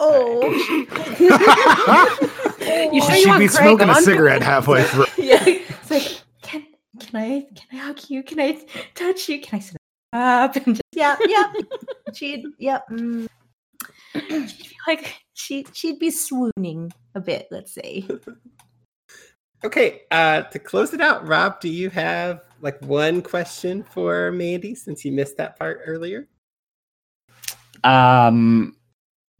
Oh. 0.00 0.40
You 2.92 3.00
sure 3.02 3.14
you 3.14 3.20
She'd 3.22 3.28
want 3.28 3.38
be 3.40 3.48
Craig 3.48 3.50
smoking 3.50 3.88
a 3.88 3.94
cigarette 3.96 4.42
halfway 4.42 4.82
through. 4.88 5.06
yeah. 5.16 5.42
It's 5.46 5.90
like, 5.90 6.20
can 6.42 6.66
can 7.00 7.16
I 7.16 7.46
can 7.54 7.78
I 7.80 7.82
hug 7.82 8.00
you? 8.08 8.22
Can 8.22 8.40
I 8.40 8.58
touch 8.94 9.28
you? 9.28 9.40
Can 9.40 9.58
I 9.58 9.62
sit 9.62 9.76
up 10.12 10.56
and 10.56 10.74
just 10.74 10.82
yeah, 10.92 11.16
yeah. 11.26 11.52
she'd 12.12 12.44
yep. 12.58 12.84
mm. 12.90 13.26
she'd 14.14 14.50
feel 14.50 14.78
like 14.86 15.14
she 15.38 15.66
she'd 15.72 15.98
be 15.98 16.10
swooning 16.10 16.92
a 17.14 17.20
bit, 17.20 17.48
let's 17.50 17.72
say. 17.72 18.06
Okay, 19.64 20.02
uh, 20.12 20.42
to 20.42 20.60
close 20.60 20.94
it 20.94 21.00
out, 21.00 21.26
Rob, 21.26 21.58
do 21.58 21.68
you 21.68 21.90
have 21.90 22.42
like 22.60 22.80
one 22.84 23.20
question 23.20 23.82
for 23.82 24.30
Mandy 24.30 24.76
since 24.76 25.04
you 25.04 25.10
missed 25.10 25.36
that 25.38 25.58
part 25.58 25.80
earlier? 25.84 26.28
Um, 27.82 28.76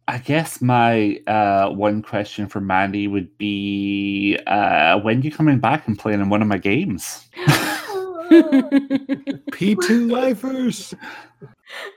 I 0.09 0.17
guess 0.17 0.61
my 0.61 1.21
uh, 1.25 1.69
one 1.69 2.01
question 2.01 2.49
for 2.49 2.59
Mandy 2.59 3.07
would 3.07 3.37
be 3.37 4.37
uh, 4.45 4.99
when 4.99 5.21
you 5.21 5.31
coming 5.31 5.59
back 5.59 5.87
and 5.87 5.97
playing 5.97 6.19
in 6.19 6.27
one 6.27 6.41
of 6.41 6.49
my 6.49 6.57
games? 6.57 7.25
P2 9.51 10.11
lifers. 10.11 10.93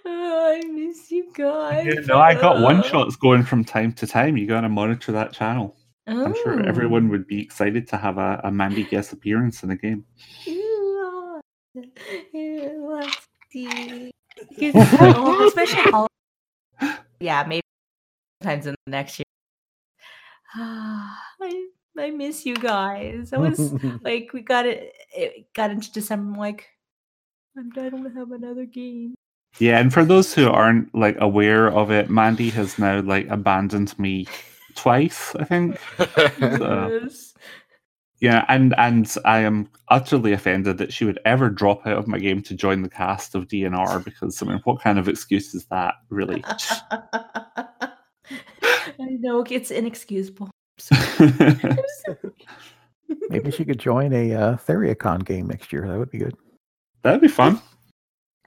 Oh, 0.04 0.52
I 0.52 0.60
miss 0.68 1.10
you 1.10 1.32
guys. 1.32 1.86
You 1.86 2.02
know, 2.02 2.18
I 2.18 2.34
got 2.34 2.60
one 2.60 2.80
Oh. 2.80 2.82
shots 2.82 3.16
going 3.16 3.42
from 3.42 3.64
time 3.64 3.92
to 3.94 4.06
time. 4.06 4.36
You 4.36 4.46
gotta 4.46 4.68
monitor 4.68 5.12
that 5.12 5.32
channel. 5.32 5.74
I'm 6.06 6.34
sure 6.34 6.60
Oh. 6.62 6.68
everyone 6.68 7.08
would 7.08 7.26
be 7.26 7.40
excited 7.40 7.88
to 7.88 7.96
have 7.96 8.18
a, 8.18 8.38
a 8.44 8.50
Mandy 8.52 8.84
guest 8.84 9.14
appearance 9.14 9.62
in 9.62 9.70
the 9.70 9.76
game. 9.76 10.04
Oh. 10.46 11.40
Let's 11.74 13.28
see. 13.50 14.10
Oh, 14.74 15.46
especially. 15.48 16.06
Yeah, 17.20 17.44
maybe 17.48 17.62
sometimes 18.42 18.66
in 18.66 18.74
the 18.84 18.90
next 18.90 19.18
year. 19.20 19.24
I 21.98 22.06
I 22.06 22.10
miss 22.10 22.46
you 22.46 22.56
guys. 22.56 23.32
I 23.32 23.38
was 23.38 23.72
like, 24.02 24.30
we 24.32 24.40
got 24.42 24.66
it. 24.66 24.94
It 25.14 25.52
got 25.54 25.70
into 25.70 25.92
December. 25.92 26.32
I'm 26.32 26.38
like, 26.38 26.68
I'm, 27.56 27.70
I 27.76 27.88
don't 27.88 28.14
have 28.14 28.32
another 28.32 28.64
game. 28.64 29.14
Yeah, 29.58 29.78
and 29.78 29.92
for 29.92 30.04
those 30.04 30.32
who 30.32 30.48
aren't 30.48 30.94
like 30.94 31.16
aware 31.20 31.68
of 31.70 31.90
it, 31.90 32.08
Mandy 32.08 32.48
has 32.50 32.78
now 32.78 33.02
like 33.02 33.28
abandoned 33.28 33.98
me 33.98 34.26
twice, 34.74 35.34
I 35.36 35.44
think. 35.44 35.78
Uh, 35.98 36.88
Yes. 37.02 37.34
Yeah, 38.20 38.44
and 38.48 38.72
and 38.78 39.12
I 39.24 39.40
am 39.40 39.68
utterly 39.88 40.32
offended 40.32 40.78
that 40.78 40.92
she 40.92 41.04
would 41.04 41.18
ever 41.24 41.50
drop 41.50 41.84
out 41.88 41.98
of 41.98 42.06
my 42.06 42.20
game 42.20 42.40
to 42.42 42.54
join 42.54 42.82
the 42.82 42.88
cast 42.88 43.34
of 43.34 43.48
DNR 43.48 44.04
because 44.04 44.40
I 44.40 44.46
mean, 44.46 44.60
what 44.62 44.80
kind 44.80 45.00
of 45.00 45.08
excuse 45.08 45.54
is 45.54 45.66
that, 45.66 45.94
really? 46.08 46.44
I 46.46 47.90
know 48.98 49.44
it's 49.50 49.72
inexcusable. 49.72 50.52
Maybe 53.28 53.50
she 53.50 53.64
could 53.64 53.78
join 53.78 54.12
a 54.12 54.34
uh, 54.34 54.56
Theriacon 54.56 55.24
game 55.24 55.46
next 55.46 55.72
year. 55.72 55.86
That 55.86 55.98
would 55.98 56.10
be 56.10 56.18
good. 56.18 56.34
That'd 57.02 57.20
be 57.20 57.28
fun. 57.28 57.60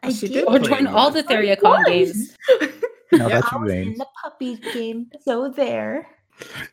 I 0.04 0.12
She 0.12 0.28
did. 0.28 0.34
did 0.34 0.46
or 0.48 0.60
join 0.60 0.88
all 0.88 1.12
the 1.12 1.20
I 1.20 1.24
Theriacon 1.24 1.64
was. 1.64 1.86
games. 1.88 2.36
No, 3.12 3.28
Yeah, 3.28 3.36
that's 3.40 3.54
I 3.54 3.58
you, 3.58 3.62
was 3.64 3.72
in 3.72 3.94
the 3.94 4.08
puppy 4.24 4.56
game, 4.74 5.12
so 5.24 5.48
there. 5.50 6.08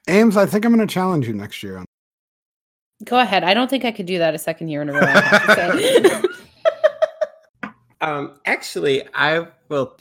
Ames, 0.08 0.36
I 0.38 0.46
think 0.46 0.64
I'm 0.64 0.74
going 0.74 0.84
to 0.86 0.92
challenge 0.92 1.28
you 1.28 1.34
next 1.34 1.62
year. 1.62 1.76
on 1.76 1.84
Go 3.04 3.18
ahead. 3.18 3.44
I 3.44 3.52
don't 3.52 3.68
think 3.68 3.84
I 3.84 3.92
could 3.92 4.06
do 4.06 4.18
that 4.18 4.34
a 4.34 4.38
second 4.38 4.68
year 4.68 4.80
in 4.80 4.88
a 4.88 4.94
row. 4.94 5.00
I 5.02 5.20
have 5.20 5.46
to 5.46 5.78
say. 5.78 6.22
Um, 8.00 8.40
actually, 8.46 9.06
I 9.14 9.46
will. 9.68 9.96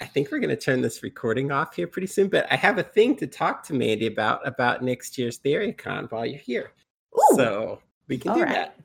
I 0.00 0.06
think 0.06 0.30
we're 0.30 0.38
going 0.40 0.50
to 0.50 0.56
turn 0.56 0.80
this 0.80 1.02
recording 1.02 1.52
off 1.52 1.76
here 1.76 1.86
pretty 1.86 2.08
soon, 2.08 2.28
but 2.28 2.46
I 2.50 2.56
have 2.56 2.78
a 2.78 2.82
thing 2.82 3.16
to 3.16 3.26
talk 3.26 3.62
to 3.64 3.74
Mandy 3.74 4.06
about 4.06 4.46
about 4.46 4.82
next 4.82 5.16
year's 5.16 5.38
Theriacon 5.38 6.10
while 6.10 6.26
you're 6.26 6.38
here. 6.38 6.72
Ooh. 7.16 7.36
So 7.36 7.80
we 8.08 8.18
can 8.18 8.32
All 8.32 8.36
do 8.38 8.42
right. 8.42 8.52
that. 8.52 8.78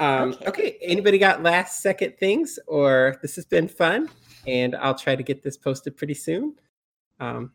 Um, 0.00 0.32
Okay. 0.34 0.46
okay. 0.46 0.78
Anybody 0.82 1.18
got 1.18 1.42
last 1.42 1.80
second 1.82 2.16
things, 2.18 2.58
or 2.66 3.16
this 3.22 3.34
has 3.36 3.44
been 3.44 3.68
fun, 3.68 4.08
and 4.46 4.74
I'll 4.76 4.94
try 4.94 5.16
to 5.16 5.22
get 5.22 5.42
this 5.42 5.56
posted 5.56 5.96
pretty 5.96 6.14
soon. 6.14 6.54
Um, 7.20 7.52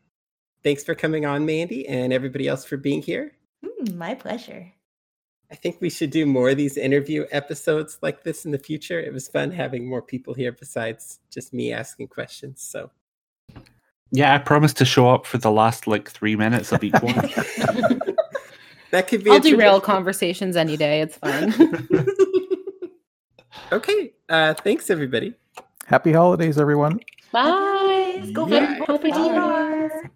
thanks 0.62 0.84
for 0.84 0.94
coming 0.94 1.24
on, 1.24 1.44
Mandy, 1.46 1.86
and 1.88 2.12
everybody 2.12 2.48
else 2.48 2.64
for 2.64 2.76
being 2.76 3.02
here. 3.02 3.32
Hmm, 3.64 3.96
my 3.96 4.14
pleasure. 4.14 4.72
I 5.50 5.56
think 5.56 5.78
we 5.80 5.90
should 5.90 6.10
do 6.10 6.26
more 6.26 6.50
of 6.50 6.56
these 6.56 6.76
interview 6.76 7.26
episodes 7.32 7.98
like 8.02 8.22
this 8.22 8.44
in 8.44 8.52
the 8.52 8.58
future. 8.58 9.00
It 9.00 9.12
was 9.12 9.26
fun 9.28 9.50
having 9.50 9.88
more 9.88 10.00
people 10.02 10.32
here 10.34 10.52
besides 10.52 11.18
just 11.30 11.52
me 11.52 11.72
asking 11.72 12.08
questions. 12.08 12.62
So 12.62 12.90
Yeah, 14.12 14.34
I 14.34 14.38
promised 14.38 14.76
to 14.78 14.84
show 14.84 15.08
up 15.10 15.26
for 15.26 15.38
the 15.38 15.50
last 15.50 15.86
like 15.86 16.08
three 16.10 16.36
minutes 16.36 16.70
of 16.72 16.84
each 16.84 16.94
one. 17.02 17.14
that 18.92 19.08
could 19.08 19.24
be. 19.24 19.30
I'll 19.30 19.38
a 19.38 19.40
derail 19.40 19.80
tradition. 19.80 19.80
conversations 19.80 20.56
any 20.56 20.76
day. 20.76 21.00
It's 21.02 21.16
fine. 21.16 21.52
Okay. 23.72 24.12
Uh, 24.28 24.52
thanks, 24.54 24.90
everybody. 24.90 25.32
Happy 25.86 26.12
holidays, 26.12 26.58
everyone. 26.58 26.98
Bye. 27.30 28.28
Go 28.32 28.46
for, 28.46 28.52
Yeah. 28.54 28.78
go 28.84 28.98
for 28.98 29.08
Bye. 29.08 29.10
DNR. 29.10 30.10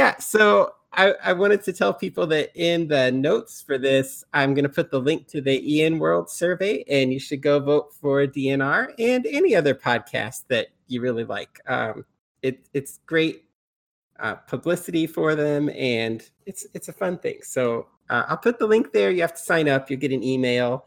Yeah. 0.00 0.16
So 0.16 0.72
I, 0.94 1.12
I 1.22 1.34
wanted 1.34 1.62
to 1.64 1.74
tell 1.74 1.92
people 1.92 2.26
that 2.28 2.52
in 2.54 2.88
the 2.88 3.12
notes 3.12 3.60
for 3.60 3.76
this, 3.76 4.24
I'm 4.32 4.54
going 4.54 4.62
to 4.62 4.70
put 4.70 4.90
the 4.90 4.98
link 4.98 5.28
to 5.28 5.42
the 5.42 5.60
Ian 5.70 5.98
World 5.98 6.30
survey, 6.30 6.84
and 6.88 7.12
you 7.12 7.20
should 7.20 7.42
go 7.42 7.60
vote 7.60 7.92
for 8.00 8.26
DNR 8.26 8.94
and 8.98 9.26
any 9.26 9.54
other 9.54 9.74
podcast 9.74 10.44
that 10.48 10.68
you 10.86 11.02
really 11.02 11.24
like. 11.24 11.60
Um, 11.66 12.06
it, 12.40 12.66
it's 12.72 13.00
great 13.04 13.44
uh, 14.20 14.36
publicity 14.36 15.06
for 15.06 15.34
them, 15.34 15.68
and 15.68 16.26
it's 16.46 16.66
it's 16.72 16.88
a 16.88 16.94
fun 16.94 17.18
thing. 17.18 17.40
So 17.42 17.88
uh, 18.08 18.24
I'll 18.28 18.38
put 18.38 18.58
the 18.58 18.66
link 18.66 18.94
there. 18.94 19.10
You 19.10 19.20
have 19.20 19.34
to 19.34 19.42
sign 19.42 19.68
up. 19.68 19.90
You 19.90 19.98
get 19.98 20.12
an 20.12 20.24
email, 20.24 20.86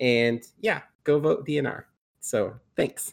and 0.00 0.42
yeah, 0.62 0.80
go 1.04 1.18
vote 1.18 1.46
DNR. 1.46 1.84
So 2.20 2.54
thanks. 2.74 3.12